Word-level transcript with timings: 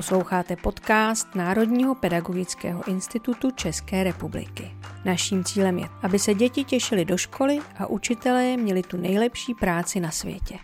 Posloucháte 0.00 0.56
podcast 0.56 1.34
Národního 1.34 1.94
pedagogického 1.94 2.88
institutu 2.88 3.50
České 3.50 4.04
republiky. 4.04 4.70
Naším 5.04 5.44
cílem 5.44 5.78
je, 5.78 5.88
aby 6.02 6.18
se 6.18 6.34
děti 6.34 6.64
těšily 6.64 7.04
do 7.04 7.16
školy 7.16 7.58
a 7.78 7.86
učitelé 7.86 8.56
měli 8.56 8.82
tu 8.82 8.96
nejlepší 8.96 9.54
práci 9.54 10.00
na 10.00 10.10
světě. 10.10 10.58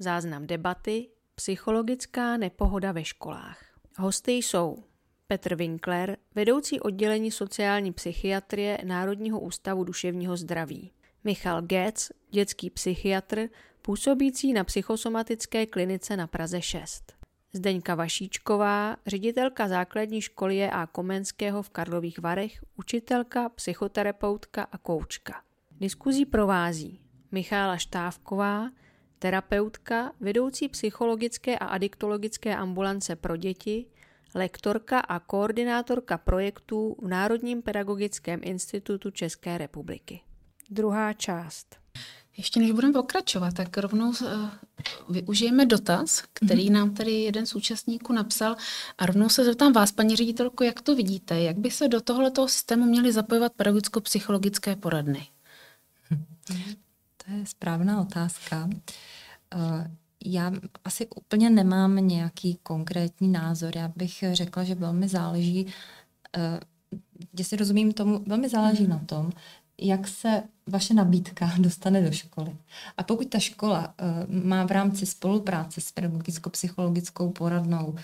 Záznam 0.00 0.46
debaty 0.46 1.08
Psychologická 1.34 2.36
nepohoda 2.36 2.92
ve 2.92 3.04
školách. 3.04 3.58
Hosty 3.98 4.32
jsou 4.32 4.84
Petr 5.26 5.54
Winkler, 5.54 6.16
vedoucí 6.34 6.80
oddělení 6.80 7.30
sociální 7.30 7.92
psychiatrie 7.92 8.78
Národního 8.84 9.40
ústavu 9.40 9.84
duševního 9.84 10.36
zdraví. 10.36 10.92
Michal 11.24 11.62
Getz, 11.62 12.10
dětský 12.30 12.70
psychiatr, 12.70 13.48
působící 13.82 14.52
na 14.52 14.64
psychosomatické 14.64 15.66
klinice 15.66 16.16
na 16.16 16.26
Praze 16.26 16.62
6. 16.62 17.19
Zdeňka 17.52 17.94
Vašíčková, 17.94 18.96
ředitelka 19.06 19.68
základní 19.68 20.20
školy 20.20 20.64
a 20.64 20.86
Komenského 20.86 21.62
v 21.62 21.70
Karlových 21.70 22.18
Varech, 22.18 22.64
učitelka, 22.76 23.48
psychoterapeutka 23.48 24.62
a 24.62 24.78
koučka. 24.78 25.42
Diskuzí 25.80 26.26
provází 26.26 27.00
Michála 27.32 27.76
Štávková, 27.76 28.70
terapeutka, 29.18 30.12
vedoucí 30.20 30.68
psychologické 30.68 31.58
a 31.58 31.66
adiktologické 31.66 32.56
ambulance 32.56 33.16
pro 33.16 33.36
děti, 33.36 33.86
lektorka 34.34 35.00
a 35.00 35.18
koordinátorka 35.18 36.18
projektů 36.18 36.96
v 37.02 37.08
Národním 37.08 37.62
pedagogickém 37.62 38.40
institutu 38.42 39.10
České 39.10 39.58
republiky. 39.58 40.20
Druhá 40.70 41.12
část. 41.12 41.79
Ještě 42.40 42.60
než 42.60 42.72
budeme 42.72 42.92
pokračovat, 42.92 43.54
tak 43.54 43.78
rovnou 43.78 44.08
uh, 44.08 44.48
využijeme 45.08 45.66
dotaz, 45.66 46.22
který 46.32 46.68
mm-hmm. 46.68 46.72
nám 46.72 46.94
tady 46.94 47.12
jeden 47.12 47.46
z 47.46 47.54
účastníků 47.54 48.12
napsal 48.12 48.56
a 48.98 49.06
rovnou 49.06 49.28
se 49.28 49.44
zeptám 49.44 49.72
vás, 49.72 49.92
paní 49.92 50.16
ředitelko, 50.16 50.64
jak 50.64 50.80
to 50.80 50.96
vidíte? 50.96 51.40
Jak 51.40 51.58
by 51.58 51.70
se 51.70 51.88
do 51.88 52.00
tohoto 52.00 52.48
systému 52.48 52.84
měly 52.84 53.12
zapojovat 53.12 53.52
pedagogicko-psychologické 53.52 54.76
poradny? 54.76 55.26
To 57.16 57.32
je 57.32 57.46
správná 57.46 58.00
otázka. 58.00 58.68
Uh, 59.54 59.86
já 60.24 60.52
asi 60.84 61.08
úplně 61.16 61.50
nemám 61.50 61.96
nějaký 61.96 62.58
konkrétní 62.62 63.28
názor. 63.28 63.76
Já 63.76 63.92
bych 63.96 64.24
řekla, 64.32 64.64
že 64.64 64.74
velmi 64.74 65.08
záleží, 65.08 65.66
uh, 65.66 67.42
si 67.42 67.56
rozumím 67.56 67.92
tomu, 67.92 68.24
velmi 68.26 68.48
záleží 68.48 68.84
mm. 68.84 68.90
na 68.90 68.98
tom, 68.98 69.30
jak 69.80 70.08
se 70.08 70.42
vaše 70.66 70.94
nabídka 70.94 71.52
dostane 71.58 72.02
do 72.02 72.12
školy. 72.12 72.56
A 72.96 73.02
pokud 73.02 73.28
ta 73.28 73.38
škola 73.38 73.94
uh, 74.28 74.34
má 74.44 74.64
v 74.66 74.70
rámci 74.70 75.06
spolupráce 75.06 75.80
s 75.80 75.92
pedagogicko-psychologickou 75.92 77.30
poradnou 77.30 77.94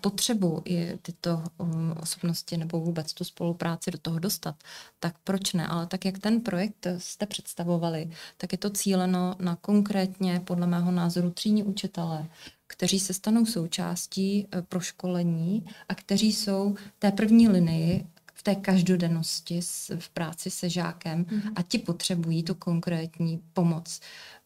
potřebu 0.00 0.62
tyto 1.02 1.42
um, 1.58 1.94
osobnosti 2.02 2.56
nebo 2.56 2.80
vůbec 2.80 3.12
tu 3.12 3.24
spolupráci 3.24 3.90
do 3.90 3.98
toho 3.98 4.18
dostat, 4.18 4.54
tak 5.00 5.14
proč 5.24 5.52
ne? 5.52 5.66
Ale 5.66 5.86
tak, 5.86 6.04
jak 6.04 6.18
ten 6.18 6.40
projekt 6.40 6.86
jste 6.98 7.26
představovali, 7.26 8.10
tak 8.36 8.52
je 8.52 8.58
to 8.58 8.70
cíleno 8.70 9.34
na 9.38 9.56
konkrétně, 9.56 10.40
podle 10.44 10.66
mého 10.66 10.90
názoru, 10.90 11.30
třídní 11.30 11.62
učitele, 11.62 12.26
kteří 12.66 13.00
se 13.00 13.14
stanou 13.14 13.46
součástí 13.46 14.46
uh, 14.54 14.62
proškolení 14.62 15.66
a 15.88 15.94
kteří 15.94 16.32
jsou 16.32 16.74
té 16.98 17.12
první 17.12 17.48
linii 17.48 18.06
v 18.38 18.42
té 18.42 18.54
každodennosti 18.54 19.60
v 19.98 20.08
práci 20.08 20.50
se 20.50 20.70
žákem 20.70 21.24
mm-hmm. 21.24 21.52
a 21.56 21.62
ti 21.62 21.78
potřebují 21.78 22.42
tu 22.42 22.54
konkrétní 22.54 23.42
pomoc. 23.52 24.00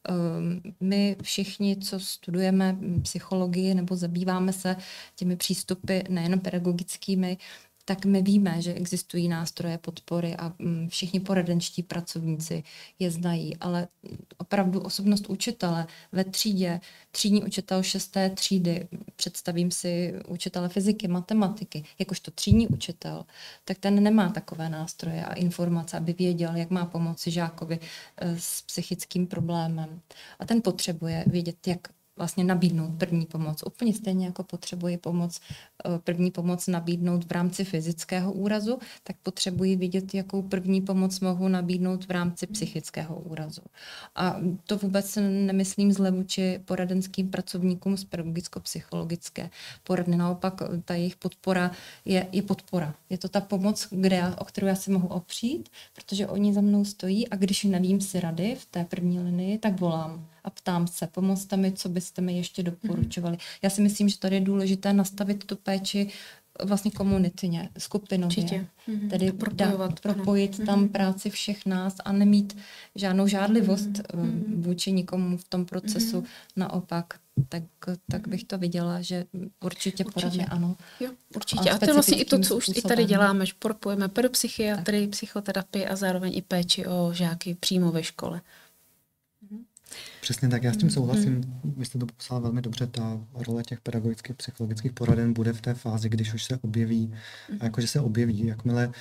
Ehm, 0.08 0.62
my 0.80 1.16
všichni, 1.22 1.76
co 1.76 2.00
studujeme 2.00 2.76
psychologii 3.02 3.74
nebo 3.74 3.96
zabýváme 3.96 4.52
se 4.52 4.76
těmi 5.16 5.36
přístupy 5.36 5.98
nejen 6.08 6.40
pedagogickými, 6.40 7.38
tak 7.84 8.04
my 8.04 8.22
víme, 8.22 8.62
že 8.62 8.74
existují 8.74 9.28
nástroje 9.28 9.78
podpory 9.78 10.36
a 10.36 10.52
mm, 10.58 10.88
všichni 10.88 11.20
poradenští 11.20 11.82
pracovníci 11.82 12.62
je 12.98 13.10
znají, 13.10 13.56
ale 13.56 13.88
opravdu 14.38 14.80
osobnost 14.80 15.26
učitele 15.26 15.86
ve 16.12 16.24
třídě, 16.24 16.80
třídní 17.10 17.44
učitel 17.44 17.82
šesté 17.82 18.30
třídy, 18.30 18.88
představím 19.16 19.70
si 19.70 20.14
učitele 20.28 20.68
fyziky, 20.68 21.08
matematiky, 21.08 21.84
jakožto 21.98 22.30
třídní 22.30 22.68
učitel, 22.68 23.24
tak 23.64 23.78
ten 23.78 24.02
nemá 24.02 24.28
takové 24.28 24.68
nástroje 24.68 25.24
a 25.24 25.32
informace, 25.32 25.96
aby 25.96 26.12
věděl, 26.12 26.56
jak 26.56 26.70
má 26.70 26.86
pomoci 26.86 27.30
žákovi 27.30 27.78
eh, 28.16 28.36
s 28.38 28.62
psychickým 28.62 29.26
problémem. 29.26 30.00
A 30.38 30.46
ten 30.46 30.62
potřebuje 30.62 31.24
vědět, 31.26 31.66
jak 31.66 31.88
vlastně 32.16 32.44
nabídnout 32.44 32.90
první 32.98 33.26
pomoc. 33.26 33.62
Úplně 33.66 33.94
stejně 33.94 34.26
jako 34.26 34.44
potřebuji 34.44 34.96
pomoc, 34.96 35.40
první 36.04 36.30
pomoc 36.30 36.66
nabídnout 36.66 37.24
v 37.24 37.32
rámci 37.32 37.64
fyzického 37.64 38.32
úrazu, 38.32 38.78
tak 39.04 39.16
potřebuji 39.22 39.76
vidět, 39.76 40.14
jakou 40.14 40.42
první 40.42 40.80
pomoc 40.80 41.20
mohu 41.20 41.48
nabídnout 41.48 42.04
v 42.04 42.10
rámci 42.10 42.46
psychického 42.46 43.20
úrazu. 43.20 43.62
A 44.14 44.36
to 44.66 44.76
vůbec 44.76 45.18
nemyslím 45.46 45.92
zle 45.92 46.10
vůči 46.10 46.60
poradenským 46.64 47.30
pracovníkům 47.30 47.96
z 47.96 48.04
pedagogicko-psychologické 48.04 49.50
poradny. 49.84 50.16
Naopak 50.16 50.62
ta 50.84 50.94
jejich 50.94 51.16
podpora 51.16 51.70
je, 52.04 52.26
je 52.32 52.42
podpora. 52.42 52.94
Je 53.10 53.18
to 53.18 53.28
ta 53.28 53.40
pomoc, 53.40 53.88
kde 53.90 54.16
já, 54.16 54.36
o 54.38 54.44
kterou 54.44 54.66
já 54.66 54.74
se 54.74 54.90
mohu 54.90 55.08
opřít, 55.08 55.68
protože 55.94 56.26
oni 56.26 56.54
za 56.54 56.60
mnou 56.60 56.84
stojí 56.84 57.28
a 57.28 57.36
když 57.36 57.64
nevím 57.64 58.00
si 58.00 58.20
rady 58.20 58.56
v 58.58 58.66
té 58.66 58.84
první 58.84 59.20
linii, 59.20 59.58
tak 59.58 59.80
volám 59.80 60.26
a 60.44 60.50
ptám 60.50 60.86
se, 60.86 61.06
pomozte 61.06 61.56
mi, 61.56 61.72
co 61.72 61.88
byste 61.88 62.22
mi 62.22 62.36
ještě 62.36 62.62
doporučovali. 62.62 63.36
Mm-hmm. 63.36 63.58
Já 63.62 63.70
si 63.70 63.82
myslím, 63.82 64.08
že 64.08 64.18
tady 64.18 64.36
je 64.36 64.40
důležité 64.40 64.92
nastavit 64.92 65.44
tu 65.44 65.56
péči 65.56 65.71
vlastně 66.64 66.90
komunitně, 66.90 67.68
skupinově. 67.78 68.44
Mm-hmm. 68.44 69.10
Tedy 69.10 69.32
propojovat, 69.32 70.00
propojit 70.00 70.56
ano. 70.56 70.66
tam 70.66 70.84
mm-hmm. 70.84 70.92
práci 70.92 71.30
všech 71.30 71.66
nás 71.66 71.96
a 72.04 72.12
nemít 72.12 72.56
žádnou 72.94 73.26
žádlivost 73.26 73.90
mm-hmm. 73.90 74.42
vůči 74.56 74.92
nikomu 74.92 75.36
v 75.36 75.44
tom 75.44 75.64
procesu. 75.64 76.20
Mm-hmm. 76.20 76.26
Naopak, 76.56 77.14
tak, 77.48 77.62
tak 78.10 78.28
bych 78.28 78.44
to 78.44 78.58
viděla, 78.58 79.02
že 79.02 79.24
určitě, 79.64 80.04
určitě. 80.04 80.04
poradně 80.04 80.46
ano. 80.46 80.76
Jo, 81.00 81.10
určitě. 81.36 81.70
A, 81.70 81.74
a 81.74 81.78
to 81.78 81.84
je 81.84 81.92
vlastně 81.92 82.18
i 82.18 82.24
to, 82.24 82.38
co 82.38 82.56
už 82.56 82.64
způsobem. 82.64 82.92
i 82.92 82.96
tady 82.96 83.04
děláme, 83.04 83.46
že 83.46 83.52
propojeme 83.58 84.08
pedopsychiatrii, 84.08 85.08
psychoterapii 85.08 85.86
a 85.86 85.96
zároveň 85.96 86.36
i 86.36 86.42
péči 86.42 86.86
o 86.86 87.10
žáky 87.12 87.54
přímo 87.54 87.92
ve 87.92 88.02
škole. 88.02 88.40
Přesně 90.22 90.48
tak, 90.48 90.62
já 90.62 90.72
s 90.72 90.76
tím 90.76 90.90
souhlasím. 90.90 91.40
Mm-hmm. 91.40 91.72
Vy 91.76 91.84
jste 91.84 91.98
to 91.98 92.06
popsala 92.06 92.40
velmi 92.40 92.62
dobře. 92.62 92.86
Ta 92.86 93.20
role 93.34 93.62
těch 93.62 93.80
pedagogických, 93.80 94.36
psychologických 94.36 94.92
poraden 94.92 95.32
bude 95.32 95.52
v 95.52 95.60
té 95.60 95.74
fázi, 95.74 96.08
když 96.08 96.34
už 96.34 96.44
se 96.44 96.58
objeví, 96.62 97.14
a 97.60 97.64
jakože 97.64 97.86
se 97.86 98.00
objeví, 98.00 98.46
jakmile 98.46 98.92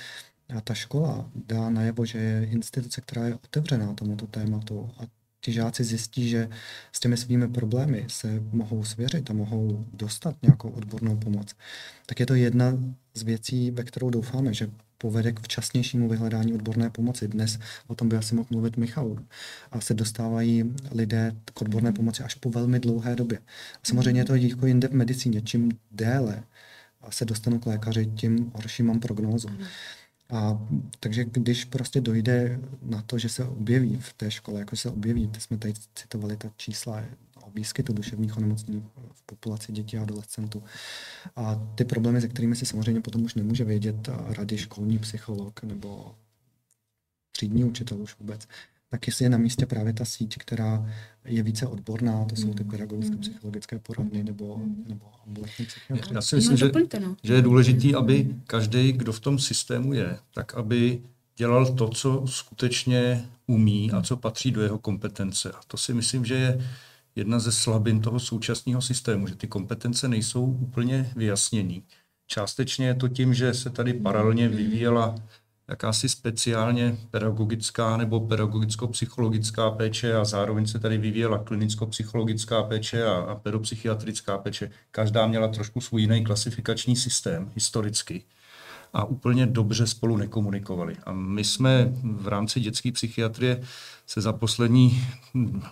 ta 0.64 0.74
škola 0.74 1.30
dá 1.34 1.70
najevo, 1.70 2.06
že 2.06 2.18
je 2.18 2.46
instituce, 2.46 3.00
která 3.00 3.26
je 3.26 3.34
otevřená 3.34 3.94
tomuto 3.94 4.26
tématu 4.26 4.90
a 4.98 5.02
ti 5.40 5.52
žáci 5.52 5.84
zjistí, 5.84 6.28
že 6.28 6.48
s 6.92 7.00
těmi 7.00 7.16
svými 7.16 7.48
problémy 7.48 8.04
se 8.08 8.42
mohou 8.52 8.84
svěřit 8.84 9.30
a 9.30 9.34
mohou 9.34 9.86
dostat 9.92 10.36
nějakou 10.42 10.68
odbornou 10.68 11.16
pomoc, 11.16 11.54
tak 12.06 12.20
je 12.20 12.26
to 12.26 12.34
jedna 12.34 12.78
z 13.14 13.22
věcí, 13.22 13.70
ve 13.70 13.84
kterou 13.84 14.10
doufáme, 14.10 14.54
že 14.54 14.70
povede 14.98 15.32
k 15.32 15.40
včasnějšímu 15.40 16.08
vyhledání 16.08 16.54
odborné 16.54 16.90
pomoci. 16.90 17.28
Dnes 17.28 17.58
o 17.86 17.94
tom 17.94 18.08
by 18.08 18.16
asi 18.16 18.34
mohl 18.34 18.48
mluvit 18.50 18.76
Michal. 18.76 19.16
A 19.70 19.80
se 19.80 19.94
dostávají 19.94 20.74
lidé 20.90 21.36
k 21.54 21.62
odborné 21.62 21.92
pomoci 21.92 22.22
až 22.22 22.34
po 22.34 22.50
velmi 22.50 22.80
dlouhé 22.80 23.16
době. 23.16 23.38
Samozřejmě 23.82 24.20
je 24.20 24.24
to 24.24 24.34
jako 24.34 24.66
jinde 24.66 24.88
v 24.88 24.92
medicíně. 24.92 25.42
Čím 25.42 25.70
déle 25.90 26.42
se 27.10 27.24
dostanu 27.24 27.58
k 27.58 27.66
lékaři, 27.66 28.06
tím 28.06 28.52
horší 28.54 28.82
mám 28.82 29.00
prognózu. 29.00 29.48
A 30.32 30.66
takže 31.00 31.24
když 31.24 31.64
prostě 31.64 32.00
dojde 32.00 32.60
na 32.82 33.02
to, 33.02 33.18
že 33.18 33.28
se 33.28 33.44
objeví 33.44 33.96
v 33.96 34.12
té 34.12 34.30
škole, 34.30 34.60
jako 34.60 34.76
se 34.76 34.90
objeví, 34.90 35.30
jsme 35.38 35.58
tady 35.58 35.74
citovali 35.94 36.36
ta 36.36 36.50
čísla 36.56 37.02
o 37.42 37.50
výskytu 37.50 37.92
duševních 37.92 38.36
onemocnění 38.36 38.88
v 39.12 39.22
populaci 39.22 39.72
dětí 39.72 39.98
a 39.98 40.02
adolescentů. 40.02 40.62
A 41.36 41.54
ty 41.74 41.84
problémy, 41.84 42.20
se 42.20 42.28
kterými 42.28 42.56
se 42.56 42.66
samozřejmě 42.66 43.00
potom 43.00 43.24
už 43.24 43.34
nemůže 43.34 43.64
vědět 43.64 44.08
rady 44.08 44.58
školní 44.58 44.98
psycholog 44.98 45.62
nebo 45.62 46.14
třídní 47.32 47.64
učitel 47.64 48.02
už 48.02 48.18
vůbec, 48.18 48.48
tak 48.92 49.06
jestli 49.06 49.24
je 49.24 49.28
na 49.28 49.38
místě 49.38 49.66
právě 49.66 49.92
ta 49.92 50.04
síť, 50.04 50.36
která 50.38 50.90
je 51.24 51.42
více 51.42 51.66
odborná, 51.66 52.24
to 52.24 52.36
jsou 52.36 52.54
ty 52.54 52.64
pedagogické, 52.64 53.16
psychologické 53.16 53.78
poradny 53.78 54.24
nebo, 54.24 54.60
nebo 54.88 55.06
ambulantní 55.26 55.66
psychiatry. 55.66 56.14
Já 56.14 56.22
si 56.22 56.36
myslím, 56.36 56.56
že, 56.56 56.70
no. 57.00 57.16
že 57.22 57.34
je 57.34 57.42
důležité, 57.42 57.96
aby 57.96 58.36
každý, 58.46 58.92
kdo 58.92 59.12
v 59.12 59.20
tom 59.20 59.38
systému 59.38 59.92
je, 59.92 60.18
tak 60.34 60.54
aby 60.54 61.02
dělal 61.36 61.74
to, 61.74 61.88
co 61.88 62.22
skutečně 62.26 63.24
umí 63.46 63.92
a 63.92 64.02
co 64.02 64.16
patří 64.16 64.50
do 64.50 64.62
jeho 64.62 64.78
kompetence. 64.78 65.52
A 65.52 65.60
to 65.66 65.76
si 65.76 65.94
myslím, 65.94 66.24
že 66.24 66.34
je 66.34 66.66
jedna 67.16 67.38
ze 67.38 67.52
slabin 67.52 68.00
toho 68.00 68.20
současného 68.20 68.82
systému, 68.82 69.26
že 69.26 69.34
ty 69.34 69.46
kompetence 69.46 70.08
nejsou 70.08 70.44
úplně 70.44 71.12
vyjasnění. 71.16 71.82
Částečně 72.26 72.86
je 72.86 72.94
to 72.94 73.08
tím, 73.08 73.34
že 73.34 73.54
se 73.54 73.70
tady 73.70 73.94
paralelně 73.94 74.48
vyvíjela 74.48 75.14
jakási 75.72 76.08
speciálně 76.08 76.96
pedagogická 77.10 77.96
nebo 77.96 78.20
pedagogicko-psychologická 78.20 79.70
péče 79.70 80.14
a 80.16 80.24
zároveň 80.24 80.66
se 80.66 80.78
tady 80.78 80.98
vyvíjela 80.98 81.38
klinicko-psychologická 81.38 82.62
péče 82.62 83.04
a, 83.04 83.14
a 83.14 83.34
pedopsychiatrická 83.34 84.38
péče. 84.38 84.70
Každá 84.90 85.26
měla 85.26 85.48
trošku 85.48 85.80
svůj 85.80 86.00
jiný 86.00 86.24
klasifikační 86.24 86.96
systém 86.96 87.50
historicky 87.54 88.24
a 88.92 89.04
úplně 89.04 89.46
dobře 89.46 89.86
spolu 89.86 90.16
nekomunikovali. 90.16 90.96
A 91.04 91.12
my 91.12 91.44
jsme 91.44 91.92
v 92.02 92.28
rámci 92.28 92.60
dětské 92.60 92.92
psychiatrie 92.92 93.62
se 94.06 94.20
za 94.20 94.32
poslední 94.32 95.04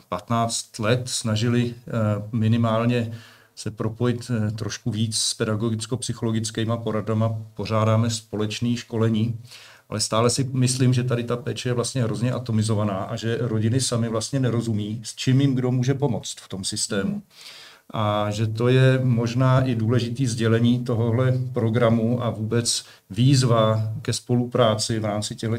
15 0.08 0.78
let 0.78 1.02
snažili 1.08 1.74
eh, 1.74 1.90
minimálně 2.32 3.12
se 3.60 3.70
propojit 3.70 4.30
eh, 4.30 4.50
trošku 4.50 4.90
víc 4.90 5.18
s 5.18 5.34
pedagogicko-psychologickými 5.34 6.76
poradama. 6.82 7.36
Pořádáme 7.54 8.10
společné 8.10 8.76
školení, 8.76 9.38
ale 9.90 10.00
stále 10.00 10.30
si 10.30 10.50
myslím, 10.52 10.92
že 10.92 11.04
tady 11.04 11.24
ta 11.24 11.36
péče 11.36 11.68
je 11.68 11.72
vlastně 11.72 12.02
hrozně 12.02 12.32
atomizovaná 12.32 12.96
a 12.96 13.16
že 13.16 13.38
rodiny 13.40 13.80
sami 13.80 14.08
vlastně 14.08 14.40
nerozumí, 14.40 15.00
s 15.04 15.14
čím 15.14 15.40
jim 15.40 15.54
kdo 15.54 15.70
může 15.70 15.94
pomoct 15.94 16.36
v 16.40 16.48
tom 16.48 16.64
systému. 16.64 17.22
A 17.94 18.30
že 18.30 18.46
to 18.46 18.68
je 18.68 19.00
možná 19.02 19.60
i 19.60 19.74
důležitý 19.74 20.26
sdělení 20.26 20.84
tohohle 20.84 21.38
programu 21.52 22.24
a 22.24 22.30
vůbec 22.30 22.84
výzva 23.10 23.92
ke 24.02 24.12
spolupráci 24.12 24.98
v 24.98 25.04
rámci 25.04 25.36
těch 25.36 25.50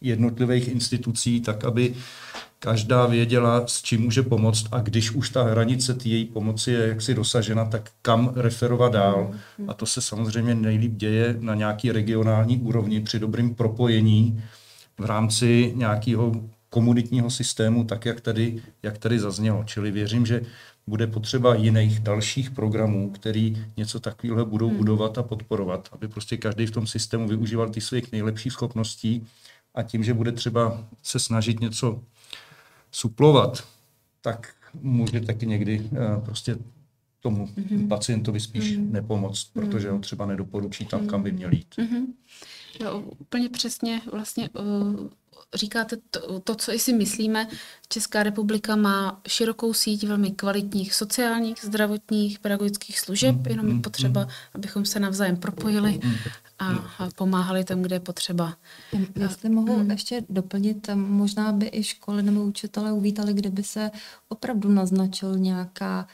jednotlivých 0.00 0.68
institucí, 0.68 1.40
tak 1.40 1.64
aby 1.64 1.94
každá 2.64 3.06
věděla, 3.06 3.66
s 3.66 3.82
čím 3.82 4.00
může 4.00 4.22
pomoct 4.22 4.66
a 4.72 4.80
když 4.80 5.10
už 5.10 5.30
ta 5.30 5.42
hranice 5.42 5.94
té 5.94 6.08
její 6.08 6.24
pomoci 6.24 6.70
je 6.70 6.88
jaksi 6.88 7.14
dosažena, 7.14 7.64
tak 7.64 7.90
kam 8.02 8.32
referovat 8.36 8.92
dál. 8.92 9.34
A 9.68 9.74
to 9.74 9.86
se 9.86 10.00
samozřejmě 10.00 10.54
nejlíp 10.54 10.92
děje 10.92 11.36
na 11.40 11.54
nějaký 11.54 11.92
regionální 11.92 12.58
úrovni 12.58 13.00
při 13.00 13.18
dobrým 13.18 13.54
propojení 13.54 14.42
v 15.00 15.04
rámci 15.04 15.72
nějakého 15.76 16.32
komunitního 16.70 17.30
systému, 17.30 17.84
tak 17.84 18.06
jak 18.06 18.20
tady, 18.20 18.62
jak 18.82 18.98
tady 18.98 19.18
zaznělo. 19.18 19.64
Čili 19.64 19.90
věřím, 19.90 20.26
že 20.26 20.40
bude 20.86 21.06
potřeba 21.06 21.54
jiných 21.54 22.00
dalších 22.00 22.50
programů, 22.50 23.10
který 23.10 23.66
něco 23.76 24.00
takového 24.00 24.46
budou 24.46 24.68
hmm. 24.68 24.76
budovat 24.76 25.18
a 25.18 25.22
podporovat, 25.22 25.88
aby 25.92 26.08
prostě 26.08 26.36
každý 26.36 26.66
v 26.66 26.70
tom 26.70 26.86
systému 26.86 27.28
využíval 27.28 27.68
ty 27.68 27.80
svých 27.80 28.12
nejlepších 28.12 28.52
schopností 28.52 29.26
a 29.74 29.82
tím, 29.82 30.04
že 30.04 30.14
bude 30.14 30.32
třeba 30.32 30.84
se 31.02 31.18
snažit 31.18 31.60
něco 31.60 32.00
suplovat, 32.94 33.64
tak 34.20 34.54
může 34.74 35.20
taky 35.20 35.46
někdy 35.46 35.80
uh, 35.80 36.24
prostě 36.24 36.56
tomu 37.20 37.46
mm-hmm. 37.46 37.88
pacientovi 37.88 38.40
spíš 38.40 38.78
mm-hmm. 38.78 38.90
nepomoct, 38.90 39.52
protože 39.52 39.90
ho 39.90 39.98
třeba 39.98 40.26
nedoporučí 40.26 40.86
tam, 40.86 41.06
kam 41.06 41.22
by 41.22 41.32
měl 41.32 41.52
jít. 41.52 41.74
Mm-hmm. 41.78 42.06
Jo, 42.80 43.04
úplně 43.18 43.48
přesně 43.48 44.00
vlastně 44.12 44.48
uh, 44.48 45.08
říkáte 45.54 45.96
to, 46.10 46.40
to, 46.40 46.54
co 46.54 46.72
i 46.72 46.78
si 46.78 46.92
myslíme. 46.92 47.48
Česká 47.88 48.22
republika 48.22 48.76
má 48.76 49.20
širokou 49.28 49.72
síť 49.72 50.06
velmi 50.06 50.30
kvalitních 50.30 50.94
sociálních, 50.94 51.58
zdravotních, 51.62 52.38
pedagogických 52.38 53.00
služeb, 53.00 53.36
mm, 53.36 53.46
jenom 53.46 53.68
je 53.68 53.74
mm, 53.74 53.82
potřeba, 53.82 54.20
mm. 54.20 54.28
abychom 54.54 54.84
se 54.84 55.00
navzájem 55.00 55.36
propojili 55.36 56.00
a, 56.58 56.66
a 56.98 57.08
pomáhali 57.16 57.64
tam, 57.64 57.82
kde 57.82 57.96
je 57.96 58.00
potřeba. 58.00 58.56
Jestli 59.16 59.50
mohu 59.50 59.78
mm. 59.78 59.90
ještě 59.90 60.22
doplnit, 60.28 60.90
možná 60.94 61.52
by 61.52 61.70
i 61.72 61.82
školy 61.82 62.22
nebo 62.22 62.42
učitelé 62.42 62.92
uvítali, 62.92 63.34
kdyby 63.34 63.62
se 63.62 63.90
opravdu 64.28 64.68
naznačil 64.68 65.38
nějaká, 65.38 66.06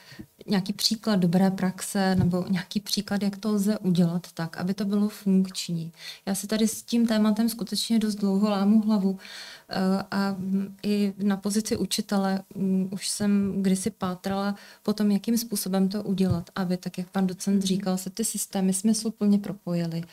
nějaký 0.47 0.73
příklad 0.73 1.15
dobré 1.15 1.51
praxe 1.51 2.15
nebo 2.15 2.45
nějaký 2.49 2.79
příklad, 2.79 3.23
jak 3.23 3.37
to 3.37 3.51
lze 3.51 3.77
udělat 3.77 4.27
tak, 4.33 4.57
aby 4.57 4.73
to 4.73 4.85
bylo 4.85 5.09
funkční. 5.09 5.91
Já 6.25 6.35
si 6.35 6.47
tady 6.47 6.67
s 6.67 6.83
tím 6.83 7.07
tématem 7.07 7.49
skutečně 7.49 7.99
dost 7.99 8.15
dlouho 8.15 8.49
lámu 8.49 8.81
hlavu 8.81 9.19
eh, 9.69 9.75
a 10.11 10.35
i 10.83 11.13
na 11.17 11.37
pozici 11.37 11.77
učitele 11.77 12.41
mm, 12.55 12.89
už 12.91 13.09
jsem 13.09 13.53
kdysi 13.61 13.89
pátrala 13.89 14.55
po 14.83 14.93
tom, 14.93 15.11
jakým 15.11 15.37
způsobem 15.37 15.89
to 15.89 16.03
udělat, 16.03 16.49
aby, 16.55 16.77
tak 16.77 16.97
jak 16.97 17.09
pan 17.09 17.27
docent 17.27 17.63
říkal, 17.63 17.97
se 17.97 18.09
ty 18.09 18.25
systémy 18.25 18.73
smysluplně 18.73 19.39
propojily, 19.39 20.03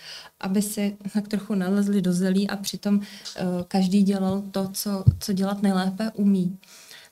aby 0.40 0.62
si 0.62 0.96
tak 1.12 1.28
trochu 1.28 1.54
nalezli 1.54 2.02
do 2.02 2.12
zelí 2.12 2.50
a 2.50 2.56
přitom 2.56 3.00
eh, 3.00 3.44
každý 3.68 4.02
dělal 4.02 4.42
to, 4.50 4.68
co, 4.72 5.04
co 5.20 5.32
dělat 5.32 5.62
nejlépe 5.62 6.10
umí. 6.14 6.58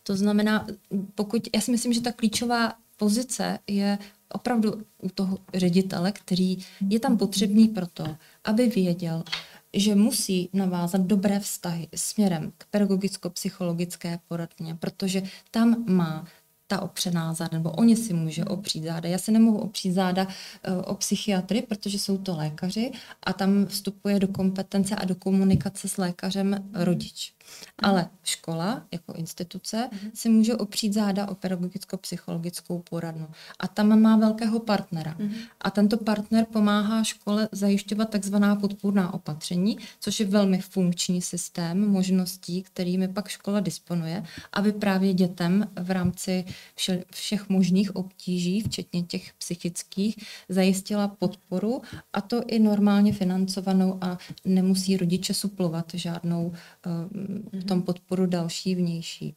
To 0.06 0.16
znamená, 0.16 0.66
pokud, 1.14 1.48
já 1.54 1.60
si 1.60 1.70
myslím, 1.70 1.92
že 1.92 2.00
ta 2.00 2.12
klíčová 2.12 2.72
pozice 2.96 3.58
je 3.66 3.98
opravdu 4.32 4.82
u 5.02 5.08
toho 5.08 5.38
ředitele, 5.54 6.12
který 6.12 6.56
je 6.88 7.00
tam 7.00 7.18
potřebný 7.18 7.68
proto, 7.68 8.16
aby 8.44 8.68
věděl, 8.68 9.24
že 9.72 9.94
musí 9.94 10.48
navázat 10.52 11.00
dobré 11.00 11.40
vztahy 11.40 11.88
směrem 11.94 12.52
k 12.58 12.66
pedagogicko-psychologické 12.70 14.18
poradně, 14.28 14.74
protože 14.74 15.22
tam 15.50 15.84
má 15.88 16.26
ta 16.66 16.82
opřená 16.82 17.34
záda, 17.34 17.58
nebo 17.58 17.70
oni 17.70 17.96
si 17.96 18.12
může 18.12 18.44
opřít 18.44 18.84
záda. 18.84 19.08
Já 19.08 19.18
si 19.18 19.32
nemohu 19.32 19.58
opřít 19.58 19.92
záda 19.92 20.26
uh, 20.26 20.32
o 20.86 20.94
psychiatry, 20.94 21.62
protože 21.62 21.98
jsou 21.98 22.18
to 22.18 22.36
lékaři 22.36 22.92
a 23.22 23.32
tam 23.32 23.66
vstupuje 23.66 24.18
do 24.18 24.28
kompetence 24.28 24.96
a 24.96 25.04
do 25.04 25.14
komunikace 25.14 25.88
s 25.88 25.96
lékařem 25.96 26.70
rodič. 26.74 27.35
Ale 27.78 28.08
škola 28.24 28.82
jako 28.92 29.12
instituce 29.12 29.88
mm-hmm. 29.92 30.10
si 30.14 30.28
může 30.28 30.56
opřít 30.56 30.92
záda 30.92 31.28
o 31.28 31.34
pedagogicko-psychologickou 31.34 32.82
poradnu. 32.90 33.28
A 33.58 33.68
tam 33.68 34.00
má 34.00 34.16
velkého 34.16 34.60
partnera. 34.60 35.14
Mm-hmm. 35.18 35.34
A 35.60 35.70
tento 35.70 35.96
partner 35.96 36.46
pomáhá 36.52 37.04
škole 37.04 37.48
zajišťovat 37.52 38.10
takzvaná 38.10 38.56
podpůrná 38.56 39.14
opatření, 39.14 39.78
což 40.00 40.20
je 40.20 40.26
velmi 40.26 40.60
funkční 40.60 41.22
systém 41.22 41.88
možností, 41.88 42.62
kterými 42.62 43.08
pak 43.08 43.28
škola 43.28 43.60
disponuje, 43.60 44.22
aby 44.52 44.72
právě 44.72 45.14
dětem 45.14 45.70
v 45.80 45.90
rámci 45.90 46.44
vše, 46.74 47.04
všech 47.12 47.48
možných 47.48 47.96
obtíží, 47.96 48.60
včetně 48.60 49.02
těch 49.02 49.32
psychických, 49.38 50.16
zajistila 50.48 51.08
podporu 51.08 51.82
a 52.12 52.20
to 52.20 52.42
i 52.46 52.58
normálně 52.58 53.12
financovanou 53.12 53.98
a 54.00 54.18
nemusí 54.44 54.96
rodiče 54.96 55.34
suplovat 55.34 55.90
žádnou 55.94 56.46
uh, 56.46 56.92
v 57.52 57.64
tom 57.64 57.82
podporu 57.82 58.26
další, 58.26 58.74
vnější. 58.74 59.34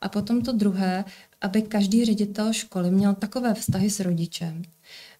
A 0.00 0.08
potom 0.08 0.42
to 0.42 0.52
druhé, 0.52 1.04
aby 1.40 1.62
každý 1.62 2.04
ředitel 2.04 2.52
školy 2.52 2.90
měl 2.90 3.14
takové 3.14 3.54
vztahy 3.54 3.90
s 3.90 4.00
rodičem, 4.00 4.62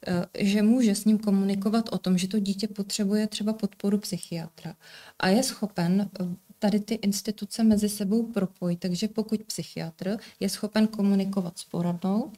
eh, 0.06 0.26
že 0.38 0.62
může 0.62 0.94
s 0.94 1.04
ním 1.04 1.18
komunikovat 1.18 1.88
o 1.92 1.98
tom, 1.98 2.18
že 2.18 2.28
to 2.28 2.38
dítě 2.38 2.68
potřebuje 2.68 3.26
třeba 3.26 3.52
podporu 3.52 3.98
psychiatra 3.98 4.74
a 5.18 5.28
je 5.28 5.42
schopen 5.42 6.10
eh, 6.20 6.24
tady 6.58 6.80
ty 6.80 6.94
instituce 6.94 7.64
mezi 7.64 7.88
sebou 7.88 8.22
propojit. 8.22 8.80
Takže 8.80 9.08
pokud 9.08 9.42
psychiatr 9.42 10.16
je 10.40 10.48
schopen 10.48 10.86
komunikovat 10.86 11.58
s 11.58 11.64
poradnou 11.64 12.32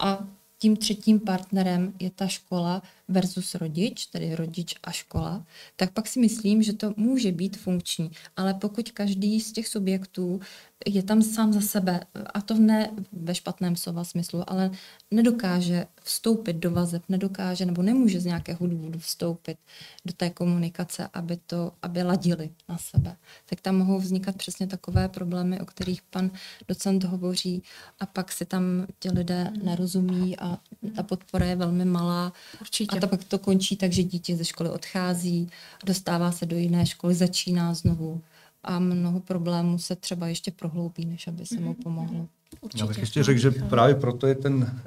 a 0.00 0.28
tím 0.58 0.76
třetím 0.76 1.20
partnerem 1.20 1.92
je 1.98 2.10
ta 2.10 2.26
škola 2.26 2.82
versus 3.12 3.54
rodič, 3.54 4.06
tedy 4.06 4.34
rodič 4.34 4.74
a 4.82 4.90
škola, 4.90 5.46
tak 5.76 5.92
pak 5.92 6.08
si 6.08 6.20
myslím, 6.20 6.62
že 6.62 6.72
to 6.72 6.94
může 6.96 7.32
být 7.32 7.56
funkční. 7.56 8.10
Ale 8.36 8.54
pokud 8.54 8.90
každý 8.90 9.40
z 9.40 9.52
těch 9.52 9.68
subjektů 9.68 10.40
je 10.86 11.02
tam 11.02 11.22
sám 11.22 11.52
za 11.52 11.60
sebe, 11.60 12.00
a 12.34 12.40
to 12.40 12.54
ne 12.54 12.90
ve 13.12 13.34
špatném 13.34 13.76
slova 13.76 14.04
smyslu, 14.04 14.50
ale 14.50 14.70
nedokáže 15.10 15.86
vstoupit 16.02 16.56
do 16.56 16.70
vazeb, 16.70 17.02
nedokáže 17.08 17.66
nebo 17.66 17.82
nemůže 17.82 18.20
z 18.20 18.24
nějakého 18.24 18.66
důvodu 18.66 18.98
vstoupit 18.98 19.58
do 20.04 20.12
té 20.12 20.30
komunikace, 20.30 21.08
aby 21.12 21.38
to, 21.46 21.72
aby 21.82 22.02
ladili 22.02 22.50
na 22.68 22.78
sebe. 22.78 23.16
Tak 23.46 23.60
tam 23.60 23.76
mohou 23.76 23.98
vznikat 23.98 24.36
přesně 24.36 24.66
takové 24.66 25.08
problémy, 25.08 25.60
o 25.60 25.64
kterých 25.64 26.02
pan 26.02 26.30
docent 26.68 27.04
hovoří 27.04 27.62
a 28.00 28.06
pak 28.06 28.32
si 28.32 28.44
tam 28.44 28.62
ti 28.98 29.10
lidé 29.10 29.50
nerozumí 29.62 30.38
a 30.38 30.58
ta 30.96 31.02
podpora 31.02 31.46
je 31.46 31.56
velmi 31.56 31.84
malá. 31.84 32.32
Určitě. 32.60 32.96
A 32.96 33.00
to 33.00 33.08
pak 33.08 33.24
to 33.24 33.38
končí 33.38 33.76
tak, 33.76 33.92
že 33.92 34.02
dítě 34.02 34.36
ze 34.36 34.44
školy 34.44 34.70
odchází, 34.70 35.48
dostává 35.86 36.32
se 36.32 36.46
do 36.46 36.56
jiné 36.56 36.86
školy, 36.86 37.14
začíná 37.14 37.74
znovu 37.74 38.22
a 38.64 38.78
mnoho 38.78 39.20
problémů 39.20 39.78
se 39.78 39.96
třeba 39.96 40.26
ještě 40.26 40.50
prohloubí, 40.50 41.04
než 41.04 41.28
aby 41.28 41.46
se 41.46 41.60
mu 41.60 41.72
mhm. 41.72 41.74
pomohlo. 41.74 42.28
Určitě. 42.60 42.82
Já 42.82 42.86
bych 42.86 42.98
ještě 42.98 43.22
řekl, 43.22 43.40
že 43.40 43.50
právě 43.50 43.94
proto 43.94 44.26
je 44.26 44.34
ten, 44.34 44.80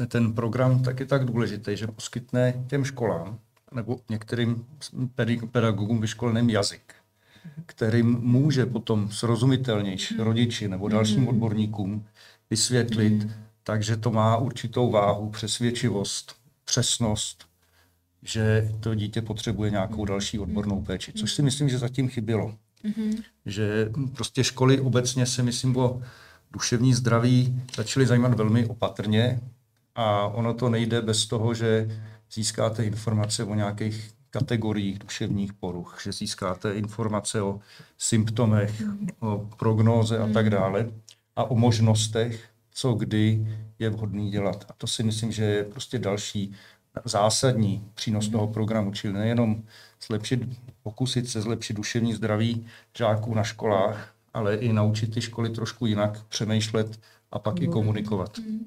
eh, 0.00 0.06
ten 0.06 0.32
program 0.32 0.82
taky 0.82 1.06
tak 1.06 1.24
důležitý, 1.24 1.76
že 1.76 1.86
poskytne 1.86 2.64
těm 2.66 2.84
školám 2.84 3.38
nebo 3.74 3.98
některým 4.10 4.66
pedagogům 5.50 6.00
vyškoleným 6.00 6.50
jazyk, 6.50 6.94
kterým 7.66 8.18
může 8.20 8.66
potom 8.66 9.10
srozumitelnější 9.10 10.14
mhm. 10.14 10.24
rodiči 10.24 10.68
nebo 10.68 10.88
dalším 10.88 11.20
mhm. 11.20 11.28
odborníkům 11.28 12.04
vysvětlit, 12.50 13.28
takže 13.64 13.96
to 13.96 14.10
má 14.10 14.36
určitou 14.36 14.90
váhu, 14.90 15.30
přesvědčivost, 15.30 16.34
přesnost, 16.64 17.44
že 18.22 18.72
to 18.80 18.94
dítě 18.94 19.22
potřebuje 19.22 19.70
nějakou 19.70 20.04
další 20.04 20.38
odbornou 20.38 20.82
péči, 20.82 21.12
což 21.12 21.32
si 21.32 21.42
myslím, 21.42 21.68
že 21.68 21.78
zatím 21.78 22.08
chybělo. 22.08 22.54
Mm-hmm. 22.84 23.22
Že 23.46 23.88
prostě 24.14 24.44
školy 24.44 24.80
obecně 24.80 25.26
se 25.26 25.42
myslím 25.42 25.76
o 25.76 26.02
duševní 26.52 26.94
zdraví 26.94 27.62
začaly 27.76 28.06
zajímat 28.06 28.34
velmi 28.34 28.66
opatrně 28.66 29.40
a 29.94 30.26
ono 30.26 30.54
to 30.54 30.68
nejde 30.68 31.02
bez 31.02 31.26
toho, 31.26 31.54
že 31.54 32.00
získáte 32.32 32.84
informace 32.84 33.44
o 33.44 33.54
nějakých 33.54 34.14
kategoriích 34.30 34.98
duševních 34.98 35.52
poruch, 35.52 36.00
že 36.04 36.12
získáte 36.12 36.74
informace 36.74 37.42
o 37.42 37.60
symptomech, 37.98 38.82
o 39.20 39.48
prognóze 39.58 40.18
a 40.18 40.28
tak 40.32 40.50
dále 40.50 40.90
a 41.36 41.44
o 41.44 41.56
možnostech, 41.56 42.48
co 42.74 42.92
kdy 42.92 43.46
je 43.78 43.90
vhodný 43.90 44.30
dělat. 44.30 44.64
A 44.68 44.72
to 44.72 44.86
si 44.86 45.02
myslím, 45.02 45.32
že 45.32 45.44
je 45.44 45.64
prostě 45.64 45.98
další 45.98 46.54
zásadní 47.04 47.84
přínos 47.94 48.28
toho 48.28 48.46
programu, 48.46 48.92
čili 48.92 49.12
nejenom 49.12 49.62
zlepšit, 50.06 50.40
pokusit 50.82 51.28
se 51.28 51.40
zlepšit 51.40 51.76
duševní 51.76 52.14
zdraví 52.14 52.66
žáků 52.98 53.34
na 53.34 53.42
školách, 53.42 54.14
ale 54.34 54.56
i 54.56 54.72
naučit 54.72 55.14
ty 55.14 55.20
školy 55.20 55.50
trošku 55.50 55.86
jinak 55.86 56.24
přemýšlet 56.24 57.00
a 57.32 57.38
pak 57.38 57.60
i 57.60 57.68
komunikovat. 57.68 58.38
Mm. 58.38 58.66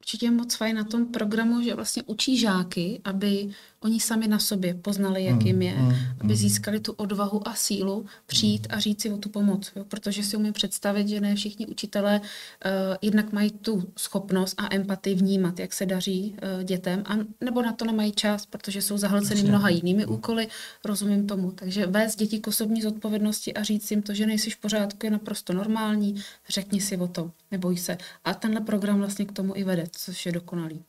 Určitě 0.00 0.30
moc 0.30 0.54
fajn 0.54 0.76
na 0.76 0.84
tom 0.84 1.06
programu, 1.06 1.62
že 1.62 1.74
vlastně 1.74 2.02
učí 2.06 2.38
žáky, 2.38 3.00
aby 3.04 3.50
oni 3.82 4.00
sami 4.00 4.28
na 4.28 4.38
sobě 4.38 4.74
poznali, 4.74 5.24
jak 5.24 5.42
jim 5.42 5.62
je, 5.62 5.74
mm, 5.74 5.88
mm, 5.88 5.94
aby 6.20 6.36
získali 6.36 6.80
tu 6.80 6.92
odvahu 6.92 7.48
a 7.48 7.54
sílu 7.54 8.06
přijít 8.26 8.66
a 8.70 8.80
říct 8.80 9.02
si 9.02 9.10
o 9.10 9.16
tu 9.16 9.28
pomoc. 9.28 9.72
Jo? 9.76 9.84
Protože 9.84 10.22
si 10.22 10.36
umím 10.36 10.52
představit, 10.52 11.08
že 11.08 11.20
ne 11.20 11.34
všichni 11.34 11.66
učitelé 11.66 12.20
uh, 12.20 12.70
jednak 13.02 13.32
mají 13.32 13.50
tu 13.50 13.92
schopnost 13.96 14.54
a 14.58 14.74
empatii 14.74 15.14
vnímat, 15.14 15.58
jak 15.58 15.72
se 15.72 15.86
daří 15.86 16.36
uh, 16.58 16.64
dětem, 16.64 17.02
a 17.06 17.16
nebo 17.40 17.62
na 17.62 17.72
to 17.72 17.84
nemají 17.84 18.12
čas, 18.12 18.46
protože 18.46 18.82
jsou 18.82 18.98
zahlceny 18.98 19.42
mnoha 19.42 19.68
jinými 19.68 20.06
úkoly, 20.06 20.48
rozumím 20.84 21.26
tomu. 21.26 21.50
Takže 21.50 21.86
vést 21.86 22.16
děti 22.16 22.38
k 22.38 22.46
osobní 22.46 22.82
zodpovědnosti 22.82 23.54
a 23.54 23.62
říct 23.62 23.90
jim 23.90 24.02
to, 24.02 24.14
že 24.14 24.26
nejsi 24.26 24.50
v 24.50 24.56
pořádku, 24.56 25.06
je 25.06 25.10
naprosto 25.10 25.52
normální, 25.52 26.22
řekni 26.48 26.80
si 26.80 26.96
o 26.96 27.08
tom, 27.08 27.32
neboj 27.50 27.76
se. 27.76 27.98
A 28.24 28.34
tenhle 28.34 28.60
program 28.60 28.98
vlastně 28.98 29.24
k 29.24 29.32
tomu 29.32 29.56
i 29.56 29.64
vede, 29.64 29.84
což 29.92 30.26
je 30.26 30.32
dokonalý. 30.32 30.82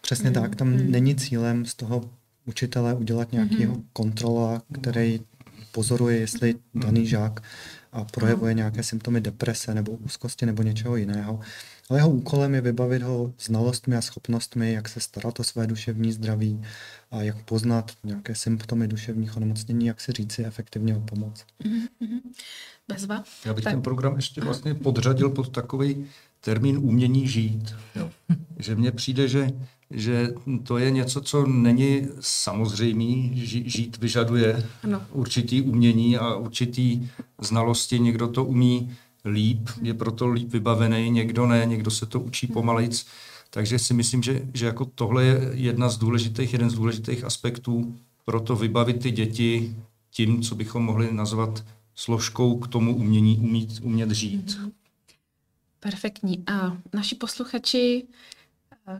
Přesně 0.00 0.30
mm. 0.30 0.34
tak, 0.34 0.56
tam 0.56 0.68
mm. 0.68 0.90
není 0.90 1.16
cílem 1.16 1.66
z 1.66 1.74
toho 1.74 2.10
učitele 2.48 2.94
udělat 2.94 3.32
nějakého 3.32 3.74
mm-hmm. 3.74 3.84
kontrola, 3.92 4.62
který 4.72 5.20
pozoruje, 5.72 6.18
jestli 6.18 6.54
daný 6.74 7.06
žák 7.06 7.40
a 7.92 8.04
projevuje 8.04 8.54
nějaké 8.54 8.82
symptomy 8.82 9.20
deprese 9.20 9.74
nebo 9.74 9.92
úzkosti 9.92 10.46
nebo 10.46 10.62
něčeho 10.62 10.96
jiného. 10.96 11.40
Ale 11.90 11.98
jeho 11.98 12.10
úkolem 12.10 12.54
je 12.54 12.60
vybavit 12.60 13.02
ho 13.02 13.32
znalostmi 13.40 13.96
a 13.96 14.02
schopnostmi, 14.02 14.72
jak 14.72 14.88
se 14.88 15.00
starat 15.00 15.40
o 15.40 15.44
své 15.44 15.66
duševní 15.66 16.12
zdraví 16.12 16.62
a 17.10 17.22
jak 17.22 17.44
poznat 17.44 17.92
nějaké 18.04 18.34
symptomy 18.34 18.88
duševních 18.88 19.36
onemocnění, 19.36 19.86
jak 19.86 20.00
si 20.00 20.12
říci 20.12 20.44
efektivně 20.44 20.96
o 20.96 21.00
pomoc. 21.00 21.44
Mm-hmm. 21.64 22.20
Bezva. 22.88 23.24
Já 23.44 23.54
bych 23.54 23.64
tak. 23.64 23.72
ten 23.72 23.82
program 23.82 24.16
ještě 24.16 24.40
vlastně 24.40 24.74
podřadil 24.74 25.30
pod 25.30 25.48
takový 25.48 26.06
termín 26.40 26.78
umění 26.78 27.28
žít. 27.28 27.74
Jo. 27.94 28.10
Že 28.58 28.74
mně 28.74 28.92
přijde, 28.92 29.28
že 29.28 29.50
že 29.90 30.34
to 30.62 30.78
je 30.78 30.90
něco, 30.90 31.20
co 31.20 31.46
není 31.46 32.08
samozřejmý. 32.20 33.32
Žít 33.66 33.98
vyžaduje 33.98 34.66
ano. 34.84 35.02
určitý 35.12 35.62
umění 35.62 36.16
a 36.16 36.34
určitý 36.34 37.08
znalosti. 37.40 37.98
Někdo 37.98 38.28
to 38.28 38.44
umí 38.44 38.92
líp, 39.24 39.68
je 39.82 39.94
proto 39.94 40.28
líp 40.28 40.52
vybavený, 40.52 41.10
někdo 41.10 41.46
ne, 41.46 41.66
někdo 41.66 41.90
se 41.90 42.06
to 42.06 42.20
učí 42.20 42.46
pomalejc. 42.46 43.06
Takže 43.50 43.78
si 43.78 43.94
myslím, 43.94 44.22
že, 44.22 44.42
že 44.54 44.66
jako 44.66 44.84
tohle 44.84 45.24
je 45.24 45.50
jedna 45.52 45.88
z 45.88 45.98
důležitých, 45.98 46.52
jeden 46.52 46.70
z 46.70 46.74
důležitých 46.74 47.24
aspektů 47.24 47.96
pro 48.24 48.40
to 48.40 48.56
vybavit 48.56 49.02
ty 49.02 49.10
děti 49.10 49.76
tím, 50.10 50.42
co 50.42 50.54
bychom 50.54 50.84
mohli 50.84 51.12
nazvat 51.12 51.64
složkou 51.94 52.58
k 52.58 52.68
tomu 52.68 52.96
umění, 52.96 53.38
umít, 53.38 53.80
umět 53.82 54.10
žít. 54.10 54.60
Perfektní. 55.80 56.42
A 56.46 56.76
naši 56.94 57.14
posluchači 57.14 58.06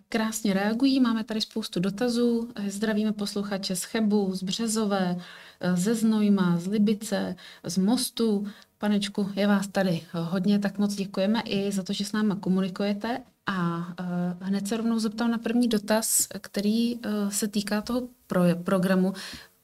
krásně 0.09 0.53
reagují. 0.53 1.01
Máme 1.01 1.25
tady 1.25 1.41
spoustu 1.41 1.81
dotazů. 1.81 2.49
Zdravíme 2.69 3.13
posluchače 3.13 3.77
z 3.77 3.83
Chebu, 3.83 4.35
z 4.35 4.43
Březové, 4.43 5.17
ze 5.75 5.95
Znojma, 5.95 6.57
z 6.59 6.67
Libice, 6.67 7.37
z 7.65 7.79
Mostu. 7.79 8.47
Panečku, 8.79 9.31
je 9.37 9.47
vás 9.47 9.69
tady 9.69 10.03
hodně, 10.13 10.59
tak 10.59 10.79
moc 10.79 10.95
děkujeme 10.95 11.41
i 11.41 11.73
za 11.73 11.83
to, 11.83 11.93
že 11.93 12.05
s 12.05 12.13
náma 12.13 12.37
komunikujete. 12.37 13.21
A 13.47 13.87
hned 14.41 14.69
se 14.69 14.77
rovnou 14.77 14.99
zeptám 14.99 15.31
na 15.31 15.39
první 15.39 15.69
dotaz, 15.69 16.27
který 16.41 16.99
se 17.29 17.49
týká 17.49 17.83
toho 17.83 18.09
pro, 18.27 18.43
programu. 18.63 19.13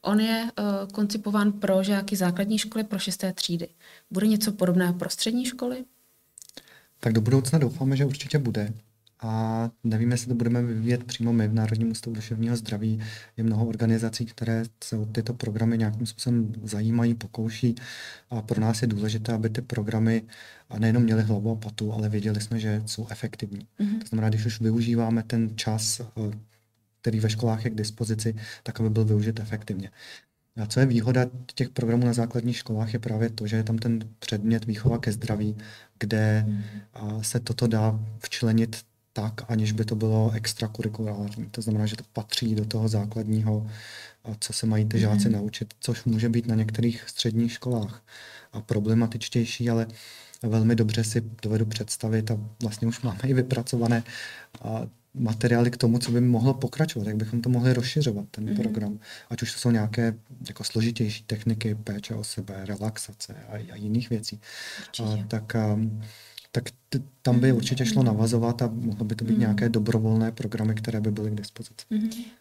On 0.01 0.19
je 0.19 0.51
koncipován 0.93 1.51
pro 1.51 1.83
žáky 1.83 2.15
základní 2.15 2.57
školy 2.57 2.83
pro 2.83 2.99
šesté 2.99 3.33
třídy. 3.33 3.67
Bude 4.11 4.27
něco 4.27 4.51
podobného 4.51 4.93
pro 4.93 5.09
střední 5.09 5.45
školy? 5.45 5.85
Tak 6.99 7.13
do 7.13 7.21
budoucna 7.21 7.59
doufáme, 7.59 7.97
že 7.97 8.05
určitě 8.05 8.37
bude 8.39 8.73
a 9.21 9.71
nevím, 9.83 10.11
jestli 10.11 10.27
to 10.27 10.35
budeme 10.35 10.61
vyvíjet 10.61 11.03
přímo 11.03 11.33
my 11.33 11.47
v 11.47 11.53
Národním 11.53 11.91
ústavu 11.91 12.15
duševního 12.15 12.55
zdraví. 12.55 12.99
Je 13.37 13.43
mnoho 13.43 13.65
organizací, 13.65 14.25
které 14.25 14.63
se 14.83 14.97
o 14.97 15.05
tyto 15.05 15.33
programy 15.33 15.77
nějakým 15.77 16.05
způsobem 16.05 16.53
zajímají, 16.63 17.13
pokouší 17.13 17.75
a 18.29 18.41
pro 18.41 18.61
nás 18.61 18.81
je 18.81 18.87
důležité, 18.87 19.33
aby 19.33 19.49
ty 19.49 19.61
programy 19.61 20.23
nejenom 20.77 21.03
měly 21.03 21.23
hlavu 21.23 21.51
a 21.51 21.55
patu, 21.55 21.93
ale 21.93 22.09
věděli 22.09 22.41
jsme, 22.41 22.59
že 22.59 22.83
jsou 22.85 23.07
efektivní. 23.09 23.67
Mm-hmm. 23.79 23.99
To 23.99 24.07
znamená, 24.07 24.29
když 24.29 24.45
už 24.45 24.61
využíváme 24.61 25.23
ten 25.23 25.57
čas, 25.57 25.99
eh, 25.99 26.37
který 27.01 27.19
ve 27.19 27.29
školách 27.29 27.65
je 27.65 27.71
k 27.71 27.75
dispozici, 27.75 28.35
tak 28.63 28.79
aby 28.79 28.89
byl 28.89 29.05
využit 29.05 29.39
efektivně. 29.39 29.91
A 30.61 30.65
co 30.65 30.79
je 30.79 30.85
výhoda 30.85 31.25
těch 31.55 31.69
programů 31.69 32.05
na 32.05 32.13
základních 32.13 32.57
školách, 32.57 32.93
je 32.93 32.99
právě 32.99 33.29
to, 33.29 33.47
že 33.47 33.55
je 33.55 33.63
tam 33.63 33.77
ten 33.77 33.99
předmět 34.19 34.65
výchova 34.65 34.97
ke 34.97 35.11
zdraví, 35.11 35.57
kde 35.99 36.45
mm. 36.47 36.63
se 37.23 37.39
toto 37.39 37.67
dá 37.67 37.99
včlenit 38.19 38.75
tak, 39.17 39.33
aniž 39.47 39.71
by 39.71 39.85
to 39.85 39.95
bylo 39.95 40.31
extrakurikulární. 40.31 41.45
To 41.51 41.61
znamená, 41.61 41.85
že 41.85 41.95
to 41.95 42.03
patří 42.13 42.55
do 42.55 42.65
toho 42.65 42.87
základního, 42.87 43.67
co 44.39 44.53
se 44.53 44.65
mají 44.65 44.85
ty 44.85 44.99
žáci 44.99 45.27
mm. 45.27 45.33
naučit, 45.33 45.73
což 45.79 46.03
může 46.03 46.29
být 46.29 46.47
na 46.47 46.55
některých 46.55 47.03
středních 47.07 47.51
školách 47.51 48.03
a 48.53 48.61
problematičtější, 48.61 49.69
ale 49.69 49.87
velmi 50.43 50.75
dobře 50.75 51.03
si 51.03 51.23
dovedu 51.43 51.65
představit 51.65 52.31
a 52.31 52.37
vlastně 52.61 52.87
už 52.87 53.01
máme 53.01 53.19
i 53.23 53.33
vypracované 53.33 54.03
materiály 55.13 55.71
k 55.71 55.77
tomu, 55.77 55.99
co 55.99 56.11
by 56.11 56.21
mohlo 56.21 56.53
pokračovat, 56.53 57.07
jak 57.07 57.15
bychom 57.15 57.41
to 57.41 57.49
mohli 57.49 57.73
rozšiřovat, 57.73 58.25
ten 58.31 58.49
mm. 58.49 58.55
program. 58.55 58.99
Ať 59.29 59.41
už 59.41 59.53
to 59.53 59.59
jsou 59.59 59.71
nějaké 59.71 60.15
jako 60.47 60.63
složitější 60.63 61.23
techniky 61.23 61.75
péče 61.75 62.15
o 62.15 62.23
sebe, 62.23 62.65
relaxace 62.65 63.35
a, 63.49 63.53
a 63.71 63.75
jiných 63.75 64.09
věcí. 64.09 64.39
A, 65.03 65.17
tak 65.27 65.55
um, 65.73 66.01
tak 66.55 66.71
t- 66.89 67.01
tam 67.21 67.39
by 67.39 67.53
určitě 67.53 67.85
šlo 67.85 68.03
navazovat 68.03 68.61
a 68.61 68.69
mohlo 68.73 69.05
by 69.05 69.15
to 69.15 69.25
být 69.25 69.33
mm. 69.33 69.39
nějaké 69.39 69.69
dobrovolné 69.69 70.31
programy, 70.31 70.75
které 70.75 71.01
by 71.01 71.11
byly 71.11 71.31
k 71.31 71.35
dispozici. 71.35 71.85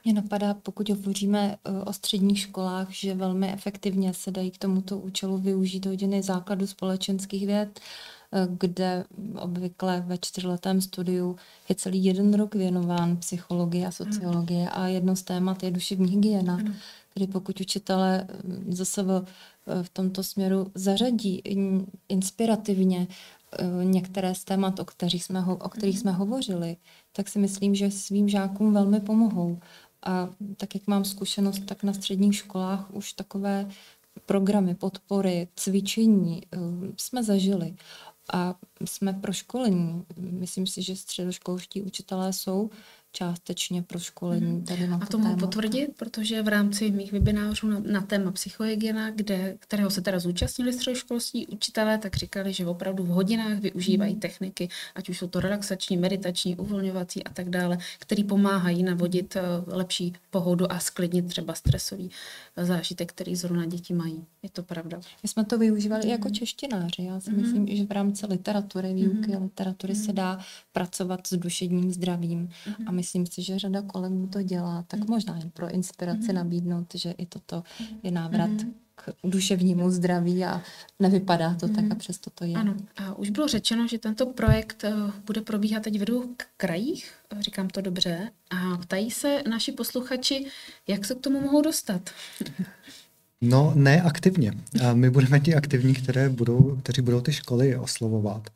Mě 0.04 0.14
napadá, 0.14 0.54
pokud 0.54 0.88
hovoříme 0.88 1.56
uh, 1.68 1.83
o 1.87 1.92
středních 1.92 2.38
školách, 2.38 2.90
že 2.90 3.14
velmi 3.14 3.52
efektivně 3.52 4.14
se 4.14 4.30
dají 4.30 4.50
k 4.50 4.59
tomuto 4.59 4.99
účelu 4.99 5.38
využít 5.38 5.87
hodiny 5.87 6.23
základu 6.23 6.66
společenských 6.66 7.47
věd, 7.47 7.80
uh, 7.80 8.56
kde 8.59 9.04
obvykle 9.38 10.04
ve 10.06 10.18
čtyřletém 10.18 10.80
studiu 10.80 11.37
je 11.68 11.75
celý 11.75 12.04
jeden 12.04 12.35
rok 12.35 12.54
věnován 12.54 13.16
psychologii 13.16 13.87
a 13.87 13.90
sociologie 13.90 14.71
a 14.71 14.87
jedno 14.87 15.16
z 15.16 15.23
témat 15.23 15.62
je 15.62 15.71
duševní 15.71 16.11
hygiena, 16.11 16.59
kdy 17.14 17.26
pokud 17.26 17.61
učitele 17.61 18.26
zase 18.68 19.02
v, 19.83 19.88
tomto 19.92 20.23
směru 20.23 20.71
zařadí 20.75 21.42
inspirativně 22.09 23.06
některé 23.82 24.34
z 24.34 24.44
témat, 24.44 24.80
o 24.80 24.84
kterých 24.84 25.25
jsme, 25.25 25.40
ho, 25.40 25.56
o 25.56 25.68
kterých 25.68 25.99
jsme 25.99 26.12
hovořili, 26.12 26.76
tak 27.12 27.28
si 27.28 27.38
myslím, 27.38 27.75
že 27.75 27.90
svým 27.90 28.28
žákům 28.28 28.75
velmi 28.75 29.00
pomohou. 29.00 29.58
A 30.02 30.28
tak, 30.56 30.75
jak 30.75 30.87
mám 30.87 31.04
zkušenost, 31.04 31.62
tak 31.66 31.82
na 31.82 31.92
středních 31.92 32.37
školách 32.37 32.94
už 32.94 33.12
takové 33.12 33.68
programy 34.26 34.75
podpory, 34.75 35.49
cvičení 35.56 36.42
eh, 36.52 36.58
jsme 36.96 37.23
zažili 37.23 37.75
a 38.32 38.54
jsme 38.84 39.12
pro 39.12 39.32
školení. 39.32 40.04
Myslím 40.16 40.66
si, 40.66 40.82
že 40.82 40.96
středoškolští 40.96 41.82
učitelé 41.82 42.32
jsou 42.32 42.70
částečně 43.14 43.83
pro 43.83 43.99
školení 43.99 44.52
mhm. 44.52 44.64
tady 44.64 44.87
na 44.87 44.99
A 45.02 45.06
to 45.06 45.18
mohu 45.18 45.37
potvrdit, 45.37 45.90
protože 45.97 46.42
v 46.42 46.49
rámci 46.49 46.90
mých 46.90 47.12
webinářů 47.12 47.66
na, 47.66 47.80
na 47.80 48.00
téma 48.00 48.30
psychohygiena, 48.30 49.11
kde, 49.11 49.56
kterého 49.61 49.90
se 49.90 50.00
teda 50.00 50.18
zúčastnili 50.18 50.73
středoškolští 50.73 51.47
učitelé, 51.47 51.99
tak 51.99 52.16
říkali, 52.16 52.52
že 52.52 52.66
opravdu 52.66 53.04
v 53.04 53.09
hodinách 53.09 53.59
využívají 53.59 54.12
hmm. 54.12 54.21
techniky, 54.21 54.68
ať 54.94 55.09
už 55.09 55.18
jsou 55.18 55.28
to 55.28 55.40
relaxační, 55.40 55.97
meditační, 55.97 56.56
uvolňovací 56.56 57.25
a 57.25 57.33
tak 57.33 57.50
dále, 57.50 57.78
který 57.99 58.25
pomáhají 58.25 58.83
navodit 58.83 59.37
eh, 59.37 59.42
lepší 59.66 60.12
pohodu 60.30 60.73
a 60.73 60.78
sklidnit 60.78 61.26
třeba 61.26 61.54
stresový 61.54 62.11
eh, 62.56 62.64
zážitek, 62.64 63.12
který 63.12 63.37
zrovna 63.37 63.66
děti 63.66 63.94
mají. 63.94 64.25
Je 64.42 64.50
to 64.50 64.62
pravda. 64.62 65.00
My 65.23 65.28
jsme 65.28 65.44
to 65.44 65.59
využívali 65.59 66.02
hmm. 66.02 66.11
jako 66.11 66.30
češtináři. 66.30 67.02
Já 67.04 67.21
si 67.21 67.30
hmm. 67.30 67.40
myslím, 67.40 67.76
že 67.76 67.85
v 67.85 67.90
rámci 67.90 68.26
literatury, 68.26 68.94
výuky 68.94 69.33
hmm. 69.33 69.42
literatury 69.42 69.94
hmm. 69.94 70.02
se 70.02 70.12
dá 70.12 70.38
pracovat 70.73 71.26
s 71.26 71.37
duševním 71.37 71.92
zdravím 71.92 72.50
hmm. 72.64 72.88
a 72.88 72.92
my 72.92 73.03
myslím 73.04 73.26
si, 73.26 73.42
že 73.42 73.58
řada 73.58 73.82
kolegů 73.82 74.26
to 74.26 74.42
dělá, 74.42 74.84
tak 74.88 75.00
mm. 75.00 75.06
možná 75.08 75.37
jen 75.37 75.50
pro 75.50 75.70
inspiraci 75.70 76.28
mm. 76.28 76.34
nabídnout, 76.34 76.94
že 76.94 77.11
i 77.11 77.26
toto 77.26 77.62
je 78.02 78.11
návrat 78.11 78.50
mm. 78.50 78.75
k 78.94 79.11
duševnímu 79.25 79.90
zdraví 79.90 80.44
a 80.44 80.62
nevypadá 81.00 81.54
to 81.54 81.66
mm. 81.66 81.75
tak 81.75 81.84
a 81.90 81.94
přesto 81.94 82.30
to 82.30 82.44
je. 82.44 82.54
Ano, 82.54 82.75
a 82.96 83.18
už 83.18 83.30
bylo 83.30 83.49
řečeno, 83.49 83.88
že 83.88 83.99
tento 83.99 84.26
projekt 84.26 84.84
uh, 84.84 85.11
bude 85.26 85.40
probíhat 85.40 85.82
teď 85.82 86.00
v 86.00 86.04
dvou 86.04 86.25
krajích, 86.56 87.12
říkám 87.40 87.68
to 87.68 87.80
dobře, 87.80 88.30
a 88.50 88.76
ptají 88.76 89.11
se 89.11 89.42
naši 89.50 89.73
posluchači, 89.73 90.46
jak 90.88 91.04
se 91.04 91.14
k 91.14 91.20
tomu 91.20 91.40
mohou 91.40 91.62
dostat. 91.62 92.11
No, 93.40 93.73
ne 93.75 94.02
aktivně. 94.02 94.52
A 94.88 94.94
my 94.94 95.11
budeme 95.11 95.40
ti 95.40 95.54
aktivní, 95.54 95.94
které 95.94 96.28
budou, 96.28 96.76
kteří 96.82 97.02
budou 97.02 97.20
ty 97.20 97.32
školy 97.32 97.76
oslovovat. 97.76 98.49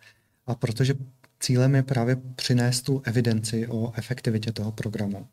A 0.46 0.54
protože 0.54 0.94
cílem 1.40 1.74
je 1.74 1.82
právě 1.82 2.16
přinést 2.36 2.82
tu 2.82 3.02
evidenci 3.04 3.66
o 3.66 3.92
efektivitě 3.96 4.52
toho 4.52 4.72
programu. 4.72 5.26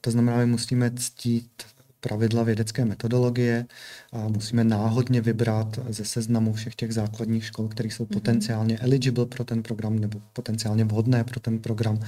To 0.00 0.10
znamená, 0.10 0.38
my 0.38 0.46
musíme 0.46 0.90
ctít 0.90 1.62
pravidla 2.00 2.42
vědecké 2.42 2.84
metodologie 2.84 3.66
a 4.12 4.28
musíme 4.28 4.64
náhodně 4.64 5.20
vybrat 5.20 5.78
ze 5.88 6.04
seznamu 6.04 6.52
všech 6.52 6.74
těch 6.74 6.94
základních 6.94 7.44
škol, 7.44 7.68
které 7.68 7.88
jsou 7.88 8.04
mm-hmm. 8.04 8.12
potenciálně 8.12 8.78
eligible 8.78 9.26
pro 9.26 9.44
ten 9.44 9.62
program 9.62 9.98
nebo 9.98 10.20
potenciálně 10.32 10.84
vhodné 10.84 11.24
pro 11.24 11.40
ten 11.40 11.58
program 11.58 12.00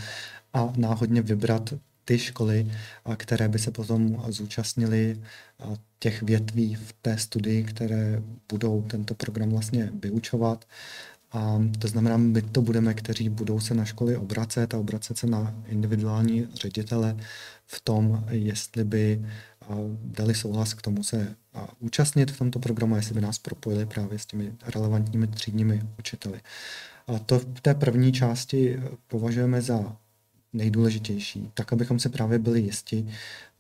a 0.53 0.73
náhodně 0.77 1.23
vybrat 1.23 1.75
ty 2.05 2.19
školy, 2.19 2.73
které 3.17 3.49
by 3.49 3.59
se 3.59 3.71
potom 3.71 4.23
zúčastnily 4.29 5.21
těch 5.99 6.23
větví 6.23 6.75
v 6.75 6.93
té 7.03 7.19
studii, 7.19 7.65
které 7.65 8.23
budou 8.49 8.83
tento 8.83 9.15
program 9.15 9.51
vlastně 9.51 9.91
vyučovat. 10.03 10.65
A 11.33 11.61
to 11.79 11.89
znamená, 11.89 12.17
my 12.17 12.43
to 12.43 12.63
budeme, 12.63 12.95
kteří 12.95 13.29
budou 13.29 13.61
se 13.61 13.75
na 13.75 13.85
školy 13.85 14.17
obracet 14.17 14.75
a 14.75 14.79
obracet 14.79 15.19
se 15.19 15.27
na 15.27 15.55
individuální 15.67 16.49
ředitele 16.55 17.17
v 17.67 17.81
tom, 17.81 18.25
jestli 18.31 18.85
by 18.85 19.27
dali 20.05 20.35
souhlas 20.35 20.75
k 20.75 20.83
tomu 20.83 21.03
se 21.03 21.37
účastnit 21.79 22.31
v 22.31 22.39
tomto 22.39 22.59
programu, 22.59 22.97
jestli 22.97 23.15
by 23.15 23.21
nás 23.21 23.39
propojili 23.39 23.87
právě 23.87 24.19
s 24.19 24.27
těmi 24.27 24.53
relevantními 24.75 25.27
třídními 25.27 25.83
učiteli. 25.99 26.41
A 27.07 27.19
to 27.19 27.39
v 27.39 27.61
té 27.61 27.75
první 27.75 28.13
části 28.13 28.83
považujeme 29.07 29.63
za 29.63 29.97
nejdůležitější, 30.53 31.51
tak 31.55 31.73
abychom 31.73 31.99
se 31.99 32.09
právě 32.09 32.39
byli 32.39 32.61
jisti, 32.61 33.09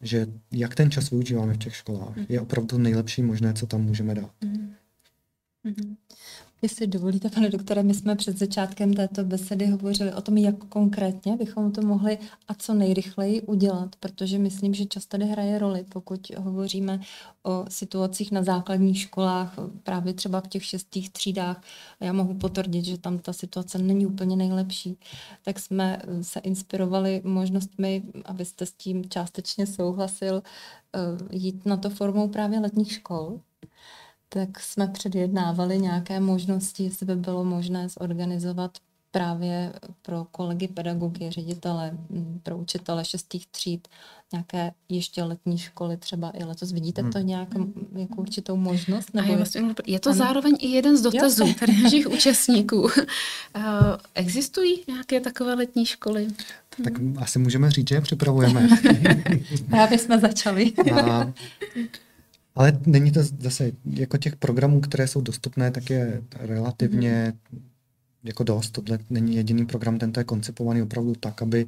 že 0.00 0.26
jak 0.52 0.74
ten 0.74 0.90
čas 0.90 1.10
využíváme 1.10 1.54
v 1.54 1.58
těch 1.58 1.76
školách, 1.76 2.14
je 2.28 2.40
opravdu 2.40 2.78
nejlepší 2.78 3.22
možné, 3.22 3.54
co 3.54 3.66
tam 3.66 3.82
můžeme 3.82 4.14
dát. 4.14 4.30
Mm-hmm. 5.64 5.96
Jestli 6.62 6.86
dovolíte, 6.86 7.30
pane 7.30 7.50
doktore, 7.50 7.82
my 7.82 7.94
jsme 7.94 8.16
před 8.16 8.38
začátkem 8.38 8.94
této 8.94 9.24
besedy 9.24 9.66
hovořili 9.66 10.12
o 10.12 10.20
tom, 10.20 10.36
jak 10.36 10.64
konkrétně 10.64 11.36
bychom 11.36 11.72
to 11.72 11.82
mohli 11.82 12.18
a 12.48 12.54
co 12.54 12.74
nejrychleji 12.74 13.42
udělat, 13.42 13.96
protože 14.00 14.38
myslím, 14.38 14.74
že 14.74 14.86
čas 14.86 15.06
tady 15.06 15.24
hraje 15.24 15.58
roli, 15.58 15.84
pokud 15.88 16.30
hovoříme 16.38 17.00
o 17.42 17.64
situacích 17.68 18.32
na 18.32 18.42
základních 18.42 19.00
školách, 19.00 19.54
právě 19.82 20.14
třeba 20.14 20.40
v 20.40 20.48
těch 20.48 20.64
šestých 20.64 21.10
třídách. 21.10 21.62
Já 22.00 22.12
mohu 22.12 22.34
potvrdit, 22.34 22.84
že 22.84 22.98
tam 22.98 23.18
ta 23.18 23.32
situace 23.32 23.78
není 23.78 24.06
úplně 24.06 24.36
nejlepší. 24.36 24.98
Tak 25.44 25.58
jsme 25.58 26.02
se 26.22 26.40
inspirovali 26.40 27.22
možnostmi, 27.24 28.02
abyste 28.24 28.66
s 28.66 28.72
tím 28.72 29.08
částečně 29.08 29.66
souhlasil, 29.66 30.42
eh, 30.94 31.36
jít 31.36 31.66
na 31.66 31.76
to 31.76 31.90
formou 31.90 32.28
právě 32.28 32.60
letních 32.60 32.92
škol 32.92 33.40
tak 34.32 34.60
jsme 34.60 34.88
předjednávali 34.88 35.78
nějaké 35.78 36.20
možnosti, 36.20 36.84
jestli 36.84 37.06
by 37.06 37.16
bylo 37.16 37.44
možné 37.44 37.88
zorganizovat 37.88 38.78
právě 39.10 39.72
pro 40.02 40.26
kolegy 40.30 40.68
pedagogy, 40.68 41.30
ředitele, 41.30 41.98
pro 42.42 42.58
učitele 42.58 43.04
šestých 43.04 43.46
tříd, 43.46 43.88
nějaké 44.32 44.72
ještě 44.88 45.24
letní 45.24 45.58
školy 45.58 45.96
třeba 45.96 46.30
i 46.30 46.44
letos. 46.44 46.72
Vidíte 46.72 47.02
to 47.02 47.18
nějak 47.18 47.48
jako 47.96 48.14
určitou 48.14 48.56
možnost? 48.56 49.14
Nebo 49.14 49.30
je, 49.30 49.36
vlastně, 49.36 49.62
je 49.86 50.00
to 50.00 50.10
ano. 50.10 50.18
zároveň 50.18 50.56
i 50.58 50.68
jeden 50.68 50.96
z 50.96 51.02
dotazů 51.02 51.46
jo. 51.46 51.54
tady 51.60 51.82
našich 51.82 52.06
účastníků. 52.10 52.80
Uh, 52.80 52.90
existují 54.14 54.82
nějaké 54.88 55.20
takové 55.20 55.54
letní 55.54 55.86
školy? 55.86 56.28
Tak 56.84 56.92
asi 57.18 57.38
můžeme 57.38 57.70
říct, 57.70 57.88
že 57.88 57.94
je 57.94 58.00
připravujeme. 58.00 58.68
Právě 59.70 59.98
jsme 59.98 60.18
začali. 60.18 60.72
A 61.02 61.32
ale 62.60 62.78
není 62.86 63.12
to 63.12 63.20
zase, 63.22 63.72
jako 63.84 64.18
těch 64.18 64.36
programů, 64.36 64.80
které 64.80 65.08
jsou 65.08 65.20
dostupné, 65.20 65.70
tak 65.70 65.90
je 65.90 66.22
relativně 66.40 67.32
jako 68.24 68.44
dost. 68.44 68.70
Tohle 68.70 68.98
není 69.10 69.36
jediný 69.36 69.66
program, 69.66 69.98
tento 69.98 70.20
je 70.20 70.24
koncipovaný 70.24 70.82
opravdu 70.82 71.14
tak, 71.14 71.42
aby 71.42 71.66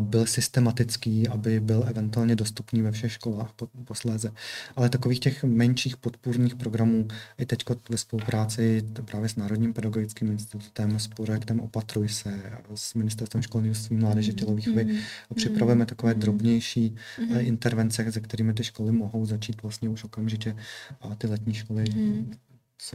byl 0.00 0.26
systematický, 0.26 1.28
aby 1.28 1.60
byl 1.60 1.84
eventuálně 1.86 2.36
dostupný 2.36 2.82
ve 2.82 2.92
všech 2.92 3.12
školách 3.12 3.50
posléze. 3.84 4.32
Ale 4.76 4.88
takových 4.88 5.20
těch 5.20 5.44
menších 5.44 5.96
podpůrných 5.96 6.54
programů 6.54 7.08
i 7.38 7.46
teď 7.46 7.64
ve 7.88 7.98
spolupráci 7.98 8.84
právě 9.04 9.28
s 9.28 9.36
Národním 9.36 9.72
pedagogickým 9.72 10.30
institutem, 10.30 10.98
s 10.98 11.08
projektem 11.08 11.60
Opatruj 11.60 12.08
se, 12.08 12.42
s 12.74 12.94
Ministerstvem 12.94 13.42
školství, 13.42 13.96
mládeže, 13.96 14.32
tělovýchovy 14.32 14.84
mm-hmm. 14.84 15.34
připravujeme 15.34 15.86
takové 15.86 16.14
mm-hmm. 16.14 16.18
drobnější 16.18 16.94
mm-hmm. 17.18 17.46
intervence, 17.46 18.12
se 18.12 18.20
kterými 18.20 18.54
ty 18.54 18.64
školy 18.64 18.92
mohou 18.92 19.26
začít 19.26 19.62
vlastně 19.62 19.88
už 19.88 20.04
okamžitě 20.04 20.56
a 21.00 21.14
ty 21.14 21.26
letní 21.26 21.54
školy 21.54 21.84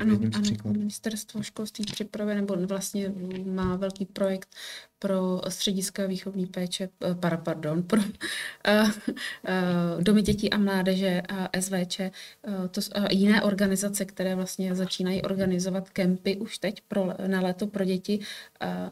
ano, 0.02 0.19
ano, 0.36 0.71
ministerstvo 0.71 1.43
školství 1.43 1.86
připravuje, 1.86 2.36
nebo 2.36 2.56
vlastně 2.67 3.13
má 3.45 3.76
velký 3.76 4.06
projekt 4.06 4.50
pro 5.00 5.41
střediska 5.50 6.06
výchovní 6.06 6.45
péče, 6.45 6.89
eh, 7.04 7.15
para, 7.15 7.38
pardon, 7.38 7.84
pro 7.84 8.02
uh, 8.02 8.06
uh, 8.84 10.04
domy 10.04 10.21
dětí 10.21 10.50
a 10.50 10.58
mládeže 10.58 11.21
a 11.30 11.60
SVČ, 11.60 12.02
to, 12.71 12.82
uh, 12.97 13.06
jiné 13.12 13.41
organizace, 13.41 14.06
které 14.06 14.36
vlastně 14.36 14.76
začínají 14.76 15.21
organizovat 15.21 15.89
kempy 15.89 16.38
už 16.38 16.58
teď 16.58 16.82
pro, 16.88 17.13
na 17.28 17.41
léto 17.41 17.67
pro 17.67 17.86
děti, 17.86 18.19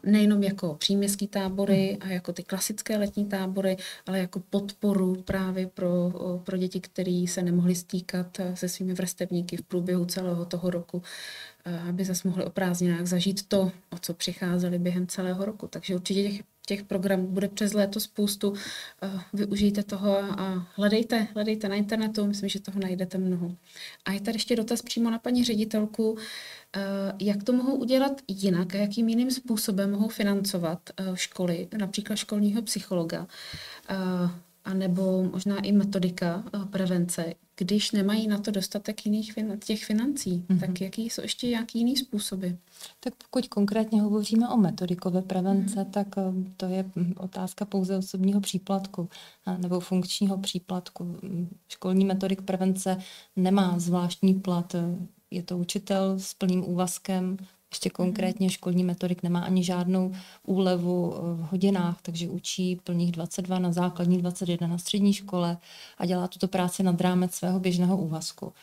nejenom 0.03 0.43
jako 0.43 0.75
příměstský 0.75 1.27
tábory 1.27 1.97
a 2.01 2.07
jako 2.07 2.33
ty 2.33 2.43
klasické 2.43 2.97
letní 2.97 3.25
tábory, 3.25 3.77
ale 4.05 4.19
jako 4.19 4.39
podporu 4.39 5.15
právě 5.25 5.67
pro, 5.67 6.11
pro 6.43 6.57
děti, 6.57 6.79
které 6.79 7.25
se 7.27 7.41
nemohly 7.41 7.75
stýkat 7.75 8.37
se 8.53 8.69
svými 8.69 8.93
vrstevníky 8.93 9.57
v 9.57 9.61
průběhu 9.61 10.05
celého 10.05 10.45
toho 10.45 10.69
roku 10.69 10.84
aby 11.89 12.05
zase 12.05 12.27
mohli 12.27 12.45
o 12.45 12.49
prázdninách 12.49 13.05
zažít 13.05 13.47
to, 13.47 13.71
o 13.89 13.97
co 14.01 14.13
přicházeli 14.13 14.79
během 14.79 15.07
celého 15.07 15.45
roku. 15.45 15.67
Takže 15.67 15.95
určitě 15.95 16.23
těch, 16.23 16.41
těch 16.67 16.83
programů 16.83 17.27
bude 17.27 17.47
přes 17.47 17.73
léto 17.73 17.99
spoustu. 17.99 18.53
Využijte 19.33 19.83
toho 19.83 20.17
a 20.17 20.67
hledejte, 20.75 21.27
hledejte 21.33 21.69
na 21.69 21.75
internetu, 21.75 22.27
myslím, 22.27 22.49
že 22.49 22.59
toho 22.59 22.79
najdete 22.79 23.17
mnoho. 23.17 23.55
A 24.05 24.11
je 24.11 24.21
tady 24.21 24.35
ještě 24.35 24.55
dotaz 24.55 24.81
přímo 24.81 25.09
na 25.09 25.19
paní 25.19 25.43
ředitelku, 25.43 26.17
jak 27.19 27.43
to 27.43 27.53
mohou 27.53 27.75
udělat 27.75 28.21
jinak 28.27 28.75
a 28.75 28.77
jakým 28.77 29.09
jiným 29.09 29.31
způsobem 29.31 29.91
mohou 29.91 30.07
financovat 30.07 30.89
školy, 31.13 31.67
například 31.77 32.15
školního 32.15 32.61
psychologa, 32.61 33.27
a 34.65 34.73
nebo 34.73 35.23
možná 35.23 35.59
i 35.59 35.71
metodika 35.71 36.43
prevence, 36.69 37.33
když 37.57 37.91
nemají 37.91 38.27
na 38.27 38.37
to 38.37 38.51
dostatek 38.51 39.05
jiných 39.05 39.33
fin- 39.33 39.57
těch 39.65 39.85
financí, 39.85 40.45
mm-hmm. 40.47 40.59
tak 40.59 40.81
jaký 40.81 41.09
jsou 41.09 41.21
ještě 41.21 41.47
nějaký 41.47 41.79
jiný 41.79 41.97
způsoby? 41.97 42.47
Tak 42.99 43.13
pokud 43.15 43.47
konkrétně 43.47 44.01
hovoříme 44.01 44.49
o 44.49 44.57
metodikové 44.57 45.21
prevence, 45.21 45.75
mm-hmm. 45.75 45.89
tak 45.89 46.07
um, 46.17 46.53
to 46.57 46.65
je 46.65 46.85
hm, 46.95 47.13
otázka 47.17 47.65
pouze 47.65 47.97
osobního 47.97 48.41
příplatku 48.41 49.09
nebo 49.57 49.79
funkčního 49.79 50.37
příplatku. 50.37 51.17
Školní 51.67 52.05
metodik 52.05 52.41
prevence 52.41 52.97
nemá 53.35 53.79
zvláštní 53.79 54.33
plat. 54.33 54.75
Je 55.31 55.43
to 55.43 55.57
učitel 55.57 56.19
s 56.19 56.33
plným 56.33 56.69
úvazkem, 56.69 57.37
ještě 57.75 57.89
konkrétně 57.89 58.49
školní 58.49 58.83
metodik 58.83 59.23
nemá 59.23 59.39
ani 59.39 59.63
žádnou 59.63 60.11
úlevu 60.43 61.13
eh, 61.15 61.19
v 61.33 61.39
hodinách, 61.51 62.01
takže 62.01 62.29
učí 62.29 62.75
plných 62.83 63.11
22 63.11 63.59
na 63.59 63.71
základní 63.71 64.17
21 64.17 64.67
na 64.67 64.77
střední 64.77 65.13
škole 65.13 65.57
a 65.97 66.05
dělá 66.05 66.27
tuto 66.27 66.47
práci 66.47 66.83
nad 66.83 67.01
rámec 67.01 67.33
svého 67.35 67.59
běžného 67.59 67.97
úvazku 67.97 68.53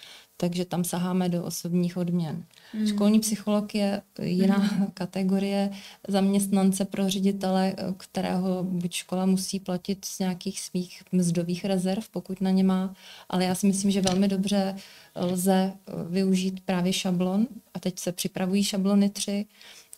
takže 0.42 0.64
tam 0.64 0.85
saháme 0.85 1.28
do 1.28 1.44
osobních 1.44 1.96
odměn. 1.96 2.44
Mm. 2.74 2.87
Školní 2.87 3.20
psycholog 3.20 3.74
je 3.74 4.02
jiná 4.22 4.59
mm. 4.59 4.87
kategorie 4.94 5.70
zaměstnance 6.09 6.85
pro 6.85 7.11
ředitele, 7.11 7.74
kterého 7.96 8.62
buď 8.62 8.92
škola 8.92 9.26
musí 9.26 9.61
platit 9.61 10.05
z 10.05 10.18
nějakých 10.18 10.61
svých 10.61 11.02
mzdových 11.12 11.64
rezerv, 11.64 12.09
pokud 12.11 12.40
na 12.40 12.50
ně 12.50 12.64
má, 12.64 12.94
ale 13.28 13.44
já 13.44 13.55
si 13.55 13.66
myslím, 13.66 13.90
že 13.90 14.00
velmi 14.00 14.28
dobře 14.28 14.76
lze 15.14 15.72
využít 16.09 16.61
právě 16.64 16.92
šablon 16.92 17.46
a 17.74 17.81
teď 17.81 17.98
se 17.98 18.12
připravují 18.12 18.64
šablony 18.64 19.11
3 19.11 19.46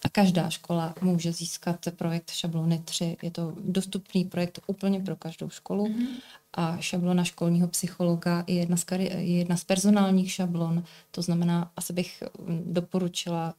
a 0.05 0.09
každá 0.09 0.51
škola 0.51 0.95
může 1.01 1.33
získat 1.33 1.77
projekt 1.97 2.31
šablony 2.31 2.79
3. 2.85 3.17
Je 3.23 3.31
to 3.31 3.53
dostupný 3.59 4.25
projekt 4.25 4.61
úplně 4.67 5.01
pro 5.01 5.17
každou 5.17 5.49
školu 5.49 5.87
mm-hmm 5.87 6.07
a 6.55 6.77
šablona 6.81 7.25
školního 7.25 7.69
psychologa 7.69 8.45
je 8.47 8.55
jedna 8.55 8.77
z, 8.77 8.85
kari- 8.85 9.19
je 9.19 9.39
jedna 9.39 9.57
z 9.57 9.65
personálních 9.65 10.33
šablon. 10.33 10.85
To 11.11 11.23
znamená, 11.23 11.71
asi 11.77 11.93
bych 11.93 12.23
mm, 12.39 12.63
doporučila 12.67 13.55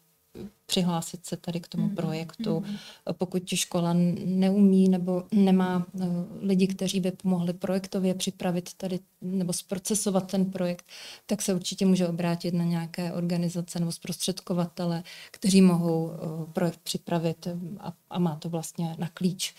přihlásit 0.66 1.26
se 1.26 1.38
tady 1.38 1.60
k 1.60 1.68
tomu 1.68 1.88
mm-hmm. 1.88 1.96
projektu. 1.96 2.64
Pokud 3.14 3.44
škola 3.56 3.94
neumí 4.26 4.90
nebo 4.90 5.24
nemá 5.32 5.86
uh, 5.94 6.04
lidi, 6.42 6.68
kteří 6.68 7.00
by 7.00 7.12
pomohli 7.12 7.54
projektově 7.54 8.14
připravit 8.14 8.74
tady 8.74 9.00
nebo 9.22 9.54
zprocesovat 9.54 10.32
ten 10.32 10.46
projekt, 10.46 10.86
tak 11.26 11.42
se 11.42 11.54
určitě 11.54 11.86
může 11.86 12.08
obrátit 12.08 12.54
na 12.54 12.64
nějaké 12.64 13.14
organizace 13.14 13.80
nebo 13.80 13.92
zprostředkovatele, 13.92 15.04
kteří 15.32 15.62
mohou 15.62 16.06
uh, 16.06 16.46
projekt 16.54 16.80
připravit 16.84 17.48
a, 17.80 17.94
a 18.10 18.20
má 18.20 18.36
to 18.36 18.50
vlastně 18.50 18.96
na 19.00 19.10
klíč. 19.10 19.56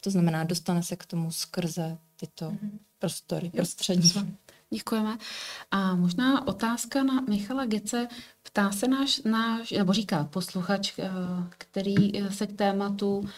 To 0.00 0.10
znamená, 0.10 0.44
dostane 0.44 0.82
se 0.82 0.96
k 0.96 1.06
tomu 1.06 1.30
skrze 1.30 1.98
tyto 2.16 2.50
mm-hmm. 2.50 2.70
prostory, 2.98 3.50
prostředí. 3.50 4.12
Děkujeme. 4.74 5.18
A 5.70 5.94
možná 5.94 6.46
otázka 6.46 7.02
na 7.02 7.20
Michala 7.20 7.66
Gece. 7.66 8.08
Ptá 8.42 8.72
se 8.72 8.88
náš, 8.88 9.20
náš 9.24 9.70
nebo 9.70 9.92
říká 9.92 10.24
posluchač, 10.24 10.92
eh, 10.98 11.10
který 11.58 12.18
eh, 12.18 12.32
se 12.32 12.46
k 12.46 12.52
tématu 12.52 13.28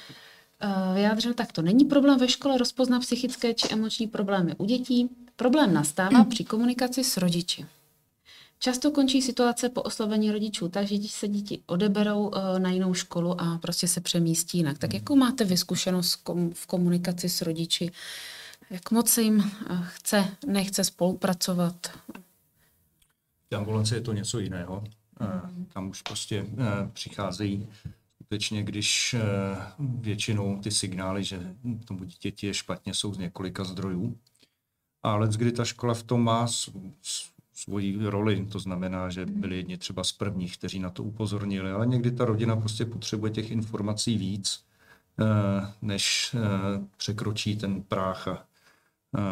eh, 0.60 0.94
vyjádřil 0.94 1.34
takto. 1.34 1.62
Není 1.62 1.84
problém 1.84 2.18
ve 2.18 2.28
škole 2.28 2.58
rozpoznat 2.58 3.00
psychické 3.00 3.54
či 3.54 3.68
emoční 3.70 4.06
problémy 4.06 4.54
u 4.58 4.64
dětí. 4.64 5.08
Problém 5.36 5.74
nastává 5.74 6.24
při 6.24 6.44
komunikaci 6.44 7.04
s 7.04 7.16
rodiči. 7.16 7.66
Často 8.58 8.90
končí 8.90 9.22
situace 9.22 9.68
po 9.68 9.82
oslovení 9.82 10.32
rodičů 10.32 10.68
tak, 10.68 10.86
že 10.86 10.96
se 11.08 11.28
děti 11.28 11.62
odeberou 11.66 12.30
na 12.58 12.70
jinou 12.70 12.94
školu 12.94 13.40
a 13.40 13.58
prostě 13.58 13.88
se 13.88 14.00
přemístí 14.00 14.58
jinak. 14.58 14.78
Tak 14.78 14.94
jakou 14.94 15.16
máte 15.16 15.44
vy 15.44 15.56
zkušenost 15.56 16.22
v 16.52 16.66
komunikaci 16.66 17.28
s 17.28 17.42
rodiči? 17.42 17.90
Jak 18.70 18.90
moc 18.90 19.18
jim 19.18 19.40
eh, 19.70 19.78
chce, 19.82 20.36
nechce 20.46 20.84
spolupracovat? 20.84 21.86
V 23.50 23.56
ambulanci 23.56 23.94
je 23.94 24.00
to 24.00 24.12
něco 24.12 24.38
jiného. 24.38 24.84
Mm. 25.20 25.66
Tam 25.66 25.88
už 25.88 26.02
prostě 26.02 26.46
eh, 26.58 26.90
přicházejí 26.92 27.68
skutečně, 28.14 28.62
když 28.62 29.16
většinou 29.78 30.60
ty 30.60 30.70
signály, 30.70 31.24
že 31.24 31.54
tomu 31.84 32.04
dítěti 32.04 32.46
je 32.46 32.54
špatně, 32.54 32.94
jsou 32.94 33.14
z 33.14 33.18
několika 33.18 33.64
zdrojů. 33.64 34.18
Ale 35.02 35.28
kdy 35.28 35.52
ta 35.52 35.64
škola 35.64 35.94
v 35.94 36.02
tom 36.02 36.24
má 36.24 36.46
svoji 37.52 37.98
roli, 38.06 38.46
to 38.46 38.58
znamená, 38.58 39.10
že 39.10 39.26
byli 39.26 39.56
jedni 39.56 39.78
třeba 39.78 40.04
z 40.04 40.12
prvních, 40.12 40.58
kteří 40.58 40.78
na 40.78 40.90
to 40.90 41.02
upozornili, 41.02 41.70
ale 41.70 41.86
někdy 41.86 42.10
ta 42.10 42.24
rodina 42.24 42.56
prostě 42.56 42.84
potřebuje 42.84 43.32
těch 43.32 43.50
informací 43.50 44.18
víc, 44.18 44.64
než 45.82 46.36
překročí 46.96 47.56
ten 47.56 47.82
práh 47.82 48.47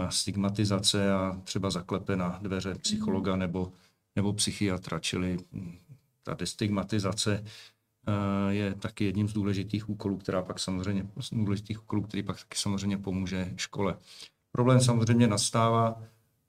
stigmatizace 0.08 1.12
a 1.12 1.40
třeba 1.44 1.70
zaklepe 1.70 2.16
na 2.16 2.38
dveře 2.42 2.74
psychologa 2.74 3.32
mhm. 3.32 3.40
nebo, 3.40 3.72
nebo 4.16 4.32
psychiatra, 4.32 4.98
čili 4.98 5.38
hm, 5.52 5.78
ta 6.22 6.34
destigmatizace 6.34 7.44
je 8.48 8.74
taky 8.74 9.04
jedním 9.04 9.28
z 9.28 9.32
důležitých 9.32 9.88
úkolů, 9.88 10.16
která 10.16 10.42
pak 10.42 10.58
samozřejmě, 10.58 11.06
z 11.20 11.30
důležitých 11.32 11.82
úkolů, 11.82 12.02
který 12.02 12.22
pak 12.22 12.36
taky 12.36 12.58
samozřejmě 12.58 12.98
pomůže 12.98 13.52
škole. 13.56 13.96
Problém 14.52 14.80
samozřejmě 14.80 15.26
nastává 15.26 16.02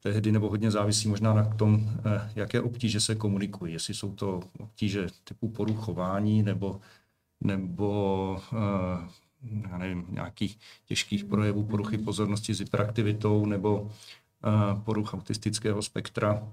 tehdy, 0.04 0.32
nebo 0.32 0.50
hodně 0.50 0.72
závisí 0.72 1.08
možná 1.08 1.34
na 1.34 1.44
tom, 1.44 1.90
eh, 2.06 2.32
jaké 2.36 2.62
obtíže 2.62 3.02
se 3.02 3.16
komunikují. 3.16 3.74
Jestli 3.74 3.94
jsou 3.94 4.16
to 4.16 4.40
obtíže 4.60 5.08
typu 5.24 5.50
poruchování 5.50 6.44
nebo, 6.44 6.82
nebo 7.42 8.42
eh, 8.54 9.10
já 9.72 9.78
nevím, 9.78 10.06
nějakých 10.10 10.60
těžkých 10.86 11.26
projevů 11.26 11.64
poruchy 11.64 11.98
pozornosti 11.98 12.54
s 12.54 12.60
hyperaktivitou 12.60 13.46
nebo 13.46 13.82
uh, 13.82 14.82
poruch 14.84 15.14
autistického 15.14 15.82
spektra, 15.82 16.48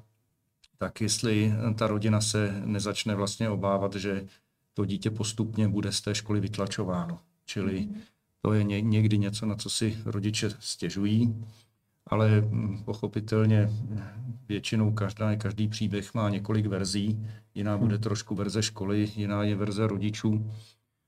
tak 0.79 1.01
jestli 1.01 1.53
ta 1.79 1.87
rodina 1.87 2.20
se 2.20 2.62
nezačne 2.64 3.14
vlastně 3.14 3.49
obávat, 3.49 3.94
že 3.94 4.27
to 4.75 4.85
dítě 4.85 5.11
postupně 5.11 5.68
bude 5.68 5.92
z 5.92 6.01
té 6.01 6.14
školy 6.14 6.40
vytlačováno. 6.40 7.18
Čili 7.44 7.88
to 8.40 8.53
je 8.53 8.62
někdy 8.64 9.18
něco, 9.18 9.47
na 9.47 9.55
co 9.55 9.70
si 9.70 9.99
rodiče 10.05 10.51
stěžují, 10.59 11.44
ale 12.07 12.40
hm, 12.40 12.83
pochopitelně 12.85 13.70
většinou 14.49 14.92
každá, 14.92 15.37
každý 15.37 15.68
příběh 15.68 16.14
má 16.14 16.29
několik 16.29 16.66
verzí. 16.66 17.27
Jiná 17.55 17.79
bude 17.79 17.99
trošku 17.99 18.35
verze 18.35 18.62
školy, 18.62 19.12
jiná 19.16 19.42
je 19.42 19.57
verze 19.57 19.87
rodičů. 19.87 20.51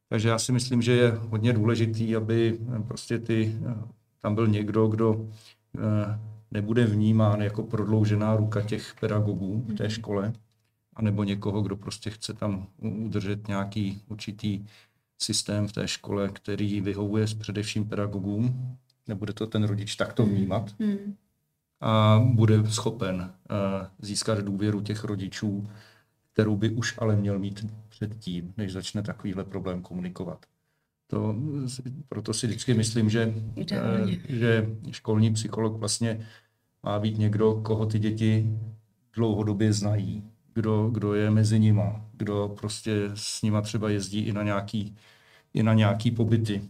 Takže 0.09 0.29
já 0.29 0.39
si 0.39 0.53
myslím, 0.53 0.83
že 0.83 0.93
je 0.93 1.11
hodně 1.11 1.53
důležitý, 1.53 2.17
aby 2.17 2.59
eh, 2.77 2.83
prostě 2.83 3.19
ty, 3.19 3.59
eh, 3.67 3.75
tam 4.21 4.35
byl 4.35 4.47
někdo, 4.47 4.87
kdo 4.87 5.29
eh, 5.79 6.19
nebude 6.51 6.87
vnímán 6.87 7.43
jako 7.43 7.63
prodloužená 7.63 8.37
ruka 8.37 8.63
těch 8.63 8.95
pedagogů 9.01 9.65
v 9.69 9.75
té 9.75 9.85
mhm. 9.85 9.91
škole, 9.91 10.33
anebo 10.97 11.25
někoho, 11.25 11.63
kdo 11.63 11.77
prostě 11.77 12.11
chce 12.11 12.35
tam 12.35 12.67
udržet 12.79 13.49
nějaký 13.49 14.03
určitý 14.09 14.67
systém 15.19 15.69
v 15.69 15.73
té 15.73 15.89
škole, 15.89 16.29
který 16.29 16.81
vyhovuje 16.81 17.27
především 17.39 17.89
pedagogům. 17.89 18.77
Nebude 19.09 19.33
to 19.33 19.47
ten 19.47 19.65
rodič 19.65 19.97
takto 19.97 20.27
mhm. 20.27 20.35
vnímat. 20.35 20.75
Mm. 20.79 21.15
A 21.81 22.23
bude 22.25 22.71
schopen 22.71 23.33
získat 23.99 24.39
důvěru 24.39 24.81
těch 24.81 25.05
rodičů, 25.05 25.67
kterou 26.37 26.57
by 26.57 26.71
už 26.71 26.95
ale 26.99 27.17
měl 27.17 27.39
mít 27.39 27.67
předtím, 27.89 28.55
než 28.57 28.73
začne 28.73 29.03
takovýhle 29.03 29.45
problém 29.45 29.83
komunikovat. 29.83 30.47
To, 31.07 31.35
proto 32.09 32.35
si 32.35 32.47
vždycky 32.47 32.75
myslím, 32.75 33.11
že, 33.11 33.35
eh, 33.73 34.07
že 34.29 34.69
školní 34.91 35.33
psycholog 35.33 35.77
vlastně 35.77 36.27
má 36.83 36.99
být 36.99 37.19
někdo, 37.19 37.55
koho 37.55 37.87
ty 37.87 37.99
děti 37.99 38.59
dlouhodobě 39.13 39.73
znají, 39.73 40.23
kdo, 40.55 40.91
kdo 40.91 41.15
je 41.15 41.31
mezi 41.31 41.59
nima, 41.59 42.05
kdo 42.13 42.55
prostě 42.61 43.11
s 43.15 43.43
nima 43.43 43.61
třeba 43.61 43.91
jezdí 43.91 44.21
i 44.21 44.33
na 44.33 44.43
nějaký, 44.43 44.97
i 45.55 45.63
na 45.63 45.75
nějaký 45.75 46.11
pobyty. 46.11 46.63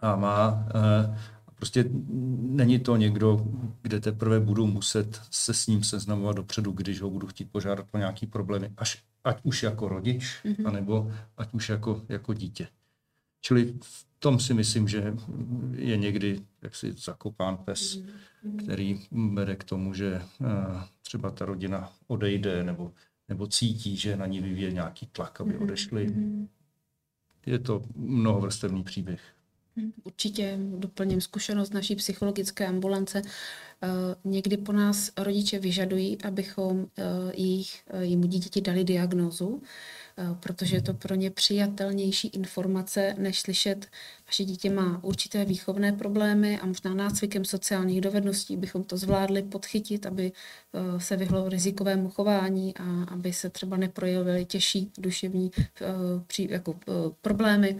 A 0.00 0.16
má 0.16 0.68
eh, 0.68 1.18
prostě 1.56 1.84
není 2.40 2.78
to 2.78 2.96
někdo, 2.96 3.46
kde 3.82 4.00
teprve 4.00 4.40
budu 4.40 4.66
muset 4.66 5.20
se 5.30 5.54
s 5.54 5.66
ním 5.66 5.84
seznamovat 5.84 6.36
dopředu, 6.36 6.72
když 6.72 7.00
ho 7.00 7.10
budu 7.10 7.26
chtít 7.26 7.50
požádat 7.52 7.86
o 7.92 7.98
nějaký 7.98 8.26
problémy, 8.26 8.72
až 8.76 9.02
ať 9.24 9.40
už 9.42 9.62
jako 9.62 9.88
rodič, 9.88 10.24
mm-hmm. 10.44 10.68
anebo 10.68 11.12
ať 11.36 11.54
už 11.54 11.68
jako, 11.68 12.02
jako 12.08 12.34
dítě. 12.34 12.68
Čili 13.40 13.74
v 13.82 14.06
tom 14.18 14.40
si 14.40 14.54
myslím, 14.54 14.88
že 14.88 15.14
je 15.72 15.96
někdy 15.96 16.40
jaksi 16.62 16.92
zakopán 16.92 17.56
pes, 17.56 17.96
mm-hmm. 17.98 18.56
který 18.56 19.00
vede 19.32 19.56
k 19.56 19.64
tomu, 19.64 19.94
že 19.94 20.22
uh, 20.40 20.46
třeba 21.02 21.30
ta 21.30 21.44
rodina 21.44 21.92
odejde 22.06 22.64
nebo, 22.64 22.92
nebo 23.28 23.46
cítí, 23.46 23.96
že 23.96 24.16
na 24.16 24.26
ní 24.26 24.40
vyvíje 24.40 24.72
nějaký 24.72 25.06
tlak, 25.06 25.40
aby 25.40 25.54
mm-hmm. 25.54 25.62
odešli. 25.62 26.14
Je 27.46 27.58
to 27.58 27.82
mnohovrstevný 27.96 28.82
příběh. 28.82 29.35
Určitě 30.04 30.58
doplním 30.58 31.20
zkušenost 31.20 31.74
naší 31.74 31.96
psychologické 31.96 32.66
ambulance. 32.66 33.22
Eh, 33.82 33.88
někdy 34.24 34.56
po 34.56 34.72
nás 34.72 35.10
rodiče 35.16 35.58
vyžadují, 35.58 36.22
abychom 36.22 36.86
eh, 36.98 37.02
jich, 37.34 37.82
eh, 37.86 38.04
jim 38.04 38.20
dítěti 38.20 38.60
dali 38.60 38.84
diagnózu, 38.84 39.62
protože 40.40 40.76
je 40.76 40.82
to 40.82 40.94
pro 40.94 41.14
ně 41.14 41.30
přijatelnější 41.30 42.28
informace, 42.28 43.14
než 43.18 43.40
slyšet, 43.40 43.86
vaše 44.26 44.44
dítě 44.44 44.70
má 44.70 45.04
určité 45.04 45.44
výchovné 45.44 45.92
problémy 45.92 46.60
a 46.60 46.66
možná 46.66 46.94
nácvikem 46.94 47.44
sociálních 47.44 48.00
dovedností 48.00 48.56
bychom 48.56 48.84
to 48.84 48.96
zvládli 48.96 49.42
podchytit, 49.42 50.06
aby 50.06 50.32
se 50.98 51.16
vyhlo 51.16 51.48
rizikovému 51.48 52.10
chování 52.10 52.74
a 52.76 53.04
aby 53.04 53.32
se 53.32 53.50
třeba 53.50 53.76
neprojevily 53.76 54.44
těžší 54.44 54.92
duševní 54.98 55.50
jako, 56.38 56.78
problémy. 57.20 57.78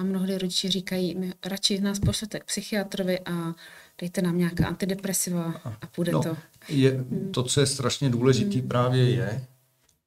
A 0.00 0.02
mnohdy 0.02 0.38
rodiče 0.38 0.70
říkají, 0.70 1.14
my 1.14 1.32
radši 1.44 1.80
nás 1.80 1.98
pošlete 1.98 2.40
k 2.40 2.44
psychiatrovi 2.44 3.20
a 3.20 3.54
dejte 3.98 4.22
nám 4.22 4.38
nějaká 4.38 4.66
antidepresiva 4.66 5.54
a 5.64 5.86
půjde 5.86 6.12
no, 6.12 6.22
to. 6.22 6.36
Je, 6.68 6.90
hmm. 6.90 7.32
to, 7.32 7.42
co 7.42 7.60
je 7.60 7.66
strašně 7.66 8.10
důležité 8.10 8.58
hmm. 8.58 8.68
právě 8.68 9.10
je 9.10 9.46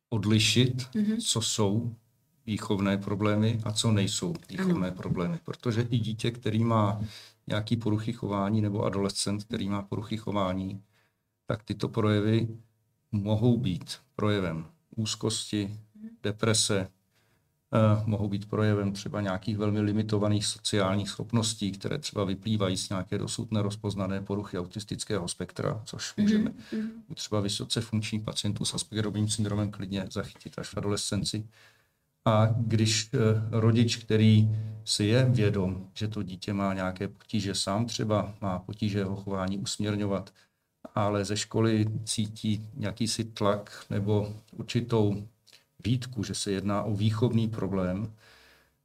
odlišit, 0.10 0.88
hmm. 0.96 1.18
co 1.18 1.42
jsou 1.42 1.96
výchovné 2.46 2.98
problémy 2.98 3.60
a 3.64 3.72
co 3.72 3.92
nejsou 3.92 4.34
výchovné 4.50 4.88
ano. 4.88 4.98
problémy. 4.98 5.40
Protože 5.46 5.82
i 5.82 5.98
dítě, 5.98 6.32
který 6.32 6.64
má 6.64 7.02
nějaký 7.48 7.78
poruchy 7.78 8.14
chování 8.14 8.62
nebo 8.62 8.84
adolescent, 8.84 9.44
který 9.44 9.70
má 9.70 9.82
poruchy 9.82 10.18
chování, 10.18 10.82
tak 11.46 11.64
tyto 11.64 11.90
projevy 11.90 12.48
mohou 13.12 13.58
být 13.58 13.98
projevem 14.16 14.66
úzkosti, 14.96 15.78
mhm. 15.96 16.10
deprese, 16.24 16.88
mohou 18.06 18.28
být 18.28 18.50
projevem 18.50 18.92
třeba 18.92 19.22
nějakých 19.22 19.58
velmi 19.58 19.82
limitovaných 19.82 20.46
sociálních 20.46 21.10
schopností, 21.10 21.72
které 21.72 21.98
třeba 21.98 22.24
vyplývají 22.24 22.78
z 22.78 22.90
nějaké 22.90 23.18
dosud 23.18 23.52
nerozpoznané 23.52 24.22
poruchy 24.22 24.60
autistického 24.60 25.28
spektra, 25.28 25.82
což 25.86 26.14
mhm, 26.18 26.26
můžeme 26.26 26.50
mm-hmm. 26.50 26.90
u 27.08 27.16
třeba 27.16 27.42
vysoce 27.42 27.82
funkčních 27.82 28.22
pacientů 28.22 28.66
s 28.66 28.74
Aspergerovým 28.74 29.30
syndromem 29.30 29.72
klidně 29.72 30.08
zachytit 30.12 30.60
až 30.60 30.68
v 30.68 30.78
adolescenci. 30.78 31.48
A 32.26 32.46
když 32.58 33.10
eh, 33.14 33.18
rodič, 33.60 33.98
který 33.98 34.50
si 34.86 35.04
je 35.04 35.26
vědom, 35.30 35.88
že 35.94 36.08
to 36.08 36.24
dítě 36.24 36.54
má 36.54 36.74
nějaké 36.74 37.08
potíže, 37.08 37.56
sám 37.56 37.86
třeba 37.86 38.36
má 38.42 38.60
potíže 38.60 39.00
jeho 39.00 39.16
chování 39.16 39.58
usměrňovat, 39.58 40.34
ale 40.96 41.26
ze 41.26 41.38
školy 41.38 41.86
cítí 42.04 42.68
nějaký 42.74 43.08
si 43.08 43.24
tlak 43.24 43.86
nebo 43.90 44.34
určitou 44.52 45.28
výtku, 45.86 46.24
že 46.24 46.36
se 46.36 46.52
jedná 46.52 46.84
o 46.84 46.96
výchovný 46.96 47.48
problém, 47.48 48.14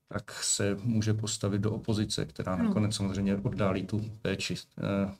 tak 0.09 0.33
se 0.33 0.77
může 0.83 1.15
postavit 1.15 1.61
do 1.61 1.73
opozice, 1.73 2.25
která 2.25 2.57
nakonec 2.57 2.97
samozřejmě 2.97 3.37
oddálí 3.37 3.87
tu 3.87 4.11
péči. 4.23 4.55
Eh, 4.79 5.15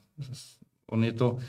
on 0.87 1.03
je 1.03 1.13
to, 1.13 1.39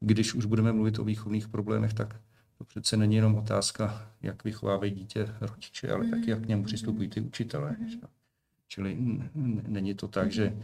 když 0.00 0.34
už 0.34 0.44
budeme 0.44 0.72
mluvit 0.72 0.98
o 0.98 1.04
výchovných 1.04 1.48
problémech, 1.48 1.94
tak 1.94 2.20
to 2.58 2.64
přece 2.64 2.96
není 2.96 3.16
jenom 3.16 3.34
otázka, 3.34 4.12
jak 4.22 4.44
vychovávají 4.44 4.92
dítě 4.92 5.34
rodiče, 5.40 5.92
ale 5.92 6.06
taky, 6.06 6.30
jak 6.30 6.42
k 6.42 6.48
němu 6.48 6.64
přistupují 6.64 7.08
ty 7.08 7.20
učitelé. 7.20 7.76
Čili 8.68 8.96
není 9.66 9.94
to 9.94 10.08
tak, 10.08 10.32
že 10.32 10.56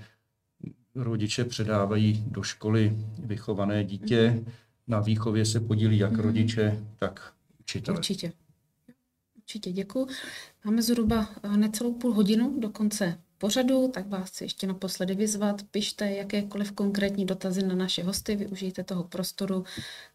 rodiče 0.95 1.45
předávají 1.45 2.25
do 2.27 2.43
školy 2.43 2.97
vychované 3.19 3.85
dítě, 3.85 4.45
na 4.89 5.01
výchově 5.01 5.47
se 5.47 5.61
podílí 5.61 5.99
jak 5.99 6.19
rodiče, 6.19 6.85
tak 6.99 7.33
učitelé. 7.61 7.99
Určitě. 7.99 8.33
Určitě 9.45 9.73
děkuji. 9.73 10.07
Máme 10.65 10.83
zhruba 10.83 11.29
eh, 11.43 11.57
necelou 11.57 11.95
půl 11.95 12.13
hodinu 12.13 12.61
do 12.61 12.71
konce 12.71 13.21
pořadu, 13.39 13.89
tak 13.89 14.09
vás 14.09 14.29
chci 14.29 14.45
ještě 14.45 14.67
naposledy 14.67 15.15
vyzvat. 15.15 15.63
Pište 15.63 16.11
jakékoliv 16.11 16.73
konkrétní 16.73 17.27
dotazy 17.27 17.63
na 17.63 17.75
naše 17.75 18.03
hosty, 18.03 18.37
využijte 18.37 18.85
toho 18.85 19.05
prostoru. 19.05 19.65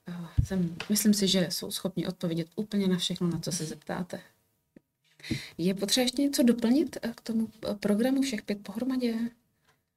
Eh, 0.08 0.44
jsem, 0.46 0.76
myslím 0.90 1.14
si, 1.14 1.28
že 1.28 1.48
jsou 1.50 1.72
schopni 1.72 2.08
odpovědět 2.08 2.48
úplně 2.56 2.88
na 2.88 2.98
všechno, 2.98 3.28
na 3.28 3.40
co 3.40 3.52
se 3.52 3.66
zeptáte. 3.66 4.22
Je 5.58 5.74
potřeba 5.74 6.04
ještě 6.04 6.22
něco 6.22 6.44
doplnit 6.44 6.98
eh, 7.02 7.14
k 7.16 7.22
tomu 7.22 7.50
programu 7.80 8.22
všech 8.22 8.42
pět 8.42 8.64
pohromadě? 8.64 9.16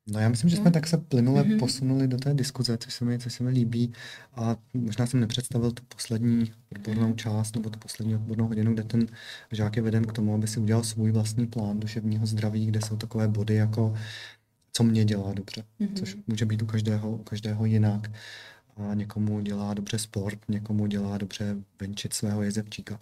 No 0.07 0.21
já 0.21 0.29
myslím, 0.29 0.51
že 0.51 0.57
jsme 0.57 0.71
tak 0.71 0.87
se 0.87 0.97
plynule 0.99 1.43
mm-hmm. 1.43 1.59
posunuli 1.59 2.09
do 2.09 2.19
té 2.19 2.35
diskuze, 2.35 2.79
což 2.79 2.95
se 2.95 3.05
mi, 3.05 3.19
což 3.19 3.33
se 3.33 3.45
mi 3.45 3.51
líbí 3.51 3.93
a 4.35 4.57
možná 4.75 5.07
jsem 5.07 5.21
nepředstavil 5.21 5.73
tu 5.73 5.83
poslední 5.89 6.53
odbornou 6.73 7.15
část 7.15 7.55
nebo 7.55 7.71
tu 7.71 7.79
poslední 7.79 8.15
odbornou 8.15 8.49
hodinu, 8.49 8.75
kde 8.75 8.83
ten 8.83 9.07
žák 9.53 9.77
je 9.77 9.83
veden 9.83 10.05
k 10.05 10.13
tomu, 10.13 10.35
aby 10.35 10.47
si 10.49 10.61
udělal 10.61 10.85
svůj 10.85 11.13
vlastní 11.13 11.47
plán 11.47 11.81
duševního 11.81 12.27
zdraví, 12.27 12.67
kde 12.67 12.81
jsou 12.81 12.97
takové 12.97 13.29
body 13.29 13.55
jako 13.55 13.95
co 14.73 14.85
mě 14.85 15.05
dělá 15.05 15.33
dobře, 15.33 15.65
mm-hmm. 15.81 15.99
což 15.99 16.17
může 16.27 16.47
být 16.47 16.63
u 16.63 16.67
každého, 16.67 17.11
u 17.11 17.23
každého 17.23 17.65
jinak. 17.65 18.11
A 18.77 18.95
někomu 18.95 19.41
dělá 19.41 19.75
dobře 19.75 19.99
sport, 19.99 20.39
někomu 20.49 20.87
dělá 20.87 21.19
dobře 21.19 21.57
venčit 21.81 22.13
svého 22.13 22.43
jezevčíka. 22.43 22.99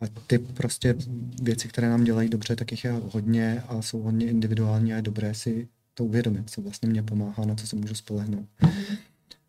A 0.00 0.04
ty 0.26 0.38
prostě 0.38 0.96
věci, 1.42 1.68
které 1.68 1.88
nám 1.88 2.04
dělají 2.04 2.28
dobře, 2.28 2.56
tak 2.56 2.70
jich 2.70 2.84
je 2.84 2.92
hodně 2.92 3.62
a 3.68 3.82
jsou 3.82 4.02
hodně 4.02 4.26
individuální 4.26 4.92
a 4.92 4.96
je 4.96 5.02
dobré 5.02 5.34
si 5.34 5.68
to 6.00 6.04
uvědomit, 6.04 6.50
co 6.50 6.62
vlastně 6.62 6.88
mě 6.88 7.02
pomáhá, 7.02 7.44
na 7.44 7.54
co 7.54 7.66
se 7.66 7.76
můžu 7.76 7.94
spolehnout. 7.94 8.46
Mm-hmm. 8.62 8.96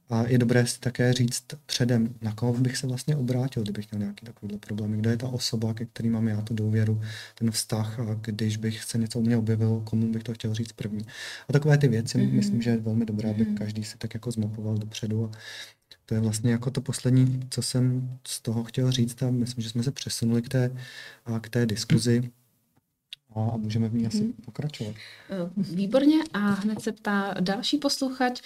A 0.10 0.28
je 0.28 0.38
dobré 0.38 0.68
si 0.68 0.80
také 0.80 1.14
říct 1.14 1.44
předem, 1.66 2.16
na 2.22 2.34
koho 2.34 2.54
bych 2.54 2.78
se 2.78 2.88
vlastně 2.88 3.16
obrátil, 3.16 3.64
kdybych 3.64 3.92
měl 3.92 4.00
nějaký 4.00 4.26
takovýhle 4.26 4.58
problém. 4.58 4.92
Kdo 4.92 5.10
je 5.10 5.18
ta 5.18 5.28
osoba, 5.28 5.74
ke 5.74 5.86
který 5.86 6.10
mám 6.10 6.28
já 6.28 6.42
tu 6.42 6.54
důvěru, 6.54 7.02
ten 7.36 7.52
vztah, 7.52 8.00
a 8.00 8.20
když 8.22 8.58
bych 8.58 8.84
se 8.84 8.98
něco 8.98 9.20
u 9.20 9.22
mě 9.22 9.38
objevilo, 9.38 9.82
komu 9.82 10.12
bych 10.12 10.24
to 10.24 10.34
chtěl 10.34 10.54
říct 10.54 10.72
první. 10.72 11.06
A 11.50 11.54
takové 11.54 11.78
ty 11.78 11.88
věci, 11.88 12.18
mm-hmm. 12.18 12.34
myslím, 12.34 12.62
že 12.62 12.70
je 12.70 12.78
velmi 12.78 13.06
dobré, 13.06 13.30
aby 13.30 13.46
mm-hmm. 13.46 13.58
každý 13.58 13.84
si 13.84 13.98
tak 13.98 14.14
jako 14.14 14.32
zmapoval 14.32 14.78
dopředu. 14.78 15.26
A 15.26 15.32
to 16.06 16.14
je 16.14 16.20
vlastně 16.20 16.52
jako 16.52 16.72
to 16.72 16.82
poslední, 16.82 17.40
co 17.50 17.62
jsem 17.62 18.18
z 18.28 18.42
toho 18.42 18.64
chtěl 18.64 18.92
říct 18.92 19.24
a 19.24 19.32
myslím, 19.32 19.64
že 19.64 19.70
jsme 19.70 19.84
se 19.84 19.92
přesunuli 19.92 20.42
k 20.42 20.50
té, 20.50 20.72
k 21.42 21.50
té 21.50 21.66
diskuzi 21.66 22.32
a 23.36 23.58
můžeme 23.58 23.90
v 23.90 23.94
ní 23.94 24.08
asi 24.08 24.18
hmm. 24.18 24.34
pokračovat. 24.46 24.96
Eh, 25.30 25.50
výborně 25.58 26.18
a 26.34 26.40
hned 26.40 26.82
se 26.82 26.92
ptá 26.92 27.36
další 27.40 27.78
posluchač, 27.78 28.42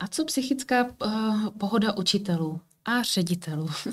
a 0.00 0.08
co 0.08 0.24
psychická 0.24 0.84
uh, 0.84 1.48
pohoda 1.48 1.96
učitelů 1.96 2.60
a 2.84 3.02
ředitelů? 3.02 3.64
uh, 3.64 3.90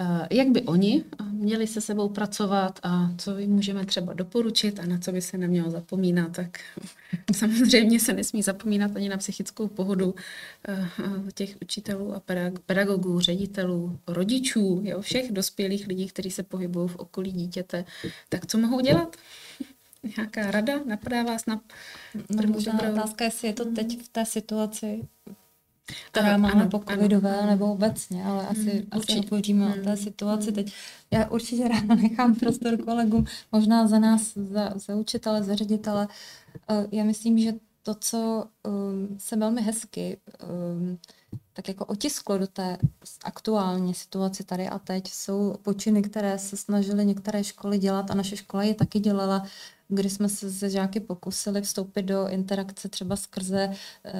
jak 0.30 0.48
by 0.48 0.62
oni 0.62 1.04
měli 1.30 1.66
se 1.66 1.80
sebou 1.80 2.08
pracovat 2.08 2.80
a 2.82 3.10
co 3.18 3.38
jim 3.38 3.50
můžeme 3.50 3.86
třeba 3.86 4.12
doporučit 4.12 4.80
a 4.80 4.86
na 4.86 4.98
co 4.98 5.12
by 5.12 5.22
se 5.22 5.38
nemělo 5.38 5.70
zapomínat? 5.70 6.32
Tak 6.32 6.58
samozřejmě 7.34 8.00
se 8.00 8.12
nesmí 8.12 8.42
zapomínat 8.42 8.96
ani 8.96 9.08
na 9.08 9.16
psychickou 9.16 9.68
pohodu 9.68 10.14
těch 11.34 11.56
učitelů 11.62 12.14
a 12.14 12.22
pedagogů, 12.66 13.20
ředitelů, 13.20 13.98
rodičů, 14.06 14.80
jo, 14.84 15.00
všech 15.00 15.32
dospělých 15.32 15.86
lidí, 15.86 16.08
kteří 16.08 16.30
se 16.30 16.42
pohybují 16.42 16.88
v 16.88 16.96
okolí 16.96 17.32
dítěte. 17.32 17.84
Tak 18.28 18.46
co 18.46 18.58
mohou 18.58 18.80
dělat? 18.80 19.16
Nějaká 20.16 20.50
rada? 20.50 20.80
Napadá 20.84 21.22
vás 21.22 21.46
na 21.46 21.60
no, 22.30 22.52
možná 22.52 22.72
dobrou... 22.72 22.92
otázka, 22.92 23.24
jestli 23.24 23.48
je 23.48 23.54
to 23.54 23.64
teď 23.64 24.02
v 24.02 24.08
té 24.08 24.24
situaci, 24.24 25.08
která 26.10 26.36
máme 26.36 26.62
ano, 26.62 26.70
po 26.70 26.82
covidové, 26.90 27.38
ano. 27.38 27.50
nebo 27.50 27.72
obecně, 27.72 28.24
ale 28.24 28.46
asi, 28.46 28.70
hmm, 28.70 28.86
asi 28.90 29.18
odpovědíme 29.18 29.64
hmm. 29.64 29.72
o 29.72 29.84
té 29.84 29.90
hmm, 29.90 29.96
situaci 29.96 30.46
hmm. 30.46 30.54
teď. 30.54 30.72
Já 31.10 31.30
určitě 31.30 31.68
ráda 31.68 31.94
nechám 32.02 32.34
prostor 32.34 32.84
kolegům, 32.84 33.24
možná 33.52 33.86
za 33.86 33.98
nás, 33.98 34.34
za, 34.34 34.72
za 34.74 34.96
učitele, 34.96 35.42
za 35.42 35.54
ředitele. 35.54 36.08
Uh, 36.70 36.86
já 36.92 37.04
myslím, 37.04 37.38
že 37.38 37.52
to, 37.82 37.94
co 37.94 38.44
um, 38.62 39.16
se 39.18 39.36
velmi 39.36 39.62
hezky 39.62 40.16
um, 40.50 40.98
tak 41.54 41.68
jako 41.68 41.84
otisklo 41.84 42.38
do 42.38 42.46
té 42.46 42.78
aktuální 43.24 43.94
situace 43.94 44.44
tady 44.44 44.68
a 44.68 44.78
teď, 44.78 45.08
jsou 45.08 45.54
počiny, 45.62 46.02
které 46.02 46.38
se 46.38 46.56
snažily 46.56 47.06
některé 47.06 47.44
školy 47.44 47.78
dělat 47.78 48.10
a 48.10 48.14
naše 48.14 48.36
škola 48.36 48.62
je 48.62 48.74
taky 48.74 49.00
dělala 49.00 49.42
kdy 49.88 50.10
jsme 50.10 50.28
se 50.28 50.52
se 50.52 50.70
žáky 50.70 51.00
pokusili 51.00 51.62
vstoupit 51.62 52.02
do 52.02 52.28
interakce 52.28 52.88
třeba 52.88 53.16
skrze 53.16 53.70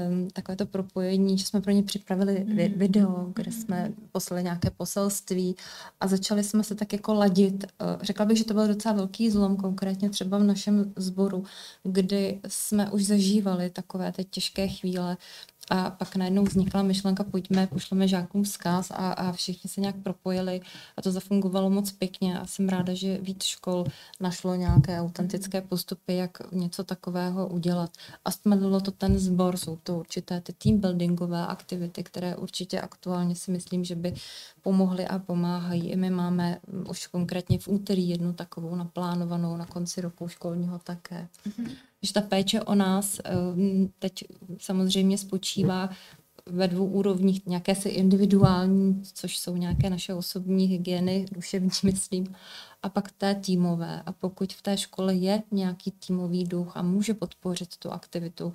um, 0.09 0.31
takové 0.31 0.57
to 0.57 0.67
propojení, 0.67 1.39
že 1.39 1.45
jsme 1.45 1.61
pro 1.61 1.73
ně 1.73 1.83
připravili 1.83 2.45
mm. 2.45 2.57
video, 2.57 3.33
kde 3.35 3.53
jsme 3.53 3.93
poslali 4.13 4.43
nějaké 4.43 4.71
poselství 4.71 5.57
a 6.01 6.07
začali 6.07 6.45
jsme 6.45 6.65
se 6.65 6.75
tak 6.75 6.93
jako 6.93 7.15
ladit. 7.15 7.65
Uh, 7.65 8.03
řekla 8.03 8.25
bych, 8.25 8.39
že 8.39 8.45
to 8.45 8.55
byl 8.55 8.69
docela 8.69 8.95
velký 8.95 9.31
zlom, 9.31 9.57
konkrétně 9.57 10.11
třeba 10.11 10.39
v 10.39 10.43
našem 10.43 10.93
sboru, 10.97 11.45
kdy 11.83 12.41
jsme 12.49 12.91
už 12.91 13.05
zažívali 13.05 13.71
takové 13.71 14.13
ty 14.13 14.25
těžké 14.25 14.69
chvíle, 14.69 15.17
a 15.71 15.91
pak 15.91 16.17
najednou 16.17 16.45
vznikla 16.45 16.83
myšlenka, 16.83 17.25
pojďme, 17.25 17.67
pošleme 17.67 18.09
žákům 18.09 18.43
vzkaz 18.43 18.91
a, 18.91 18.95
a 18.95 19.33
všichni 19.33 19.71
se 19.71 19.81
nějak 19.81 19.97
propojili 19.97 20.61
a 20.97 21.03
to 21.03 21.13
zafungovalo 21.13 21.71
moc 21.71 21.93
pěkně 21.93 22.41
a 22.41 22.47
jsem 22.47 22.69
ráda, 22.69 22.95
že 22.95 23.19
víc 23.19 23.45
škol 23.45 23.85
našlo 24.21 24.55
nějaké 24.55 25.01
autentické 25.01 25.61
postupy, 25.61 26.17
jak 26.17 26.53
něco 26.53 26.85
takového 26.85 27.49
udělat. 27.49 27.91
A 28.25 28.31
stmelilo 28.31 28.81
to 28.81 28.91
ten 28.91 29.19
sbor, 29.19 29.57
jsou 29.57 29.77
to 29.77 29.99
určité 29.99 30.41
ty 30.41 30.53
team 30.53 30.79
buildingové 30.79 31.47
aktivity, 31.47 32.03
které 32.03 32.37
určitě 32.37 32.81
aktuálně 32.81 33.37
si 33.37 33.51
myslím, 33.51 33.85
že 33.85 33.95
by 33.95 34.15
pomohly 34.63 35.07
a 35.07 35.19
pomáhají. 35.19 35.91
I 35.91 35.97
my 35.97 36.11
máme 36.11 36.59
už 36.89 37.07
konkrétně 37.07 37.59
v 37.59 37.69
úterý 37.69 38.09
jednu 38.09 38.33
takovou 38.33 38.75
naplánovanou 38.77 39.57
na 39.57 39.67
konci 39.67 40.01
roku 40.01 40.29
školního 40.29 40.79
také. 40.79 41.29
Mm-hmm 41.47 41.71
že 42.05 42.13
ta 42.13 42.21
péče 42.21 42.63
o 42.63 42.75
nás 42.75 43.21
eh, 43.25 43.33
teď 43.99 44.25
samozřejmě 44.59 45.19
spočívá 45.19 45.91
ve 46.47 46.69
dvou 46.69 46.87
úrovních, 46.87 47.47
nějaké 47.47 47.75
si 47.75 47.89
individuální, 47.89 49.03
což 49.15 49.39
jsou 49.39 49.57
nějaké 49.57 49.91
naše 49.91 50.15
osobní 50.15 50.67
hygieny, 50.67 51.27
duševní, 51.33 51.71
myslím, 51.83 52.35
a 52.83 52.89
pak 52.89 53.13
té 53.13 53.35
týmové. 53.35 54.03
A 54.07 54.13
pokud 54.13 54.53
v 54.53 54.63
té 54.63 54.77
škole 54.77 55.15
je 55.15 55.43
nějaký 55.51 55.91
týmový 55.91 56.45
duch 56.45 56.77
a 56.77 56.83
může 56.83 57.15
podpořit 57.15 57.77
tu 57.77 57.91
aktivitu, 57.91 58.53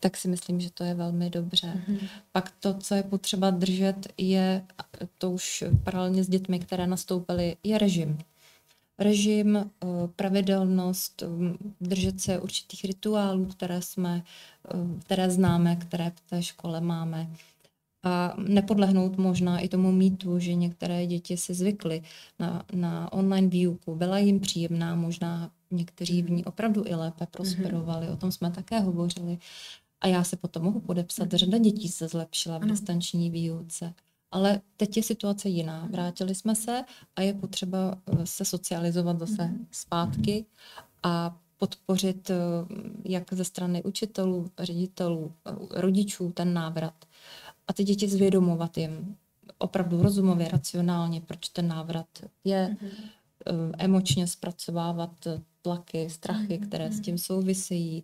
tak 0.00 0.16
si 0.16 0.28
myslím, 0.28 0.60
že 0.60 0.70
to 0.70 0.84
je 0.84 0.94
velmi 0.94 1.30
dobře. 1.30 1.82
Mm-hmm. 1.88 2.08
Pak 2.32 2.52
to, 2.60 2.74
co 2.74 2.94
je 2.94 3.02
potřeba 3.02 3.50
držet, 3.50 4.08
je, 4.18 4.66
to 5.18 5.30
už 5.30 5.64
paralelně 5.84 6.24
s 6.24 6.28
dětmi, 6.28 6.58
které 6.58 6.86
nastoupily, 6.86 7.56
je 7.64 7.78
režim 7.78 8.18
režim, 9.02 9.56
eh, 9.56 9.86
pravidelnost, 10.16 11.22
mm, 11.22 11.74
držet 11.80 12.20
se 12.20 12.40
určitých 12.40 12.84
rituálů, 12.84 13.44
které 13.44 13.82
jsme, 13.82 14.22
eh, 14.74 15.00
které 15.00 15.30
známe, 15.30 15.76
které 15.76 16.10
v 16.10 16.20
té 16.30 16.42
škole 16.42 16.80
máme. 16.80 17.30
A 18.04 18.34
nepodlehnout 18.38 19.16
možná 19.16 19.58
i 19.58 19.68
tomu 19.68 19.92
mýtu, 19.92 20.38
že 20.38 20.54
některé 20.54 21.06
děti 21.06 21.36
si 21.36 21.54
zvykly 21.54 22.02
na, 22.38 22.64
na 22.72 23.12
online 23.12 23.48
výuku, 23.48 23.94
byla 23.94 24.18
jim 24.18 24.40
příjemná, 24.40 24.94
možná 24.94 25.50
někteří 25.70 26.22
v 26.22 26.30
ní 26.30 26.44
opravdu 26.44 26.84
i 26.86 26.94
lépe 26.94 27.26
prosperovali, 27.26 28.06
mm-hmm. 28.06 28.12
o 28.12 28.16
tom 28.16 28.32
jsme 28.32 28.50
také 28.50 28.80
hovořili. 28.80 29.38
A 30.00 30.06
já 30.06 30.24
se 30.24 30.36
potom 30.36 30.62
mohu 30.62 30.80
podepsat, 30.80 31.28
mm-hmm. 31.28 31.36
řada 31.36 31.58
dětí 31.58 31.88
se 31.88 32.08
zlepšila 32.08 32.58
v 32.58 32.64
distanční 32.64 33.30
výuce. 33.30 33.94
Ale 34.32 34.60
teď 34.76 34.96
je 34.96 35.02
situace 35.02 35.48
jiná. 35.48 35.88
Vrátili 35.90 36.34
jsme 36.34 36.54
se 36.54 36.84
a 37.16 37.22
je 37.22 37.34
potřeba 37.34 37.98
eh, 38.06 38.26
se 38.26 38.44
socializovat 38.44 39.18
zase 39.18 39.44
mhm. 39.44 39.66
zpátky 39.70 40.46
a 41.02 41.36
podpořit 41.58 42.30
eh, 42.30 42.34
jak 43.04 43.32
ze 43.32 43.44
strany 43.44 43.82
učitelů, 43.82 44.50
ředitelů, 44.58 45.32
eh, 45.46 45.80
rodičů 45.80 46.30
ten 46.30 46.54
návrat. 46.54 47.04
A 47.68 47.72
ty 47.72 47.84
děti 47.84 48.08
zvědomovat 48.08 48.78
jim 48.78 49.16
opravdu 49.58 50.02
rozumově, 50.02 50.48
racionálně, 50.48 51.20
proč 51.20 51.48
ten 51.48 51.68
návrat 51.68 52.06
je, 52.44 52.76
mm-hmm. 52.82 53.72
emočně 53.78 54.26
zpracovávat 54.26 55.28
tlaky, 55.62 56.10
strachy, 56.10 56.58
mm-hmm. 56.58 56.66
které 56.66 56.92
s 56.92 57.00
tím 57.00 57.18
souvisejí 57.18 58.02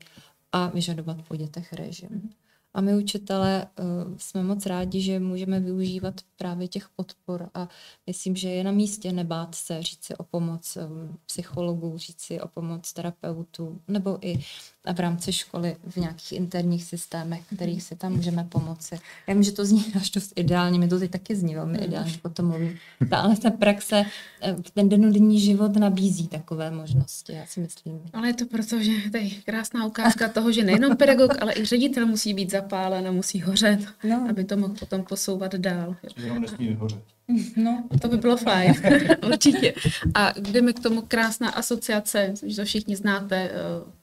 a 0.53 0.67
vyžadovat 0.67 1.23
po 1.29 1.37
dětech 1.37 1.73
režim. 1.73 2.31
A 2.75 2.81
my 2.81 2.97
učitelé 2.97 3.67
uh, 3.79 4.17
jsme 4.17 4.43
moc 4.43 4.67
rádi, 4.67 5.01
že 5.01 5.21
můžeme 5.21 5.61
využívat 5.61 6.15
právě 6.37 6.69
těch 6.69 6.89
podpor 6.89 7.51
a 7.55 7.69
myslím, 8.07 8.37
že 8.37 8.49
je 8.49 8.65
na 8.65 8.73
místě 8.73 9.13
nebát 9.13 9.55
se 9.55 9.83
říct 9.83 10.05
si 10.05 10.17
o 10.17 10.25
pomoc 10.25 10.77
um, 10.77 11.19
psychologů, 11.27 11.99
říct 11.99 12.21
si 12.21 12.41
o 12.41 12.49
pomoc 12.49 12.93
terapeutů 12.93 13.81
nebo 13.89 14.19
i 14.21 14.45
v 14.93 15.01
rámci 15.01 15.33
školy 15.33 15.77
v 15.89 15.97
nějakých 15.97 16.33
interních 16.33 16.85
systémech, 16.85 17.41
kterých 17.57 17.83
si 17.83 17.97
tam 17.97 18.13
můžeme 18.13 18.45
pomoci. 18.45 18.99
Já 19.27 19.35
vím, 19.35 19.43
že 19.43 19.53
to 19.53 19.65
zní 19.65 19.85
až 19.97 20.11
dost 20.11 20.33
ideálně, 20.37 20.79
mi 20.79 20.89
to 20.89 20.99
teď 20.99 21.11
taky 21.11 21.37
zní 21.37 21.55
velmi 21.55 21.79
ideálně, 21.79 22.13
potom 22.23 22.47
mluvím. 22.47 22.79
Ale 23.11 23.37
ta 23.37 23.51
praxe, 23.51 24.05
eh, 24.43 24.57
ten 24.75 24.89
denodenní 24.89 25.41
život 25.41 25.77
nabízí 25.77 26.29
takové 26.29 26.71
možnosti, 26.71 27.33
já 27.33 27.47
si 27.47 27.61
myslím. 27.61 28.01
Ale 28.13 28.29
je 28.29 28.35
to 28.35 28.47
proto, 28.47 28.83
že 28.83 28.93
to 29.11 29.17
je 29.17 29.31
krásná 29.31 29.87
ukázka 29.87 30.29
toho, 30.29 30.53
že 30.53 30.65
nejenom 30.65 30.97
pedagog, 30.97 31.43
ale 31.43 31.53
i 31.57 31.65
ředitel 31.65 32.07
musí 32.07 32.35
být 32.35 32.51
zapálen 32.51 33.09
a 33.09 33.13
musí 33.13 33.41
hořet, 33.41 33.81
no. 34.05 34.27
aby 34.31 34.45
to 34.45 34.57
mohl 34.57 34.75
potom 34.75 35.03
posouvat 35.03 35.55
dál. 35.55 35.97
Jenom 36.17 36.43
nesmí 36.43 36.69
vyhořet. 36.69 37.18
No, 37.57 37.85
to 38.01 38.09
by 38.09 38.17
bylo 38.17 38.37
fajn, 38.37 38.75
určitě. 39.27 39.75
A 40.15 40.33
jde 40.41 40.63
mi 40.63 40.73
k 40.73 40.81
tomu 40.81 41.03
krásná 41.03 41.51
asociace, 41.51 42.35
že 42.47 42.57
to 42.57 42.65
všichni 42.65 42.97
znáte, 42.97 43.37
eh, 43.37 43.53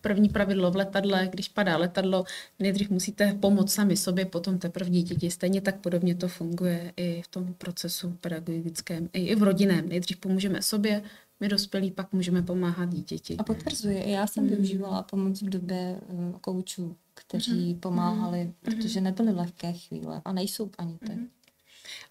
první 0.02 0.30
pravidlo 0.30 0.72
v 0.72 0.76
letadle, 0.76 1.28
když 1.32 1.48
padá 1.48 1.78
letadlo, 1.78 2.24
nejdřív 2.60 2.90
musíte 2.90 3.34
pomoct 3.34 3.74
sami 3.74 3.98
sobě, 3.98 4.26
potom 4.26 4.60
teprve 4.60 4.90
dítěti. 4.90 5.32
Stejně 5.32 5.62
tak 5.62 5.80
podobně 5.80 6.16
to 6.16 6.28
funguje 6.28 6.94
i 6.98 7.22
v 7.22 7.28
tom 7.28 7.54
procesu 7.54 8.18
pedagogickém, 8.22 9.10
i 9.14 9.36
v 9.36 9.44
rodinném. 9.44 9.90
Nejdřív 9.90 10.18
pomůžeme 10.18 10.62
sobě, 10.62 11.02
my 11.40 11.48
dospělí 11.48 11.92
pak 11.92 12.14
můžeme 12.14 12.42
pomáhat 12.42 12.90
dítěti. 12.90 13.38
A 13.38 13.44
potvrzuje, 13.44 14.10
já 14.10 14.28
jsem 14.28 14.44
mm. 14.44 14.50
využívala 14.50 15.04
pomoc 15.04 15.42
v 15.42 15.50
době 15.50 16.00
uh, 16.08 16.32
koučů, 16.42 16.96
kteří 17.14 17.74
mm. 17.74 17.80
pomáhali, 17.80 18.44
mm. 18.44 18.54
protože 18.62 19.02
nebyly 19.02 19.32
lehké 19.32 19.74
chvíle 19.74 20.22
a 20.26 20.34
nejsou 20.34 20.70
ani 20.78 20.98
teď. 20.98 21.16
Mm. 21.16 21.28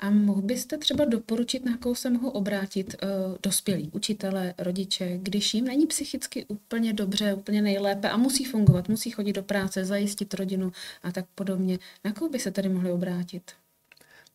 A 0.00 0.10
mohl 0.10 0.42
byste 0.42 0.78
třeba 0.78 1.04
doporučit, 1.04 1.64
na 1.64 1.76
koho 1.76 1.94
se 1.94 2.10
mohou 2.10 2.28
obrátit 2.28 2.94
uh, 3.02 3.36
dospělí, 3.42 3.90
učitele, 3.92 4.54
rodiče, 4.58 5.18
když 5.22 5.54
jim 5.54 5.64
není 5.64 5.86
psychicky 5.86 6.44
úplně 6.48 6.92
dobře, 6.92 7.34
úplně 7.34 7.62
nejlépe 7.62 8.10
a 8.10 8.16
musí 8.16 8.44
fungovat, 8.44 8.88
musí 8.88 9.10
chodit 9.10 9.32
do 9.32 9.42
práce, 9.42 9.84
zajistit 9.84 10.34
rodinu 10.34 10.72
a 11.02 11.12
tak 11.12 11.26
podobně. 11.34 11.78
Na 12.04 12.12
koho 12.12 12.28
by 12.28 12.38
se 12.38 12.50
tady 12.50 12.68
mohli 12.68 12.92
obrátit? 12.92 13.42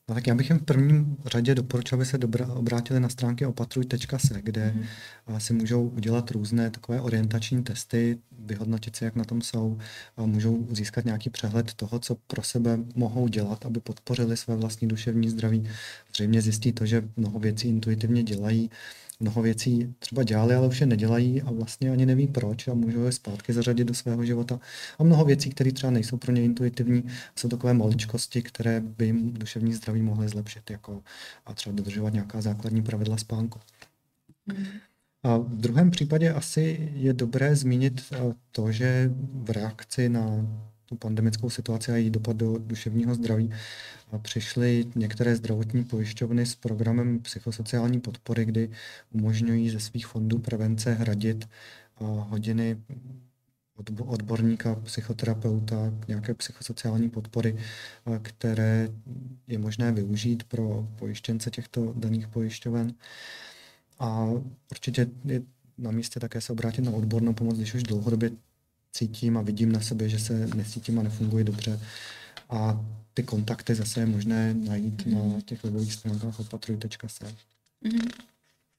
No 0.09 0.15
tak 0.15 0.27
já 0.27 0.35
bych 0.35 0.49
jim 0.49 0.59
v 0.59 0.63
prvním 0.63 1.17
řadě 1.25 1.55
doporučil, 1.55 1.95
aby 1.95 2.05
se 2.05 2.17
dobra, 2.17 2.47
obrátili 2.47 2.99
na 2.99 3.09
stránky 3.09 3.45
opatruj.se, 3.45 4.41
kde 4.41 4.73
mm. 5.27 5.39
si 5.39 5.53
můžou 5.53 5.87
udělat 5.87 6.31
různé 6.31 6.71
takové 6.71 7.01
orientační 7.01 7.63
testy, 7.63 8.17
vyhodnotit 8.39 8.95
si, 8.95 9.03
jak 9.03 9.15
na 9.15 9.23
tom 9.23 9.41
jsou, 9.41 9.77
a 10.17 10.25
můžou 10.25 10.67
získat 10.71 11.05
nějaký 11.05 11.29
přehled 11.29 11.73
toho, 11.73 11.99
co 11.99 12.15
pro 12.15 12.43
sebe 12.43 12.79
mohou 12.95 13.27
dělat, 13.27 13.65
aby 13.65 13.79
podpořili 13.79 14.37
své 14.37 14.55
vlastní 14.55 14.87
duševní 14.87 15.29
zdraví. 15.29 15.69
Zřejmě 16.13 16.41
zjistí 16.41 16.71
to, 16.71 16.85
že 16.85 17.03
mnoho 17.17 17.39
věcí 17.39 17.69
intuitivně 17.69 18.23
dělají, 18.23 18.69
mnoho 19.19 19.41
věcí 19.41 19.95
třeba 19.99 20.23
dělali, 20.23 20.55
ale 20.55 20.67
už 20.67 20.81
je 20.81 20.87
nedělají 20.87 21.41
a 21.41 21.51
vlastně 21.51 21.91
ani 21.91 22.05
neví 22.05 22.27
proč 22.27 22.67
a 22.67 22.73
můžou 22.73 23.03
je 23.03 23.11
zpátky 23.11 23.53
zařadit 23.53 23.83
do 23.83 23.93
svého 23.93 24.25
života. 24.25 24.59
A 24.99 25.03
mnoho 25.03 25.25
věcí, 25.25 25.49
které 25.49 25.71
třeba 25.71 25.91
nejsou 25.91 26.17
pro 26.17 26.31
ně 26.31 26.43
intuitivní, 26.43 27.03
jsou 27.35 27.49
takové 27.49 27.73
maličkosti, 27.73 28.41
které 28.41 28.79
by 28.79 29.05
jim 29.05 29.33
duševní 29.33 29.73
zdraví 29.73 30.01
mohly 30.01 30.29
zlepšit, 30.29 30.71
jako 30.71 31.01
a 31.45 31.53
třeba 31.53 31.75
dodržovat 31.75 32.13
nějaká 32.13 32.41
základní 32.41 32.81
pravidla 32.81 33.17
spánku. 33.17 33.59
Mm. 34.45 34.65
A 35.23 35.37
v 35.37 35.55
druhém 35.55 35.91
případě 35.91 36.33
asi 36.33 36.91
je 36.93 37.13
dobré 37.13 37.55
zmínit 37.55 38.01
eh, 38.11 38.17
to, 38.51 38.71
že 38.71 39.11
v 39.33 39.49
reakci 39.49 40.09
na 40.09 40.47
tu 40.89 40.95
pandemickou 40.95 41.49
situaci 41.49 41.91
a 41.91 41.95
její 41.95 42.09
dopad 42.09 42.37
do 42.37 42.57
duševního 42.57 43.15
zdraví 43.15 43.51
přišly 44.21 44.85
některé 44.95 45.35
zdravotní 45.35 45.83
pojišťovny 45.83 46.45
s 46.45 46.55
programem 46.55 47.19
psychosociální 47.19 47.99
podpory, 47.99 48.45
kdy 48.45 48.69
umožňují 49.11 49.69
ze 49.69 49.79
svých 49.79 50.07
fondů 50.07 50.39
prevence 50.39 50.93
hradit 50.93 51.49
hodiny 51.99 52.77
odborníka, 54.05 54.75
psychoterapeuta, 54.75 55.93
nějaké 56.07 56.33
psychosociální 56.33 57.09
podpory, 57.09 57.55
které 58.21 58.89
je 59.47 59.57
možné 59.57 59.91
využít 59.91 60.43
pro 60.43 60.87
pojištěnce 60.95 61.51
těchto 61.51 61.93
daných 61.97 62.27
pojišťoven. 62.27 62.93
A 63.99 64.29
určitě 64.71 65.07
je 65.25 65.41
na 65.77 65.91
místě 65.91 66.19
také 66.19 66.41
se 66.41 66.53
obrátit 66.53 66.81
na 66.81 66.91
odbornou 66.91 67.33
pomoc, 67.33 67.57
když 67.57 67.73
už 67.73 67.83
dlouhodobě 67.83 68.31
cítím 68.91 69.37
a 69.37 69.41
vidím 69.41 69.71
na 69.71 69.79
sebe, 69.79 70.09
že 70.09 70.19
se 70.19 70.47
necítím 70.47 70.99
a 70.99 71.03
nefunguji 71.03 71.43
dobře. 71.43 71.79
A 72.49 72.85
ty 73.13 73.23
kontakty 73.23 73.75
zase 73.75 73.99
je 73.99 74.05
možné 74.05 74.53
najít 74.53 75.05
mm. 75.05 75.33
na 75.33 75.41
těch 75.41 75.63
webových 75.63 75.93
stránkách 75.93 76.39
opatruj.se. 76.39 77.25
Mm. 77.81 77.99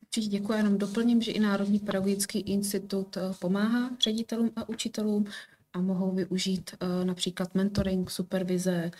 Určitě 0.02 0.28
děkuji, 0.28 0.52
jenom 0.52 0.78
doplním, 0.78 1.22
že 1.22 1.32
i 1.32 1.40
Národní 1.40 1.78
pedagogický 1.78 2.38
institut 2.38 3.16
eh, 3.16 3.20
pomáhá 3.38 3.90
ředitelům 4.04 4.50
a 4.56 4.68
učitelům 4.68 5.26
a 5.72 5.80
mohou 5.80 6.14
využít 6.14 6.70
uh, 6.82 7.04
například 7.04 7.54
mentoring, 7.54 8.10
supervize, 8.10 8.90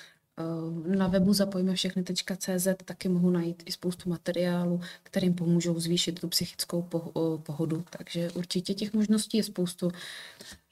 Eh, 0.40 0.96
na 0.96 1.09
webu 1.09 1.33
zapojíme 1.33 1.75
všechny.cz 1.75 2.68
taky 2.85 3.09
mohu 3.09 3.31
najít 3.31 3.62
i 3.66 3.73
spoustu 3.73 4.09
materiálů, 4.09 4.81
kterým 5.03 5.35
pomůžou 5.35 5.81
zvýšit 5.81 6.20
tu 6.20 6.29
psychickou 6.29 6.83
pohodu. 7.37 7.85
Takže 7.90 8.31
určitě 8.31 8.75
těch 8.75 8.92
možností 8.92 9.37
je 9.37 9.42
spoustu. 9.42 9.90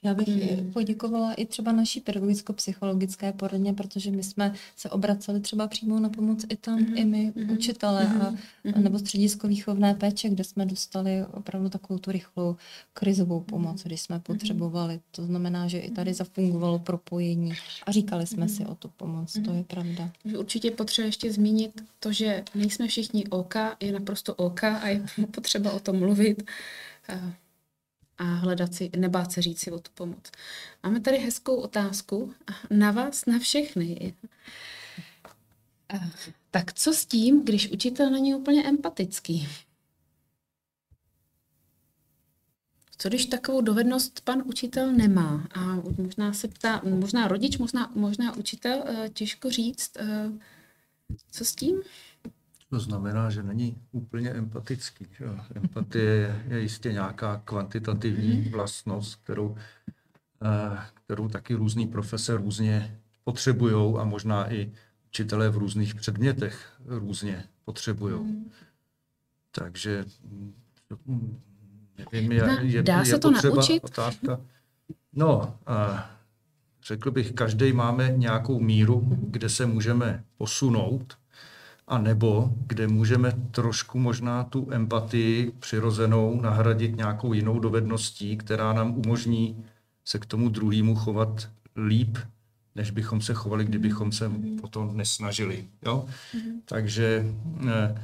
Já 0.03 0.13
bych 0.13 0.27
hmm. 0.27 0.71
poděkovala 0.71 1.33
i 1.33 1.45
třeba 1.45 1.71
naší 1.71 2.01
pedagogicko-psychologické 2.01 3.33
poradně, 3.33 3.73
protože 3.73 4.11
my 4.11 4.23
jsme 4.23 4.53
se 4.75 4.89
obraceli 4.89 5.39
třeba 5.39 5.67
přímo 5.67 5.99
na 5.99 6.09
pomoc 6.09 6.45
i 6.49 6.55
tam, 6.55 6.79
hmm. 6.79 6.97
i 6.97 7.05
my, 7.05 7.33
hmm. 7.35 7.51
učitele, 7.51 8.05
hmm. 8.05 8.21
a, 8.21 8.35
hmm. 8.65 8.83
nebo 8.83 8.99
středisko 8.99 9.47
výchovné 9.47 9.93
péče, 9.93 10.29
kde 10.29 10.43
jsme 10.43 10.65
dostali 10.65 11.25
opravdu 11.31 11.69
takovou 11.69 11.99
tu 11.99 12.11
rychlou 12.11 12.55
krizovou 12.93 13.39
pomoc, 13.39 13.83
když 13.83 14.01
jsme 14.01 14.19
potřebovali. 14.19 14.99
To 15.11 15.25
znamená, 15.25 15.67
že 15.67 15.79
i 15.79 15.91
tady 15.91 16.13
zafungovalo 16.13 16.79
propojení 16.79 17.53
a 17.85 17.91
říkali 17.91 18.27
jsme 18.27 18.49
si 18.49 18.65
o 18.65 18.75
tu 18.75 18.89
pomoc, 18.97 19.37
to 19.45 19.53
je 19.53 19.63
pravda. 19.63 20.11
Určitě 20.37 20.71
potřeba 20.71 21.05
ještě 21.05 21.33
zmínit 21.33 21.83
to, 21.99 22.11
že 22.11 22.43
nejsme 22.55 22.87
všichni 22.87 23.27
OK, 23.27 23.55
je 23.79 23.91
naprosto 23.91 24.35
OK 24.35 24.63
a 24.63 24.87
je 24.87 25.05
potřeba 25.31 25.71
o 25.71 25.79
tom 25.79 25.99
mluvit 25.99 26.43
a 28.19 28.23
hledat 28.23 28.73
si, 28.73 28.89
nebát 28.97 29.31
se 29.31 29.41
říct 29.41 29.59
si 29.59 29.71
o 29.71 29.79
tu 29.79 29.91
pomoc. 29.93 30.31
Máme 30.83 30.99
tady 30.99 31.17
hezkou 31.17 31.55
otázku 31.55 32.33
na 32.69 32.91
vás, 32.91 33.25
na 33.25 33.39
všechny. 33.39 34.13
Tak 36.51 36.73
co 36.73 36.93
s 36.93 37.05
tím, 37.05 37.45
když 37.45 37.71
učitel 37.71 38.09
není 38.09 38.35
úplně 38.35 38.63
empatický? 38.63 39.47
Co 42.97 43.09
když 43.09 43.25
takovou 43.25 43.61
dovednost 43.61 44.21
pan 44.21 44.43
učitel 44.45 44.91
nemá? 44.91 45.47
A 45.55 45.59
možná 45.97 46.33
se 46.33 46.47
ptá, 46.47 46.81
možná 46.83 47.27
rodič, 47.27 47.57
možná, 47.57 47.91
možná 47.95 48.35
učitel, 48.35 48.83
eh, 48.85 49.09
těžko 49.09 49.51
říct, 49.51 49.97
eh, 49.97 50.31
co 51.31 51.45
s 51.45 51.55
tím? 51.55 51.81
To 52.69 52.79
znamená, 52.79 53.29
že 53.29 53.43
není 53.43 53.77
úplně 53.91 54.29
empatický. 54.29 55.07
Že? 55.11 55.25
Empatie 55.55 56.05
je, 56.05 56.43
je 56.47 56.59
jistě 56.59 56.93
nějaká 56.93 57.41
kvantitativní 57.45 58.37
mhm. 58.41 58.51
vlastnost, 58.51 59.15
kterou, 59.23 59.57
eh, 60.43 60.79
kterou 60.93 61.29
taky 61.29 61.53
různý 61.53 61.87
profese 61.87 62.37
různě 62.37 62.99
potřebují 63.23 63.95
a 63.97 64.03
možná 64.03 64.53
i 64.53 64.71
učitelé 65.07 65.49
v 65.49 65.57
různých 65.57 65.95
předmětech 65.95 66.73
různě 66.85 67.43
potřebují. 67.65 68.15
Mm. 68.15 68.51
Takže 69.51 70.05
hm, 71.07 71.39
nevím, 72.11 72.31
je, 72.31 72.57
je, 72.61 72.83
Dá 72.83 72.99
je 72.99 73.05
se 73.05 73.19
to 73.19 73.31
naučit? 73.31 73.83
Otázka. 73.83 74.41
No, 75.13 75.57
a 75.65 76.09
řekl 76.83 77.11
bych, 77.11 77.31
každý 77.31 77.73
máme 77.73 78.09
nějakou 78.09 78.59
míru, 78.59 79.17
kde 79.21 79.49
se 79.49 79.65
můžeme 79.65 80.23
posunout 80.37 81.17
a 81.89 81.97
nebo 81.97 82.53
kde 82.67 82.87
můžeme 82.87 83.31
trošku 83.51 83.99
možná 83.99 84.43
tu 84.43 84.67
empatii 84.71 85.51
přirozenou 85.59 86.41
nahradit 86.41 86.95
nějakou 86.95 87.33
jinou 87.33 87.59
dovedností, 87.59 88.37
která 88.37 88.73
nám 88.73 88.97
umožní 88.97 89.65
se 90.05 90.19
k 90.19 90.25
tomu 90.25 90.49
druhému 90.49 90.95
chovat 90.95 91.49
líp, 91.87 92.17
než 92.75 92.91
bychom 92.91 93.21
se 93.21 93.33
chovali, 93.33 93.65
kdybychom 93.65 94.11
se 94.11 94.31
o 94.61 94.67
to 94.67 94.85
nesnažili. 94.85 95.67
Jo? 95.85 96.05
Mm-hmm. 96.33 96.61
Takže 96.65 97.25
eh, 97.69 98.01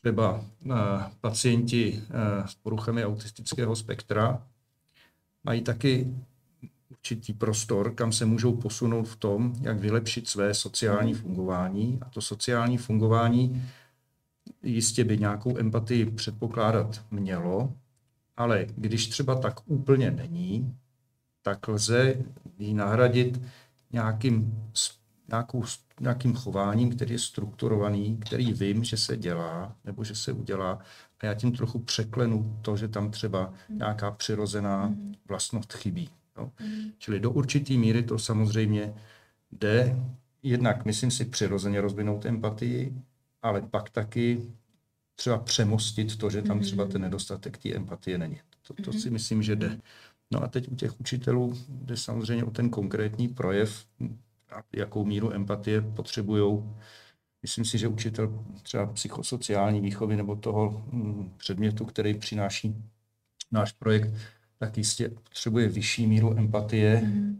třeba 0.00 0.44
eh, 0.66 0.74
pacienti 1.20 2.02
eh, 2.02 2.48
s 2.48 2.54
poruchami 2.54 3.04
autistického 3.04 3.76
spektra 3.76 4.42
mají 5.44 5.62
taky 5.62 6.14
určitý 6.90 7.32
prostor, 7.32 7.94
kam 7.94 8.12
se 8.12 8.26
můžou 8.26 8.56
posunout 8.56 9.04
v 9.04 9.16
tom, 9.16 9.52
jak 9.60 9.78
vylepšit 9.78 10.28
své 10.28 10.54
sociální 10.54 11.14
fungování. 11.14 11.98
A 12.02 12.10
to 12.10 12.20
sociální 12.20 12.78
fungování 12.78 13.62
jistě 14.62 15.04
by 15.04 15.18
nějakou 15.18 15.58
empatii 15.58 16.10
předpokládat 16.10 17.04
mělo, 17.10 17.72
ale 18.36 18.66
když 18.76 19.08
třeba 19.08 19.34
tak 19.34 19.60
úplně 19.66 20.10
není, 20.10 20.76
tak 21.42 21.68
lze 21.68 22.14
ji 22.58 22.74
nahradit 22.74 23.40
nějakým, 23.92 24.64
nějakou, 25.28 25.64
nějakým 26.00 26.34
chováním, 26.34 26.90
který 26.90 27.12
je 27.12 27.18
strukturovaný, 27.18 28.16
který 28.16 28.52
vím, 28.52 28.84
že 28.84 28.96
se 28.96 29.16
dělá 29.16 29.76
nebo 29.84 30.04
že 30.04 30.14
se 30.14 30.32
udělá 30.32 30.78
a 31.20 31.26
já 31.26 31.34
tím 31.34 31.52
trochu 31.52 31.78
překlenu 31.78 32.58
to, 32.62 32.76
že 32.76 32.88
tam 32.88 33.10
třeba 33.10 33.52
nějaká 33.68 34.10
přirozená 34.10 34.94
vlastnost 35.28 35.72
chybí. 35.72 36.10
Jo. 36.40 36.50
Čili 36.98 37.20
do 37.20 37.30
určité 37.30 37.74
míry 37.74 38.02
to 38.02 38.18
samozřejmě 38.18 38.94
jde 39.52 39.96
jednak, 40.42 40.84
myslím 40.84 41.10
si, 41.10 41.24
přirozeně 41.24 41.80
rozvinout 41.80 42.26
empatii, 42.26 42.94
ale 43.42 43.62
pak 43.62 43.90
taky 43.90 44.42
třeba 45.16 45.38
přemostit 45.38 46.16
to, 46.16 46.30
že 46.30 46.42
tam 46.42 46.60
třeba 46.60 46.86
ten 46.86 47.02
nedostatek 47.02 47.58
té 47.58 47.74
empatie 47.74 48.18
není. 48.18 48.40
To, 48.66 48.82
to 48.82 48.92
si 48.92 49.10
myslím, 49.10 49.42
že 49.42 49.56
jde. 49.56 49.80
No 50.32 50.42
a 50.42 50.48
teď 50.48 50.68
u 50.68 50.74
těch 50.74 51.00
učitelů 51.00 51.54
jde 51.68 51.96
samozřejmě 51.96 52.44
o 52.44 52.50
ten 52.50 52.70
konkrétní 52.70 53.28
projev, 53.28 53.86
a 54.52 54.62
jakou 54.76 55.04
míru 55.04 55.32
empatie 55.32 55.80
potřebují. 55.80 56.64
Myslím 57.42 57.64
si, 57.64 57.78
že 57.78 57.88
učitel 57.88 58.44
třeba 58.62 58.86
psychosociální 58.86 59.80
výchovy 59.80 60.16
nebo 60.16 60.36
toho 60.36 60.84
mm, 60.92 61.34
předmětu, 61.36 61.84
který 61.84 62.14
přináší 62.14 62.74
náš 63.52 63.72
projekt, 63.72 64.14
tak 64.60 64.78
jistě 64.78 65.08
potřebuje 65.08 65.68
vyšší 65.68 66.06
míru 66.06 66.38
empatie, 66.38 67.02
mm-hmm. 67.04 67.36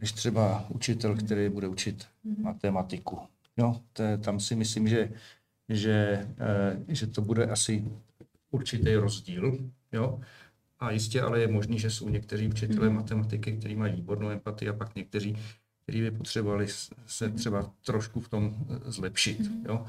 než 0.00 0.12
třeba 0.12 0.66
učitel, 0.68 1.16
který 1.16 1.48
bude 1.48 1.68
učit 1.68 2.06
mm-hmm. 2.26 2.42
matematiku. 2.42 3.18
Jo, 3.56 3.80
to 3.92 4.02
je, 4.02 4.18
tam 4.18 4.40
si 4.40 4.56
myslím, 4.56 4.88
že, 4.88 5.12
že, 5.68 6.26
e, 6.88 6.94
že 6.94 7.06
to 7.06 7.22
bude 7.22 7.46
asi 7.46 7.84
určitý 8.50 8.94
rozdíl. 8.94 9.58
Jo? 9.92 10.20
A 10.78 10.90
jistě 10.90 11.22
ale 11.22 11.40
je 11.40 11.48
možný, 11.48 11.78
že 11.78 11.90
jsou 11.90 12.08
někteří 12.08 12.48
učitelé 12.48 12.88
mm. 12.88 12.94
matematiky, 12.94 13.52
kteří 13.52 13.76
mají 13.76 13.94
výbornou 13.94 14.30
empatii 14.30 14.68
a 14.68 14.72
pak 14.72 14.94
někteří, 14.94 15.36
kteří 15.82 16.00
by 16.00 16.10
potřebovali 16.10 16.66
se 17.06 17.30
třeba 17.30 17.70
trošku 17.84 18.20
v 18.20 18.28
tom 18.28 18.54
eh, 18.70 18.92
zlepšit. 18.92 19.40
Mm. 19.40 19.64
Jo? 19.68 19.86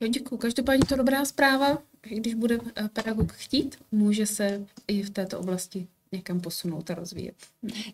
Jo, 0.00 0.08
děkuji. 0.08 0.36
Každopádně 0.36 0.84
to 0.88 0.96
dobrá 0.96 1.24
zpráva, 1.24 1.78
když 2.08 2.34
bude 2.34 2.58
eh, 2.76 2.88
pedagog 2.92 3.32
chtít, 3.32 3.76
může 3.92 4.26
se 4.26 4.66
i 4.88 5.02
v 5.02 5.10
této 5.10 5.40
oblasti 5.40 5.86
někam 6.12 6.40
posunout 6.40 6.90
a 6.90 6.94
rozvíjet. 6.94 7.34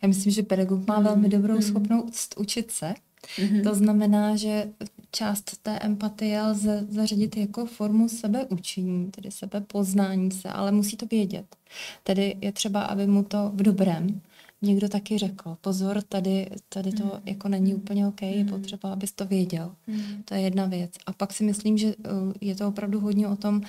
Já 0.03 0.09
myslím, 0.09 0.33
že 0.33 0.43
pedagog 0.43 0.87
má 0.87 1.01
velmi 1.01 1.29
dobrou 1.29 1.55
mhm. 1.55 1.63
schopnost 1.63 2.35
učit 2.39 2.71
se. 2.71 2.95
Mm-hmm. 3.37 3.63
To 3.63 3.75
znamená, 3.75 4.37
že 4.37 4.69
část 5.13 5.63
té 5.63 5.79
empatie 5.79 6.43
lze 6.43 6.87
zařadit 6.91 7.37
jako 7.37 7.67
formu 7.67 8.09
sebeučení, 8.09 9.11
tedy 9.11 9.31
sebepoznání 9.31 10.31
se, 10.31 10.49
ale 10.49 10.73
musí 10.73 10.97
to 10.97 11.07
vědět. 11.07 11.57
Tedy 12.03 12.37
je 12.41 12.53
třeba, 12.53 12.83
aby 12.83 13.07
mu 13.07 13.25
to 13.25 13.51
v 13.55 13.63
dobrém 13.63 14.21
někdo 14.63 14.89
taky 14.89 15.19
řekl, 15.19 15.57
pozor, 15.61 16.03
tady, 16.03 16.51
tady 16.69 16.93
to 16.93 17.05
mm. 17.05 17.11
jako 17.25 17.49
není 17.49 17.75
úplně 17.75 18.07
OK, 18.07 18.23
je 18.23 18.45
mhm. 18.45 18.49
potřeba, 18.49 18.93
abys 18.93 19.13
to 19.13 19.27
věděl. 19.27 19.75
Mm. 19.87 20.23
To 20.23 20.35
je 20.35 20.41
jedna 20.41 20.67
věc. 20.67 20.93
A 21.07 21.13
pak 21.13 21.33
si 21.33 21.45
myslím, 21.45 21.79
že 21.79 21.87
uh, 21.97 22.33
je 22.41 22.55
to 22.55 22.69
opravdu 22.69 23.01
hodně 23.01 23.29
o 23.29 23.37
tom, 23.37 23.63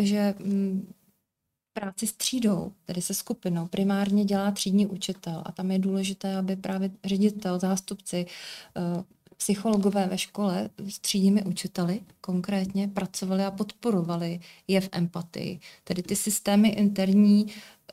že 0.00 0.34
mm, 0.38 0.92
práci 1.72 2.06
s 2.06 2.12
třídou, 2.12 2.72
tedy 2.84 3.02
se 3.02 3.14
skupinou, 3.14 3.66
primárně 3.66 4.24
dělá 4.24 4.50
třídní 4.50 4.86
učitel 4.86 5.42
a 5.46 5.52
tam 5.52 5.70
je 5.70 5.78
důležité, 5.78 6.36
aby 6.36 6.56
právě 6.56 6.90
ředitel, 7.04 7.58
zástupci, 7.58 8.26
uh, 8.96 9.02
psychologové 9.36 10.06
ve 10.06 10.18
škole 10.18 10.70
s 10.88 10.98
třídními 10.98 11.42
učiteli 11.42 12.00
konkrétně 12.20 12.88
pracovali 12.88 13.44
a 13.44 13.50
podporovali 13.50 14.40
je 14.68 14.80
v 14.80 14.88
empatii. 14.92 15.60
Tedy 15.84 16.02
ty 16.02 16.16
systémy 16.16 16.68
interní 16.68 17.46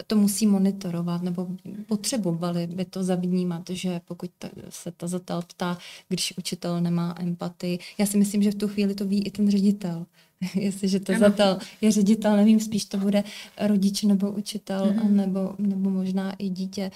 to 0.07 0.15
musí 0.15 0.47
monitorovat 0.47 1.21
nebo 1.21 1.47
potřebovali 1.87 2.67
by 2.67 2.85
to 2.85 3.03
zavnímat, 3.03 3.69
že 3.69 4.01
pokud 4.05 4.29
ta, 4.39 4.49
se 4.69 4.91
tazatel 4.91 5.41
ptá, 5.41 5.77
když 6.07 6.33
učitel 6.37 6.81
nemá 6.81 7.15
empatii. 7.19 7.79
Já 7.97 8.05
si 8.05 8.17
myslím, 8.17 8.43
že 8.43 8.51
v 8.51 8.55
tu 8.55 8.67
chvíli 8.67 8.95
to 8.95 9.05
ví 9.05 9.23
i 9.23 9.31
ten 9.31 9.51
ředitel. 9.51 10.05
Jestliže 10.55 10.99
tazatel 10.99 11.57
je 11.81 11.91
ředitel, 11.91 12.35
nevím, 12.35 12.59
spíš 12.59 12.85
to 12.85 12.97
bude 12.97 13.23
rodič 13.61 14.03
nebo 14.03 14.31
učitel, 14.31 14.85
mm-hmm. 14.85 15.09
nebo, 15.09 15.55
nebo 15.57 15.89
možná 15.89 16.33
i 16.33 16.49
dítě. 16.49 16.91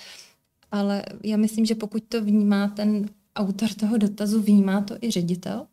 Ale 0.71 1.03
já 1.23 1.37
myslím, 1.37 1.65
že 1.65 1.75
pokud 1.75 2.03
to 2.03 2.21
vnímá 2.21 2.67
ten 2.67 3.09
autor 3.35 3.69
toho 3.73 3.97
dotazu, 3.97 4.41
vnímá 4.41 4.81
to 4.81 4.95
i 5.01 5.11
ředitel, 5.11 5.67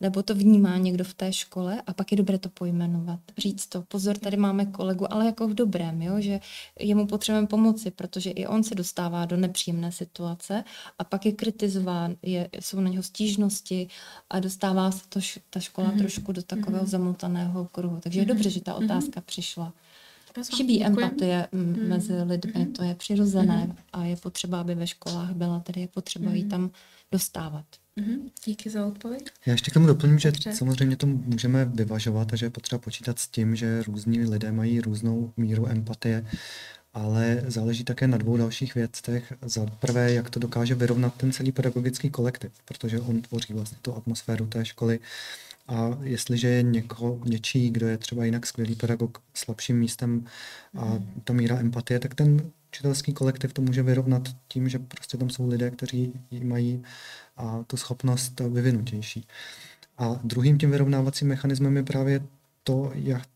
nebo 0.00 0.22
to 0.22 0.34
vnímá 0.34 0.76
někdo 0.76 1.04
v 1.04 1.14
té 1.14 1.32
škole 1.32 1.82
a 1.86 1.94
pak 1.94 2.12
je 2.12 2.16
dobré 2.16 2.38
to 2.38 2.48
pojmenovat. 2.48 3.20
Říct 3.38 3.66
to, 3.66 3.82
pozor, 3.82 4.18
tady 4.18 4.36
máme 4.36 4.66
kolegu, 4.66 5.12
ale 5.12 5.26
jako 5.26 5.48
v 5.48 5.54
dobrém, 5.54 6.02
jo, 6.02 6.20
že 6.20 6.40
jemu 6.80 7.06
potřebujeme 7.06 7.46
pomoci, 7.46 7.90
protože 7.90 8.30
i 8.30 8.46
on 8.46 8.62
se 8.62 8.74
dostává 8.74 9.24
do 9.24 9.36
nepříjemné 9.36 9.92
situace 9.92 10.64
a 10.98 11.04
pak 11.04 11.26
je 11.26 11.32
kritizován, 11.32 12.16
je, 12.22 12.48
jsou 12.60 12.80
na 12.80 12.88
něho 12.90 13.02
stížnosti 13.02 13.88
a 14.30 14.40
dostává 14.40 14.90
se 14.90 15.02
to, 15.08 15.20
ta 15.50 15.60
škola 15.60 15.90
mm-hmm. 15.90 15.98
trošku 15.98 16.32
do 16.32 16.42
takového 16.42 16.84
mm-hmm. 16.84 16.88
zamotaného 16.88 17.68
kruhu. 17.72 18.00
Takže 18.00 18.20
je 18.20 18.24
mm-hmm. 18.24 18.28
dobře, 18.28 18.50
že 18.50 18.60
ta 18.60 18.74
mhm. 18.74 18.84
otázka 18.84 19.20
mm-hmm. 19.20 19.24
přišla. 19.26 19.72
Chybí 20.56 20.78
Děkujem. 20.78 20.98
empatie 20.98 21.48
mm. 21.52 21.88
mezi 21.88 22.22
lidmi, 22.22 22.64
mm. 22.64 22.72
to 22.72 22.82
je 22.82 22.94
přirozené 22.94 23.66
mm. 23.66 23.76
a 23.92 24.04
je 24.04 24.16
potřeba, 24.16 24.60
aby 24.60 24.74
ve 24.74 24.86
školách 24.86 25.30
byla, 25.30 25.60
tedy 25.60 25.80
je 25.80 25.88
potřeba 25.88 26.30
mm. 26.30 26.36
ji 26.36 26.44
tam 26.44 26.70
dostávat. 27.12 27.64
Mm-hmm. 28.00 28.30
Díky 28.44 28.70
za 28.70 28.86
odpověď. 28.86 29.22
Já 29.46 29.52
ještě 29.52 29.70
k 29.70 29.74
tomu 29.74 29.86
doplním, 29.86 30.18
že 30.18 30.30
Dobře. 30.30 30.52
samozřejmě 30.52 30.96
to 30.96 31.06
můžeme 31.06 31.64
vyvažovat 31.64 32.32
a 32.32 32.36
že 32.36 32.46
je 32.46 32.50
potřeba 32.50 32.78
počítat 32.78 33.18
s 33.18 33.28
tím, 33.28 33.56
že 33.56 33.82
různí 33.82 34.24
lidé 34.24 34.52
mají 34.52 34.80
různou 34.80 35.32
míru 35.36 35.68
empatie, 35.68 36.26
ale 36.94 37.42
záleží 37.46 37.84
také 37.84 38.06
na 38.06 38.18
dvou 38.18 38.36
dalších 38.36 38.74
věcech. 38.74 39.32
Za 39.42 39.66
prvé, 39.66 40.12
jak 40.12 40.30
to 40.30 40.40
dokáže 40.40 40.74
vyrovnat 40.74 41.14
ten 41.14 41.32
celý 41.32 41.52
pedagogický 41.52 42.10
kolektiv, 42.10 42.52
protože 42.64 43.00
on 43.00 43.22
tvoří 43.22 43.54
vlastně 43.54 43.78
tu 43.82 43.96
atmosféru 43.96 44.46
té 44.46 44.64
školy. 44.64 45.00
A 45.68 45.98
jestliže 46.02 46.48
je 46.48 46.62
něko, 46.62 47.20
něčí, 47.24 47.70
kdo 47.70 47.88
je 47.88 47.98
třeba 47.98 48.24
jinak 48.24 48.46
skvělý 48.46 48.74
pedagog 48.74 49.22
slabším 49.34 49.78
místem 49.78 50.26
a 50.74 50.84
mhm. 50.84 51.20
ta 51.24 51.32
míra 51.32 51.58
empatie, 51.58 51.98
tak 51.98 52.14
ten 52.14 52.50
učitelský 52.70 53.12
kolektiv 53.12 53.52
to 53.52 53.62
může 53.62 53.82
vyrovnat 53.82 54.22
tím, 54.48 54.68
že 54.68 54.78
prostě 54.78 55.16
tam 55.16 55.30
jsou 55.30 55.48
lidé, 55.48 55.70
kteří 55.70 56.12
mají 56.42 56.82
a 57.36 57.64
tu 57.66 57.76
schopnost 57.76 58.40
vyvinutější. 58.40 59.26
A 59.98 60.20
druhým 60.24 60.58
tím 60.58 60.70
vyrovnávacím 60.70 61.28
mechanismem 61.28 61.76
je 61.76 61.82
právě 61.82 62.26
to, 62.64 62.92
jak, 62.94 63.28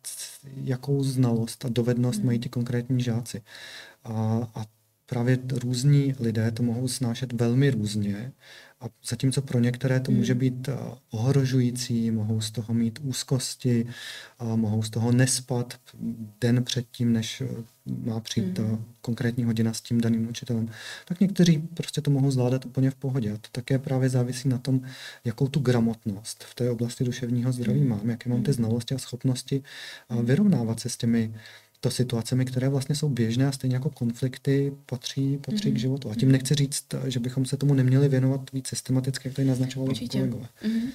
jakou 0.45 1.05
znalost 1.05 1.65
a 1.65 1.69
dovednost 1.69 2.23
mají 2.23 2.39
ty 2.39 2.49
konkrétní 2.49 3.03
žáci. 3.03 3.43
A, 4.05 4.13
a 4.55 4.65
právě 5.07 5.39
různí 5.53 6.15
lidé 6.21 6.51
to 6.51 6.63
mohou 6.63 6.89
snášet 6.89 7.33
velmi 7.33 7.71
různě 7.71 8.33
a 8.85 8.89
zatímco 9.09 9.43
pro 9.43 9.59
některé 9.59 10.01
to 10.01 10.13
může 10.13 10.33
hmm. 10.33 10.41
být 10.41 10.69
eh, 10.69 10.77
ohrožující, 11.11 12.11
mohou 12.11 12.41
z 12.41 12.51
toho 12.51 12.75
mít 12.75 12.99
úzkosti, 13.03 13.87
a 14.39 14.57
mohou 14.57 14.83
z 14.83 14.91
toho 14.91 15.13
nespat 15.13 15.81
den 16.41 16.65
předtím, 16.65 17.13
než 17.13 17.41
eh, 17.41 17.49
má 17.87 18.21
přijít 18.21 18.55
ta 18.55 18.63
hmm. 18.63 18.85
konkrétní 19.01 19.45
hodina 19.45 19.73
s 19.73 19.81
tím 19.81 20.01
daným 20.01 20.29
učitelem, 20.29 20.69
tak 21.05 21.21
někteří 21.21 21.59
prostě 21.59 22.01
to 22.01 22.11
mohou 22.11 22.31
zvládat 22.31 22.67
úplně 22.67 22.91
v 22.91 22.95
pohodě. 22.95 23.33
A 23.33 23.37
to 23.37 23.49
také 23.53 23.79
právě 23.79 24.09
závisí 24.09 24.49
na 24.49 24.59
tom, 24.59 24.81
jakou 25.25 25.49
tu 25.49 25.61
gramotnost 25.61 26.45
v 26.45 26.55
té 26.55 26.71
oblasti 26.71 27.05
duševního 27.05 27.53
zdraví 27.53 27.81
hmm. 27.81 27.89
mám, 27.89 28.11
jaké 28.11 28.31
mám 28.31 28.43
ty 28.43 28.53
znalosti 28.53 28.95
a 28.95 28.99
schopnosti 28.99 29.63
vyrovnávat 30.23 30.81
se 30.81 30.89
s 30.89 30.97
těmi 30.97 31.35
to 31.85 31.91
situacemi, 31.91 32.45
které 32.45 32.69
vlastně 32.69 32.95
jsou 32.95 33.09
běžné 33.09 33.47
a 33.47 33.53
stejně 33.53 33.77
jako 33.77 33.91
konflikty 33.91 34.73
patří, 34.87 35.39
patří 35.39 35.69
mm-hmm. 35.69 35.71
k 35.71 35.75
mhm. 35.75 35.79
životu. 35.79 36.11
A 36.11 36.15
tím 36.15 36.33
nechci 36.33 36.55
říct, 36.55 36.85
že 37.07 37.21
bychom 37.21 37.45
se 37.47 37.57
tomu 37.57 37.75
neměli 37.75 38.09
věnovat 38.09 38.53
víc 38.53 38.69
systematicky, 38.69 39.29
jak 39.29 39.37
tady 39.37 39.49
naznačovali 39.49 39.91
Určitě. 39.91 40.19
kolegové. 40.19 40.49
Mm-hmm. 40.63 40.89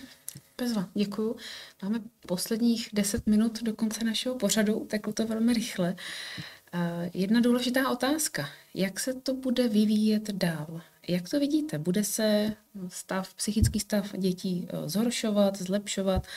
Bezva, 0.58 0.90
děkuju. 0.94 1.36
Máme 1.84 2.00
posledních 2.28 2.90
deset 2.94 3.28
minut 3.28 3.64
do 3.64 3.74
konce 3.74 4.04
našeho 4.04 4.36
pořadu, 4.36 4.88
tak 4.90 5.02
to 5.14 5.28
velmi 5.28 5.54
rychle. 5.54 5.96
Uh, 6.74 7.10
jedna 7.14 7.40
důležitá 7.40 7.90
otázka. 7.90 8.50
Jak 8.74 9.00
se 9.00 9.14
to 9.14 9.34
bude 9.34 9.68
vyvíjet 9.68 10.32
dál? 10.32 10.82
Jak 11.08 11.30
to 11.30 11.40
vidíte? 11.40 11.78
Bude 11.78 12.04
se 12.04 12.54
stav, 12.88 13.34
psychický 13.34 13.80
stav 13.80 14.14
dětí 14.18 14.68
eh, 14.70 14.90
zhoršovat, 14.90 15.58
zlepšovat? 15.58 16.28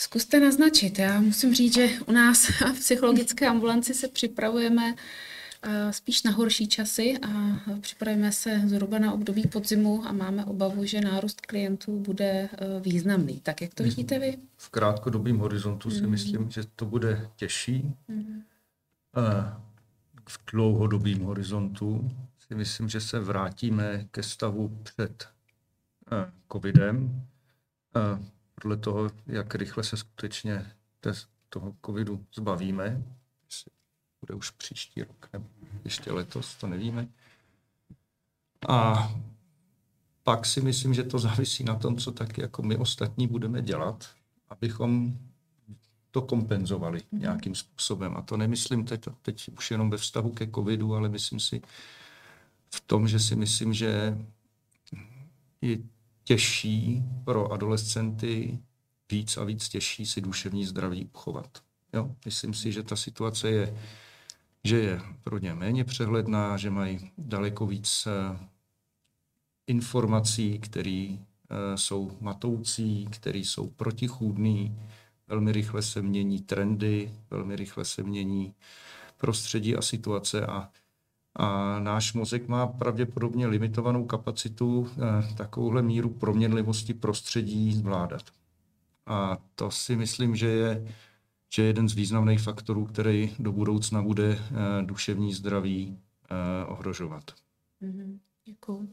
Zkuste 0.00 0.40
naznačit. 0.40 0.98
Já 0.98 1.20
musím 1.20 1.54
říct, 1.54 1.74
že 1.74 1.88
u 2.06 2.12
nás 2.12 2.48
v 2.74 2.78
psychologické 2.78 3.48
ambulanci 3.48 3.94
se 3.94 4.08
připravujeme 4.08 4.94
eh, 5.62 5.92
spíš 5.92 6.22
na 6.22 6.30
horší 6.30 6.68
časy 6.68 7.18
a 7.18 7.60
připravujeme 7.80 8.32
se 8.32 8.62
zhruba 8.66 8.98
na 8.98 9.12
období 9.12 9.42
podzimu 9.42 10.06
a 10.06 10.12
máme 10.12 10.44
obavu, 10.44 10.84
že 10.84 11.00
nárůst 11.00 11.40
klientů 11.40 11.98
bude 11.98 12.24
eh, 12.52 12.80
významný. 12.80 13.40
Tak 13.40 13.60
jak 13.60 13.74
to 13.74 13.82
vidíte 13.82 14.18
vy? 14.18 14.38
V 14.56 14.68
krátkodobém 14.68 15.38
horizontu 15.38 15.90
si 15.90 16.02
mm. 16.02 16.10
myslím, 16.10 16.50
že 16.50 16.62
to 16.76 16.86
bude 16.86 17.30
těžší. 17.36 17.94
Mm. 18.08 18.42
V 20.28 20.38
dlouhodobém 20.52 21.20
horizontu 21.20 22.10
si 22.48 22.54
myslím, 22.54 22.88
že 22.88 23.00
se 23.00 23.20
vrátíme 23.20 24.06
ke 24.10 24.22
stavu 24.22 24.78
před 24.82 25.28
covidem 26.52 27.22
podle 28.62 28.76
toho, 28.76 29.10
jak 29.26 29.54
rychle 29.54 29.84
se 29.84 29.96
skutečně 29.96 30.72
toho 31.48 31.74
covidu 31.86 32.26
zbavíme, 32.34 33.02
jestli 33.44 33.70
bude 34.20 34.34
už 34.34 34.50
příští 34.50 35.02
rok 35.02 35.28
nebo 35.32 35.46
ještě 35.84 36.12
letos, 36.12 36.54
to 36.54 36.66
nevíme. 36.66 37.08
A 38.68 39.08
pak 40.22 40.46
si 40.46 40.60
myslím, 40.60 40.94
že 40.94 41.02
to 41.02 41.18
závisí 41.18 41.64
na 41.64 41.74
tom, 41.74 41.96
co 41.96 42.12
tak 42.12 42.38
jako 42.38 42.62
my 42.62 42.76
ostatní 42.76 43.26
budeme 43.26 43.62
dělat, 43.62 44.10
abychom 44.48 45.18
to 46.10 46.22
kompenzovali 46.22 46.98
mm-hmm. 46.98 47.18
nějakým 47.18 47.54
způsobem. 47.54 48.16
A 48.16 48.22
to 48.22 48.36
nemyslím 48.36 48.84
teď, 48.84 49.04
teď 49.22 49.48
už 49.48 49.70
jenom 49.70 49.90
ve 49.90 49.96
vztahu 49.96 50.30
ke 50.30 50.46
covidu, 50.46 50.94
ale 50.94 51.08
myslím 51.08 51.40
si 51.40 51.62
v 52.74 52.80
tom, 52.80 53.08
že 53.08 53.18
si 53.18 53.36
myslím, 53.36 53.72
že 53.72 54.18
je 55.60 55.78
těžší 56.24 57.02
pro 57.24 57.52
adolescenty 57.52 58.58
víc 59.10 59.36
a 59.36 59.44
víc 59.44 59.68
těžší 59.68 60.06
si 60.06 60.20
duševní 60.20 60.64
zdraví 60.64 61.04
uchovat. 61.04 61.62
Jo? 61.92 62.14
Myslím 62.24 62.54
si, 62.54 62.72
že 62.72 62.82
ta 62.82 62.96
situace 62.96 63.50
je, 63.50 63.76
že 64.64 64.76
je 64.76 65.00
pro 65.22 65.38
ně 65.38 65.54
méně 65.54 65.84
přehledná, 65.84 66.56
že 66.56 66.70
mají 66.70 67.10
daleko 67.18 67.66
víc 67.66 68.06
eh, 68.06 68.38
informací, 69.66 70.58
které 70.58 71.08
eh, 71.16 71.76
jsou 71.76 72.16
matoucí, 72.20 73.08
které 73.10 73.38
jsou 73.38 73.70
protichůdné, 73.70 74.70
velmi 75.28 75.52
rychle 75.52 75.82
se 75.82 76.02
mění 76.02 76.40
trendy, 76.40 77.14
velmi 77.30 77.56
rychle 77.56 77.84
se 77.84 78.02
mění 78.02 78.54
prostředí 79.16 79.76
a 79.76 79.82
situace 79.82 80.46
a, 80.46 80.70
a 81.36 81.78
náš 81.78 82.12
mozek 82.12 82.48
má 82.48 82.66
pravděpodobně 82.66 83.46
limitovanou 83.46 84.04
kapacitu 84.04 84.88
eh, 84.90 85.34
takovouhle 85.34 85.82
míru 85.82 86.10
proměnlivosti 86.10 86.94
prostředí 86.94 87.72
zvládat. 87.72 88.22
A 89.06 89.38
to 89.54 89.70
si 89.70 89.96
myslím, 89.96 90.36
že 90.36 90.46
je, 90.46 90.86
že 91.48 91.62
je 91.62 91.66
jeden 91.66 91.88
z 91.88 91.94
významných 91.94 92.40
faktorů, 92.40 92.86
který 92.86 93.34
do 93.38 93.52
budoucna 93.52 94.02
bude 94.02 94.32
eh, 94.32 94.82
duševní 94.82 95.34
zdraví 95.34 95.98
eh, 96.30 96.66
ohrožovat. 96.66 97.30
Mm-hmm. 97.82 98.18
Děkuji. 98.44 98.88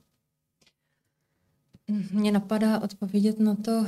Mně 2.11 2.31
napadá 2.31 2.81
odpovědět 2.81 3.39
na 3.39 3.55
to 3.55 3.85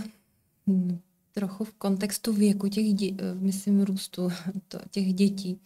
hm, 0.68 1.00
trochu 1.32 1.64
v 1.64 1.74
kontextu 1.74 2.34
věku 2.34 2.68
těch, 2.68 2.94
dě, 2.94 3.12
eh, 3.18 3.36
myslím, 3.36 3.82
růstu 3.82 4.30
to, 4.68 4.80
těch 4.92 5.14
dětí. 5.14 5.60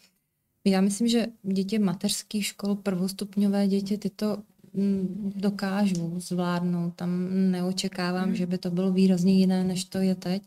Já 0.66 0.82
myslím, 0.82 1.08
že 1.08 1.28
děti 1.44 1.80
mateřských 1.80 2.46
škol, 2.46 2.76
prvostupňové 2.76 3.68
děti, 3.68 3.98
ty 3.98 4.10
to 4.10 4.38
hm, 4.74 5.32
dokážou 5.36 6.20
zvládnout. 6.20 6.96
Tam 6.96 7.28
neočekávám, 7.52 8.30
mm. 8.30 8.36
že 8.36 8.46
by 8.46 8.58
to 8.58 8.72
bylo 8.72 8.92
výrazně 8.92 9.34
jiné, 9.34 9.64
než 9.64 9.86
to 9.86 9.98
je 9.98 10.16
teď. 10.16 10.44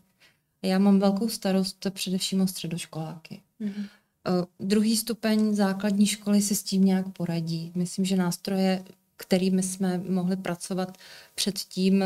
Já 0.61 0.79
mám 0.79 0.99
velkou 0.99 1.29
starost 1.29 1.87
především 1.89 2.41
o 2.41 2.47
středoškoláky. 2.47 3.41
Mm. 3.59 3.69
Uh, 3.69 4.67
druhý 4.67 4.97
stupeň 4.97 5.55
základní 5.55 6.05
školy 6.05 6.41
si 6.41 6.55
s 6.55 6.63
tím 6.63 6.85
nějak 6.85 7.09
poradí. 7.09 7.71
Myslím, 7.75 8.05
že 8.05 8.15
nástroje, 8.15 8.83
kterými 9.17 9.63
jsme 9.63 10.01
mohli 10.09 10.35
pracovat 10.35 10.97
předtím, 11.35 12.03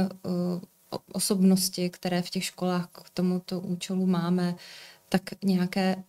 osobnosti, 1.11 1.89
které 1.89 2.21
v 2.21 2.29
těch 2.29 2.43
školách 2.43 2.89
k 2.91 3.09
tomuto 3.09 3.59
účelu 3.59 4.05
máme, 4.05 4.55
tak 5.09 5.21
nějaké 5.43 5.95
mm, 5.95 6.03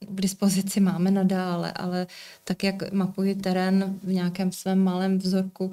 k 0.00 0.20
dispozici 0.20 0.80
máme 0.80 1.10
nadále, 1.10 1.72
ale 1.72 2.06
tak, 2.44 2.64
jak 2.64 2.92
mapuji 2.92 3.34
terén 3.34 3.98
v 4.02 4.12
nějakém 4.12 4.52
svém 4.52 4.84
malém 4.84 5.18
vzorku, 5.18 5.70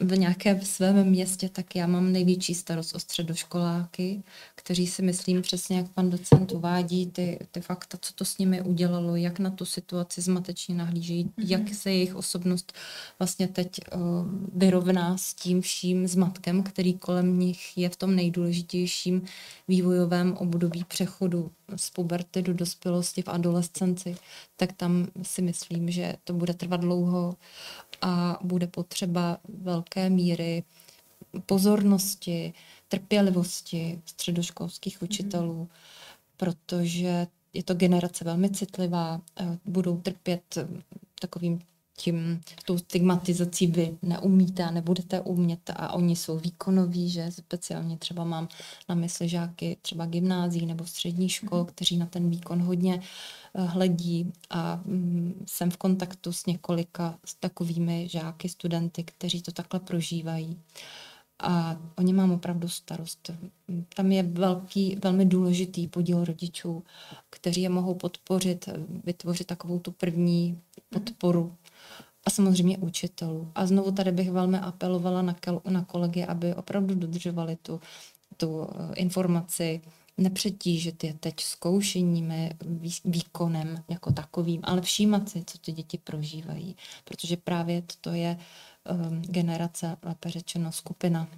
v 0.00 0.18
nějakém 0.18 0.60
svém 0.62 1.04
městě, 1.04 1.48
tak 1.48 1.76
já 1.76 1.86
mám 1.86 2.12
největší 2.12 2.54
starost 2.54 2.94
o 2.94 2.98
středoškoláky, 2.98 4.22
kteří 4.54 4.86
si 4.86 5.02
myslím 5.02 5.42
přesně, 5.42 5.76
jak 5.76 5.88
pan 5.88 6.10
docent 6.10 6.52
uvádí, 6.52 7.06
ty, 7.06 7.38
ty 7.50 7.60
fakta, 7.60 7.98
co 8.00 8.12
to 8.12 8.24
s 8.24 8.38
nimi 8.38 8.62
udělalo, 8.62 9.16
jak 9.16 9.38
na 9.38 9.50
tu 9.50 9.64
situaci 9.64 10.20
zmatečně 10.20 10.74
nahlížejí, 10.74 11.24
mm-hmm. 11.24 11.44
jak 11.46 11.74
se 11.74 11.90
jejich 11.90 12.16
osobnost 12.16 12.72
vlastně 13.18 13.48
teď 13.48 13.68
uh, 13.94 14.00
vyrovná 14.54 15.18
s 15.18 15.34
tím 15.34 15.60
vším 15.60 16.06
zmatkem, 16.06 16.62
který 16.62 16.94
kolem 16.94 17.38
nich 17.38 17.78
je 17.78 17.88
v 17.88 17.96
tom 17.96 18.16
nejdůležitějším 18.16 19.22
vývojovém 19.68 20.36
období 20.36 20.84
přechodu 20.84 21.50
z 21.76 21.90
puberty 21.90 22.42
do 22.42 22.54
dospělosti 22.54 23.22
v 23.22 23.28
adolescenci, 23.28 24.16
tak 24.56 24.72
tam 24.72 25.06
si 25.22 25.42
myslím, 25.42 25.90
že 25.90 26.14
to 26.24 26.32
bude 26.32 26.54
trvat 26.54 26.80
dlouho 26.80 27.36
a 28.02 28.38
bude 28.42 28.66
potřeba 28.66 29.38
velké 29.48 30.10
míry 30.10 30.64
pozornosti, 31.46 32.52
trpělivosti 32.88 34.00
středoškolských 34.06 35.00
mhm. 35.00 35.08
učitelů, 35.10 35.60
mm. 35.60 35.68
protože 36.36 37.26
je 37.52 37.62
to 37.62 37.74
generace 37.74 38.24
velmi 38.24 38.50
citlivá, 38.50 39.20
budou 39.64 40.00
trpět 40.00 40.58
takovým 41.20 41.60
tím, 41.98 42.40
tou 42.64 42.78
stigmatizací 42.78 43.66
vy 43.66 43.98
neumíte 44.02 44.64
a 44.64 44.70
nebudete 44.70 45.20
umět 45.20 45.70
a 45.76 45.92
oni 45.92 46.16
jsou 46.16 46.38
výkonoví, 46.38 47.10
že 47.10 47.30
speciálně 47.30 47.96
třeba 47.96 48.24
mám 48.24 48.48
na 48.88 48.94
mysli 48.94 49.28
žáky 49.28 49.76
třeba 49.82 50.06
gymnází 50.06 50.66
nebo 50.66 50.86
střední 50.86 51.28
škol, 51.28 51.60
mm. 51.60 51.66
kteří 51.66 51.96
na 51.96 52.06
ten 52.06 52.30
výkon 52.30 52.62
hodně 52.62 53.00
eh, 53.54 53.62
hledí 53.62 54.32
a 54.50 54.80
mm, 54.84 55.44
jsem 55.46 55.70
v 55.70 55.76
kontaktu 55.76 56.32
s 56.32 56.46
několika 56.46 57.18
s 57.24 57.34
takovými 57.34 58.08
žáky, 58.08 58.48
studenty, 58.48 59.04
kteří 59.04 59.42
to 59.42 59.52
takhle 59.52 59.80
prožívají. 59.80 60.56
A 61.40 61.76
o 61.96 62.02
ně 62.02 62.14
mám 62.14 62.32
opravdu 62.32 62.68
starost. 62.68 63.30
Tam 63.96 64.12
je 64.12 64.22
velký, 64.22 64.96
velmi 65.02 65.24
důležitý 65.24 65.88
podíl 65.88 66.24
rodičů, 66.24 66.84
kteří 67.30 67.62
je 67.62 67.68
mohou 67.68 67.94
podpořit, 67.94 68.68
vytvořit 69.04 69.46
takovou 69.46 69.78
tu 69.78 69.92
první 69.92 70.58
podporu 70.90 71.56
a 72.28 72.30
samozřejmě 72.30 72.78
učitelů. 72.78 73.52
A 73.54 73.66
znovu 73.66 73.92
tady 73.92 74.12
bych 74.12 74.30
velmi 74.30 74.58
apelovala 74.58 75.22
na, 75.22 75.36
na 75.70 75.84
kolegy, 75.84 76.24
aby 76.24 76.54
opravdu 76.54 76.94
dodržovali 76.94 77.56
tu, 77.56 77.80
tu 78.36 78.68
eh, 78.70 78.94
informaci, 78.94 79.80
nepřetížit 80.18 81.04
je 81.04 81.14
teď 81.14 81.40
zkoušeními, 81.40 82.50
výkonem 83.04 83.84
jako 83.88 84.12
takovým, 84.12 84.60
ale 84.64 84.82
všímat 84.82 85.28
si, 85.28 85.44
co 85.46 85.58
ty 85.58 85.72
děti 85.72 85.98
prožívají, 85.98 86.76
protože 87.04 87.36
právě 87.36 87.82
to 88.00 88.10
je 88.10 88.38
um, 88.90 89.22
generace, 89.22 89.96
lépe 90.02 90.30
řečeno 90.30 90.72
skupina, 90.72 91.28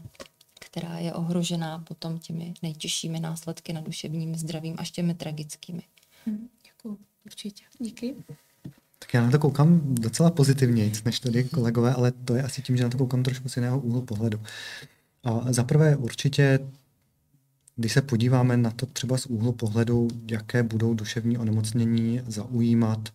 která 0.61 0.99
je 0.99 1.13
ohrožená 1.13 1.79
potom 1.79 2.19
těmi 2.19 2.55
nejtěžšími 2.63 3.21
následky 3.21 3.73
na 3.73 3.81
duševním 3.81 4.35
zdravím 4.35 4.75
až 4.79 4.91
těmi 4.91 5.15
tragickými. 5.15 5.83
Hmm, 6.27 6.49
děkuji, 6.65 6.99
určitě. 7.27 7.65
Díky. 7.79 8.17
Tak 9.03 9.15
já 9.15 9.23
na 9.23 9.31
to 9.31 9.39
koukám 9.39 9.81
docela 9.85 10.31
pozitivně, 10.31 10.93
než 11.05 11.21
tady 11.21 11.45
kolegové, 11.45 11.95
ale 11.95 12.13
to 12.13 12.35
je 12.35 12.43
asi 12.43 12.63
tím, 12.63 12.77
že 12.77 12.85
na 12.85 12.91
to 12.91 12.99
koukám 12.99 13.23
trošku 13.23 13.49
z 13.49 13.57
jiného 13.57 13.81
úhlu 13.81 14.03
pohledu. 14.03 14.41
A 15.25 15.53
za 15.53 15.65
prvé 15.65 15.97
určitě, 15.97 16.59
když 17.77 17.93
se 17.93 18.03
podíváme 18.03 18.57
na 18.57 18.71
to 18.71 18.87
třeba 18.87 19.19
z 19.19 19.27
úhlu 19.27 19.53
pohledu, 19.53 20.09
jaké 20.31 20.63
budou 20.63 20.95
duševní 20.95 21.39
onemocnění 21.39 22.21
zaujímat 22.27 23.09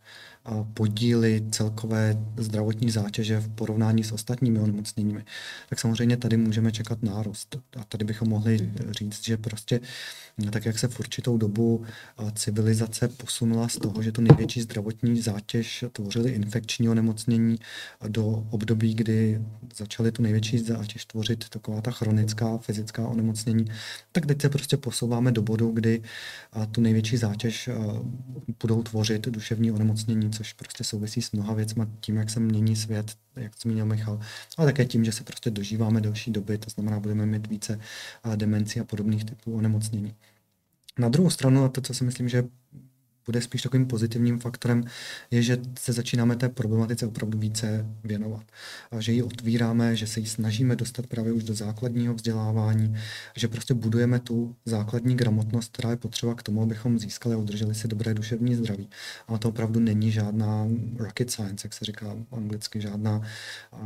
podíly 0.73 1.43
celkové 1.51 2.25
zdravotní 2.37 2.91
zátěže 2.91 3.39
v 3.39 3.49
porovnání 3.49 4.03
s 4.03 4.11
ostatními 4.11 4.59
onemocněními, 4.59 5.25
tak 5.69 5.79
samozřejmě 5.79 6.17
tady 6.17 6.37
můžeme 6.37 6.71
čekat 6.71 7.03
nárost. 7.03 7.57
A 7.77 7.83
tady 7.83 8.05
bychom 8.05 8.29
mohli 8.29 8.71
říct, 8.91 9.25
že 9.25 9.37
prostě 9.37 9.79
tak, 10.51 10.65
jak 10.65 10.79
se 10.79 10.87
v 10.87 10.99
určitou 10.99 11.37
dobu 11.37 11.83
civilizace 12.33 13.07
posunula 13.07 13.67
z 13.67 13.77
toho, 13.77 14.01
že 14.01 14.11
tu 14.11 14.21
největší 14.21 14.61
zdravotní 14.61 15.21
zátěž 15.21 15.85
tvořily 15.91 16.31
infekční 16.31 16.89
onemocnění 16.89 17.59
do 18.07 18.47
období, 18.49 18.93
kdy 18.93 19.41
začaly 19.75 20.11
tu 20.11 20.21
největší 20.21 20.57
zátěž 20.57 21.05
tvořit 21.05 21.49
taková 21.49 21.81
ta 21.81 21.91
chronická 21.91 22.57
fyzická 22.57 23.07
onemocnění, 23.07 23.65
tak 24.11 24.25
teď 24.25 24.41
se 24.41 24.49
prostě 24.49 24.77
posouváme 24.77 25.31
do 25.31 25.41
bodu, 25.41 25.71
kdy 25.71 26.01
tu 26.71 26.81
největší 26.81 27.17
zátěž 27.17 27.69
budou 28.61 28.83
tvořit 28.83 29.27
duševní 29.27 29.71
onemocnění, 29.71 30.31
což 30.37 30.53
prostě 30.53 30.83
souvisí 30.83 31.21
s 31.21 31.31
mnoha 31.31 31.53
věcmi, 31.53 31.83
tím, 31.99 32.15
jak 32.15 32.29
se 32.29 32.39
mění 32.39 32.75
svět, 32.75 33.17
jak 33.35 33.51
zmínil 33.61 33.85
Michal, 33.85 34.19
ale 34.57 34.67
také 34.67 34.85
tím, 34.85 35.05
že 35.05 35.11
se 35.11 35.23
prostě 35.23 35.49
dožíváme 35.49 36.01
delší 36.01 36.31
doby, 36.31 36.57
to 36.57 36.69
znamená, 36.69 36.99
budeme 36.99 37.25
mít 37.25 37.47
více 37.47 37.79
demencí 38.35 38.79
a 38.79 38.83
podobných 38.83 39.25
typů 39.25 39.55
onemocnění. 39.55 40.15
Na 40.99 41.09
druhou 41.09 41.29
stranu, 41.29 41.63
a 41.63 41.69
to, 41.69 41.81
co 41.81 41.93
si 41.93 42.03
myslím, 42.03 42.29
že 42.29 42.43
bude 43.25 43.41
spíš 43.41 43.61
takovým 43.61 43.85
pozitivním 43.85 44.39
faktorem, 44.39 44.83
je, 45.31 45.41
že 45.41 45.57
se 45.79 45.93
začínáme 45.93 46.35
té 46.35 46.49
problematice 46.49 47.07
opravdu 47.07 47.39
více 47.39 47.85
věnovat. 48.03 48.43
A 48.91 49.01
že 49.01 49.11
ji 49.11 49.23
otvíráme, 49.23 49.95
že 49.95 50.07
se 50.07 50.19
ji 50.19 50.25
snažíme 50.25 50.75
dostat 50.75 51.07
právě 51.07 51.33
už 51.33 51.43
do 51.43 51.53
základního 51.53 52.13
vzdělávání, 52.13 52.95
že 53.35 53.47
prostě 53.47 53.73
budujeme 53.73 54.19
tu 54.19 54.55
základní 54.65 55.15
gramotnost, 55.15 55.71
která 55.71 55.89
je 55.89 55.97
potřeba 55.97 56.35
k 56.35 56.43
tomu, 56.43 56.61
abychom 56.61 56.99
získali 56.99 57.35
a 57.35 57.37
udrželi 57.37 57.75
si 57.75 57.87
dobré 57.87 58.13
duševní 58.13 58.55
zdraví. 58.55 58.89
A 59.27 59.37
to 59.37 59.49
opravdu 59.49 59.79
není 59.79 60.11
žádná 60.11 60.67
rocket 60.97 61.31
science, 61.31 61.65
jak 61.65 61.73
se 61.73 61.85
říká 61.85 62.15
anglicky, 62.31 62.81
žádná 62.81 63.21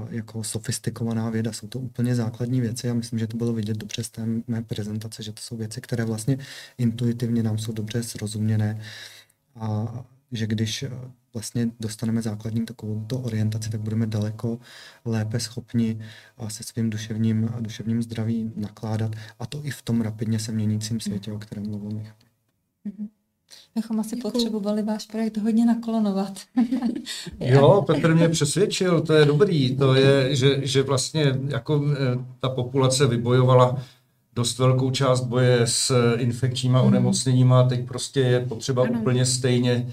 jako 0.09 0.43
sofistikovaná 0.43 1.29
věda. 1.29 1.51
Jsou 1.53 1.67
to 1.67 1.79
úplně 1.79 2.15
základní 2.15 2.61
věci 2.61 2.89
a 2.89 2.93
myslím, 2.93 3.19
že 3.19 3.27
to 3.27 3.37
bylo 3.37 3.53
vidět 3.53 3.77
dobře 3.77 4.03
z 4.03 4.09
té 4.09 4.25
mé 4.47 4.61
prezentace, 4.61 5.23
že 5.23 5.31
to 5.31 5.41
jsou 5.41 5.57
věci, 5.57 5.81
které 5.81 6.05
vlastně 6.05 6.37
intuitivně 6.77 7.43
nám 7.43 7.57
jsou 7.57 7.71
dobře 7.71 8.03
srozuměné 8.03 8.81
a 9.55 9.87
že 10.31 10.47
když 10.47 10.85
vlastně 11.33 11.71
dostaneme 11.79 12.21
základní 12.21 12.65
takovou 12.65 13.05
to 13.07 13.19
orientaci, 13.19 13.69
tak 13.69 13.81
budeme 13.81 14.07
daleko 14.07 14.59
lépe 15.05 15.39
schopni 15.39 15.99
se 16.47 16.63
svým 16.63 16.89
duševním, 16.89 17.49
duševním 17.59 18.03
zdraví 18.03 18.51
nakládat 18.55 19.11
a 19.39 19.45
to 19.45 19.65
i 19.65 19.71
v 19.71 19.81
tom 19.81 20.01
rapidně 20.01 20.39
se 20.39 20.51
měnícím 20.51 20.99
světě, 20.99 21.31
o 21.31 21.39
kterém 21.39 21.67
mluvil 21.67 21.91
Michal. 21.91 22.15
Mm-hmm. 22.85 23.07
Bychom 23.75 23.99
asi 23.99 24.15
Děkuju. 24.15 24.31
potřebovali 24.31 24.83
váš 24.83 25.05
projekt 25.05 25.37
hodně 25.37 25.65
nakolonovat. 25.65 26.33
jo, 27.39 27.83
Petr 27.87 28.15
mě 28.15 28.29
přesvědčil, 28.29 29.01
to 29.01 29.13
je 29.13 29.25
dobrý, 29.25 29.75
to 29.75 29.95
je, 29.95 30.35
že, 30.35 30.67
že 30.67 30.83
vlastně 30.83 31.39
jako 31.47 31.83
eh, 31.91 32.25
ta 32.39 32.49
populace 32.49 33.07
vybojovala 33.07 33.83
dost 34.33 34.59
velkou 34.59 34.91
část 34.91 35.21
boje 35.21 35.67
s 35.67 36.13
infekčníma 36.17 36.79
mhm. 36.79 36.87
onemocněníma, 36.87 37.63
teď 37.63 37.87
prostě 37.87 38.19
je 38.19 38.45
potřeba 38.45 38.83
ano. 38.83 38.99
úplně 38.99 39.25
stejně 39.25 39.87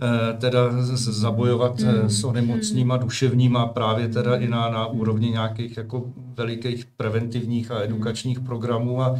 eh, 0.00 0.36
teda 0.38 0.82
zabojovat 0.94 1.80
mm. 1.80 2.10
s 2.10 2.24
onemocníma 2.24 2.96
mm. 2.96 3.02
duševníma 3.02 3.66
právě 3.66 4.08
teda 4.08 4.36
i 4.36 4.48
na, 4.48 4.68
na 4.68 4.86
úrovni 4.86 5.30
nějakých 5.30 5.76
jako 5.76 6.04
velikých 6.16 6.86
preventivních 6.86 7.70
a 7.70 7.82
edukačních 7.82 8.40
programů 8.40 9.02
a, 9.02 9.18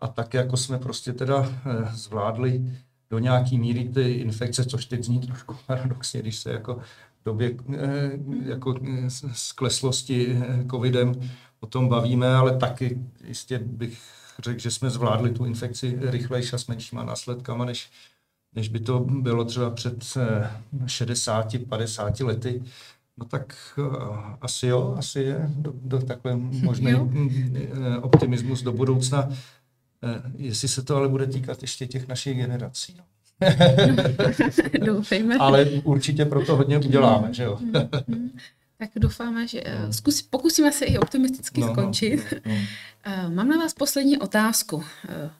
a 0.00 0.08
tak 0.08 0.34
jako 0.34 0.56
jsme 0.56 0.78
prostě 0.78 1.12
teda 1.12 1.52
zvládli 1.92 2.62
do 3.10 3.18
nějaký 3.18 3.58
míry 3.58 3.88
ty 3.94 4.12
infekce, 4.12 4.64
což 4.64 4.86
teď 4.86 5.04
zní 5.04 5.20
trošku 5.20 5.56
paradoxně, 5.66 6.22
když 6.22 6.36
se 6.36 6.52
jako 6.52 6.74
v 7.20 7.24
době 7.24 7.56
eh, 7.74 8.10
jako 8.44 8.74
eh, 8.88 9.10
skleslosti 9.32 10.38
eh, 10.40 10.64
covidem 10.70 11.12
o 11.60 11.66
tom 11.66 11.88
bavíme, 11.88 12.34
ale 12.34 12.56
taky 12.56 12.98
jistě 13.24 13.58
bych 13.58 14.00
řekl, 14.38 14.58
že 14.58 14.70
jsme 14.70 14.90
zvládli 14.90 15.30
tu 15.30 15.44
infekci 15.44 15.98
rychlejší 16.00 16.52
a 16.52 16.58
s 16.58 16.66
menšíma 16.66 17.04
následkama, 17.04 17.64
než, 17.64 17.90
než 18.54 18.68
by 18.68 18.80
to 18.80 19.00
bylo 19.00 19.44
třeba 19.44 19.70
před 19.70 19.98
60-50 20.84 22.26
lety. 22.26 22.62
No 23.16 23.26
tak 23.26 23.78
asi 24.40 24.66
jo, 24.66 24.94
asi 24.98 25.20
je 25.20 25.50
do, 25.56 25.72
do 25.82 25.98
takhle 25.98 26.36
možný 26.36 26.94
optimismus 28.02 28.62
do 28.62 28.72
budoucna. 28.72 29.28
Eh, 30.02 30.22
jestli 30.36 30.68
se 30.68 30.82
to 30.82 30.96
ale 30.96 31.08
bude 31.08 31.26
týkat 31.26 31.62
ještě 31.62 31.86
těch 31.86 32.08
našich 32.08 32.36
generací. 32.36 32.96
No. 32.98 33.04
Doufejme. 34.86 35.36
ale 35.36 35.64
určitě 35.64 36.24
proto 36.24 36.56
hodně 36.56 36.78
uděláme, 36.78 37.34
že 37.34 37.42
jo? 37.42 37.58
Tak 38.80 38.90
doufáme, 38.96 39.48
že 39.48 39.60
eh, 39.64 39.86
no. 39.86 39.92
zkus, 39.92 40.22
pokusíme 40.22 40.72
se 40.72 40.84
i 40.84 40.98
optimisticky 40.98 41.60
no, 41.60 41.66
no 41.66 41.74
skončit. 41.74 42.24
No, 42.46 42.52
no. 42.52 42.58
Eh, 43.04 43.28
mám 43.28 43.48
na 43.48 43.56
vás 43.56 43.74
poslední 43.74 44.18
otázku, 44.18 44.84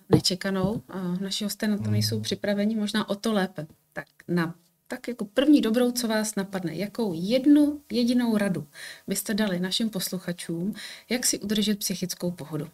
nečekanou. 0.08 0.82
Naši 1.20 1.44
hosté 1.44 1.68
na 1.68 1.76
to 1.76 1.82
mm. 1.82 1.92
nejsou 1.92 2.20
připraveni, 2.20 2.76
možná 2.76 3.08
o 3.08 3.14
to 3.14 3.32
lépe. 3.32 3.66
Tak 3.92 4.06
na 4.28 4.54
tak 4.88 5.08
jako 5.08 5.24
první 5.24 5.60
dobrou, 5.60 5.92
co 5.92 6.08
vás 6.08 6.34
napadne, 6.34 6.74
jakou 6.74 7.12
jednu 7.14 7.80
jedinou 7.92 8.36
radu 8.36 8.66
byste 9.06 9.34
dali 9.34 9.60
našim 9.60 9.90
posluchačům, 9.90 10.74
jak 11.08 11.26
si 11.26 11.38
udržet 11.38 11.78
psychickou 11.78 12.30
pohodu? 12.30 12.68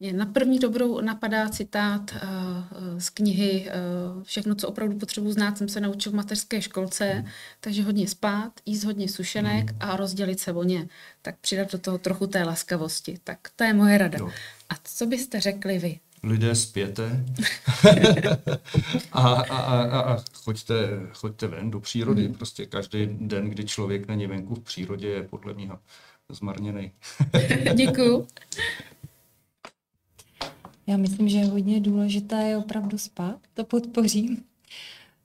Mě 0.00 0.12
na 0.12 0.26
první 0.26 0.58
dobrou 0.58 1.00
napadá 1.00 1.48
citát 1.48 2.14
uh, 2.14 2.98
z 2.98 3.10
knihy 3.10 3.70
uh, 4.16 4.22
Všechno, 4.22 4.54
co 4.54 4.68
opravdu 4.68 4.98
potřebuji 4.98 5.32
znát, 5.32 5.58
jsem 5.58 5.68
se 5.68 5.80
naučil 5.80 6.12
v 6.12 6.14
mateřské 6.14 6.62
školce, 6.62 7.14
mm. 7.14 7.26
takže 7.60 7.82
hodně 7.82 8.08
spát, 8.08 8.52
jíst 8.66 8.84
hodně 8.84 9.08
sušenek 9.08 9.72
mm. 9.72 9.78
a 9.80 9.96
rozdělit 9.96 10.40
se 10.40 10.52
o 10.52 10.62
ně. 10.62 10.88
Tak 11.22 11.38
přidat 11.40 11.72
do 11.72 11.78
toho 11.78 11.98
trochu 11.98 12.26
té 12.26 12.42
laskavosti. 12.42 13.18
Tak 13.24 13.38
to 13.56 13.64
je 13.64 13.74
moje 13.74 13.98
rada. 13.98 14.18
Jo. 14.18 14.30
A 14.68 14.74
co 14.84 15.06
byste 15.06 15.40
řekli 15.40 15.78
vy? 15.78 16.00
Lidé 16.22 16.54
spěte 16.54 17.10
a, 19.12 19.28
a, 19.28 19.82
a, 19.82 20.00
a 20.00 20.24
choďte, 20.34 20.74
choďte 21.12 21.46
ven 21.46 21.70
do 21.70 21.80
přírody. 21.80 22.28
Mm. 22.28 22.34
Prostě 22.34 22.66
každý 22.66 23.08
den, 23.20 23.48
kdy 23.50 23.64
člověk 23.64 24.08
není 24.08 24.26
venku 24.26 24.54
v 24.54 24.62
přírodě, 24.62 25.08
je 25.08 25.22
podle 25.22 25.54
mě 25.54 25.70
zmarněný. 26.30 26.92
Děkuju. 27.74 28.26
Já 30.86 30.96
myslím, 30.96 31.28
že 31.28 31.44
hodně 31.44 31.80
důležité 31.80 32.42
je 32.42 32.56
opravdu 32.56 32.98
spát, 32.98 33.40
to 33.54 33.64
podpořím. 33.64 34.42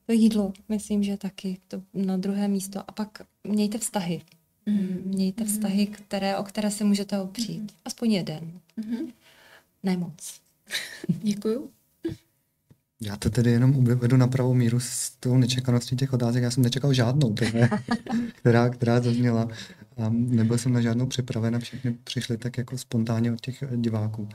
To 0.05 0.11
jídlo, 0.11 0.53
myslím, 0.69 1.03
že 1.03 1.17
taky 1.17 1.57
to 1.67 1.81
na 1.93 2.17
druhé 2.17 2.47
místo. 2.47 2.79
A 2.87 2.91
pak 2.91 3.21
mějte 3.43 3.77
vztahy. 3.77 4.21
Mm. 4.65 5.01
Mějte 5.05 5.43
mm. 5.43 5.49
vztahy, 5.49 5.87
které, 5.87 6.37
o 6.37 6.43
které 6.43 6.71
se 6.71 6.83
můžete 6.83 7.19
opřít. 7.19 7.61
Mm. 7.61 7.67
Aspoň 7.85 8.11
jeden. 8.11 8.51
Mm. 8.77 9.11
Ne 9.83 9.97
moc. 9.97 10.41
Děkuju. 11.07 11.69
Já 13.01 13.17
to 13.17 13.29
tedy 13.29 13.51
jenom 13.51 13.75
uvedu 13.75 14.17
na 14.17 14.27
pravou 14.27 14.53
míru 14.53 14.79
s 14.79 15.09
tou 15.19 15.37
nečekaností 15.37 15.95
těch 15.95 16.13
otázek. 16.13 16.43
Já 16.43 16.51
jsem 16.51 16.63
nečekal 16.63 16.93
žádnou, 16.93 17.33
které, 17.33 17.69
která, 18.35 18.69
která 18.69 19.01
zazněla. 19.01 19.47
A 19.97 20.09
nebyl 20.09 20.57
jsem 20.57 20.73
na 20.73 20.81
žádnou 20.81 21.05
připraven 21.05 21.55
a 21.55 21.59
všechny 21.59 21.91
přišly 22.03 22.37
tak 22.37 22.57
jako 22.57 22.77
spontánně 22.77 23.31
od 23.31 23.41
těch 23.41 23.63
diváků. 23.75 24.29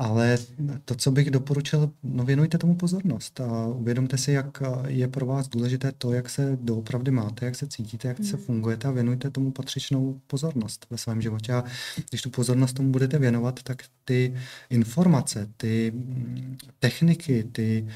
Ale 0.00 0.38
to, 0.84 0.94
co 0.94 1.10
bych 1.10 1.30
doporučil, 1.30 1.90
no 2.02 2.24
věnujte 2.24 2.58
tomu 2.58 2.74
pozornost 2.74 3.40
a 3.40 3.66
uvědomte 3.66 4.18
si, 4.18 4.32
jak 4.32 4.62
je 4.86 5.08
pro 5.08 5.26
vás 5.26 5.48
důležité 5.48 5.92
to, 5.98 6.12
jak 6.12 6.30
se 6.30 6.58
doopravdy 6.60 7.10
máte, 7.10 7.44
jak 7.46 7.56
se 7.56 7.66
cítíte, 7.66 8.08
jak 8.08 8.16
se 8.24 8.36
hmm. 8.36 8.44
fungujete 8.44 8.88
a 8.88 8.90
věnujte 8.90 9.30
tomu 9.30 9.52
patřičnou 9.52 10.20
pozornost 10.26 10.86
ve 10.90 10.98
svém 10.98 11.22
životě. 11.22 11.52
A 11.52 11.64
když 12.08 12.22
tu 12.22 12.30
pozornost 12.30 12.72
tomu 12.72 12.90
budete 12.90 13.18
věnovat, 13.18 13.62
tak 13.62 13.82
ty 14.04 14.34
informace, 14.70 15.48
ty 15.56 15.92
mm, 15.94 16.56
techniky, 16.78 17.44
ty 17.52 17.86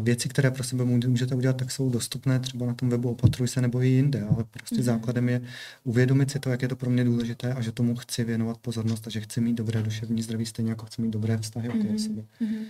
věci, 0.00 0.28
které 0.28 0.50
pro 0.50 0.64
sebe 0.64 0.84
můžete 0.84 1.34
udělat, 1.34 1.56
tak 1.56 1.70
jsou 1.70 1.90
dostupné 1.90 2.40
třeba 2.40 2.66
na 2.66 2.74
tom 2.74 2.88
webu 2.88 3.10
Opatruj 3.10 3.48
se 3.48 3.60
nebo 3.60 3.82
i 3.82 3.88
jinde, 3.88 4.22
ale 4.22 4.44
prostě 4.44 4.76
mm-hmm. 4.76 4.82
základem 4.82 5.28
je 5.28 5.40
uvědomit 5.84 6.30
si 6.30 6.38
to, 6.38 6.50
jak 6.50 6.62
je 6.62 6.68
to 6.68 6.76
pro 6.76 6.90
mě 6.90 7.04
důležité 7.04 7.54
a 7.54 7.60
že 7.60 7.72
tomu 7.72 7.96
chci 7.96 8.24
věnovat 8.24 8.58
pozornost 8.58 9.06
a 9.06 9.10
že 9.10 9.20
chci 9.20 9.40
mít 9.40 9.54
dobré 9.54 9.82
duševní 9.82 10.22
zdraví, 10.22 10.46
stejně 10.46 10.70
jako 10.70 10.86
chci 10.86 11.02
mít 11.02 11.10
dobré 11.10 11.38
vztahy 11.38 11.68
mm-hmm. 11.68 11.96
sebe. 11.96 12.24
Mm-hmm. 12.40 12.64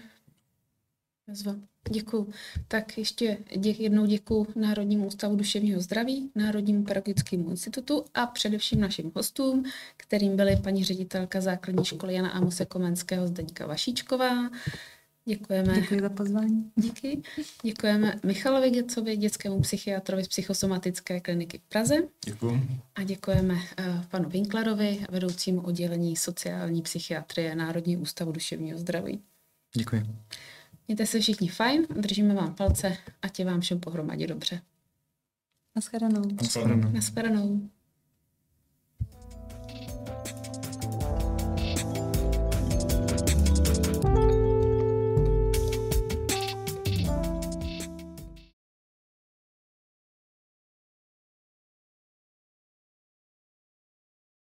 Děkuji. 1.91 2.31
Tak 2.69 2.99
ještě 2.99 3.39
dě, 3.57 3.71
jednou 3.71 4.07
děkuji 4.07 4.47
Národnímu 4.55 5.07
ústavu 5.07 5.37
duševního 5.37 5.81
zdraví, 5.81 6.31
Národnímu 6.35 6.85
pedagogickému 6.85 7.51
institutu 7.51 8.05
a 8.14 8.27
především 8.27 8.81
našim 8.81 9.12
hostům, 9.14 9.64
kterým 9.97 10.37
byly 10.37 10.57
paní 10.57 10.85
ředitelka 10.85 11.41
základní 11.41 11.85
školy 11.85 12.14
Jana 12.14 12.31
Amose 12.31 12.64
Komenského 12.64 13.27
Zdeňka 13.27 13.67
Vašíčková, 13.67 14.51
Děkujeme. 15.29 15.81
Děkuji 15.81 16.01
za 16.01 16.09
pozvání. 16.09 16.72
Díky. 16.77 17.22
Děkujeme 17.62 18.14
Michalovi 18.27 18.70
Gecovi, 18.70 19.16
dětskému 19.16 19.61
psychiatrovi 19.61 20.24
z 20.24 20.29
psychosomatické 20.29 21.20
kliniky 21.20 21.59
v 21.59 21.62
Praze. 21.62 21.95
Děkuji. 22.24 22.68
A 22.95 23.03
děkujeme 23.03 23.55
uh, 23.55 23.61
panu 24.11 24.29
Winklerovi, 24.29 25.07
vedoucímu 25.11 25.61
oddělení 25.61 26.16
sociální 26.16 26.83
psychiatrie 26.83 27.55
Národní 27.55 27.97
ústavu 27.97 28.33
duševního 28.33 28.79
zdraví. 28.79 29.22
Děkuji. 29.77 30.03
Mějte 30.89 31.07
se 31.07 31.20
všichni 31.20 31.49
fajn, 31.49 31.87
držíme 31.97 32.35
vám 32.35 32.55
palce 32.55 32.97
a 33.22 33.29
tě 33.29 33.45
vám 33.45 33.61
všem 33.61 33.81
pohromadě 33.81 34.27
dobře. 34.27 34.61
Naschledanou. 35.77 36.22
Naschledanou. 36.43 36.91
Naschledanou. 36.93 37.70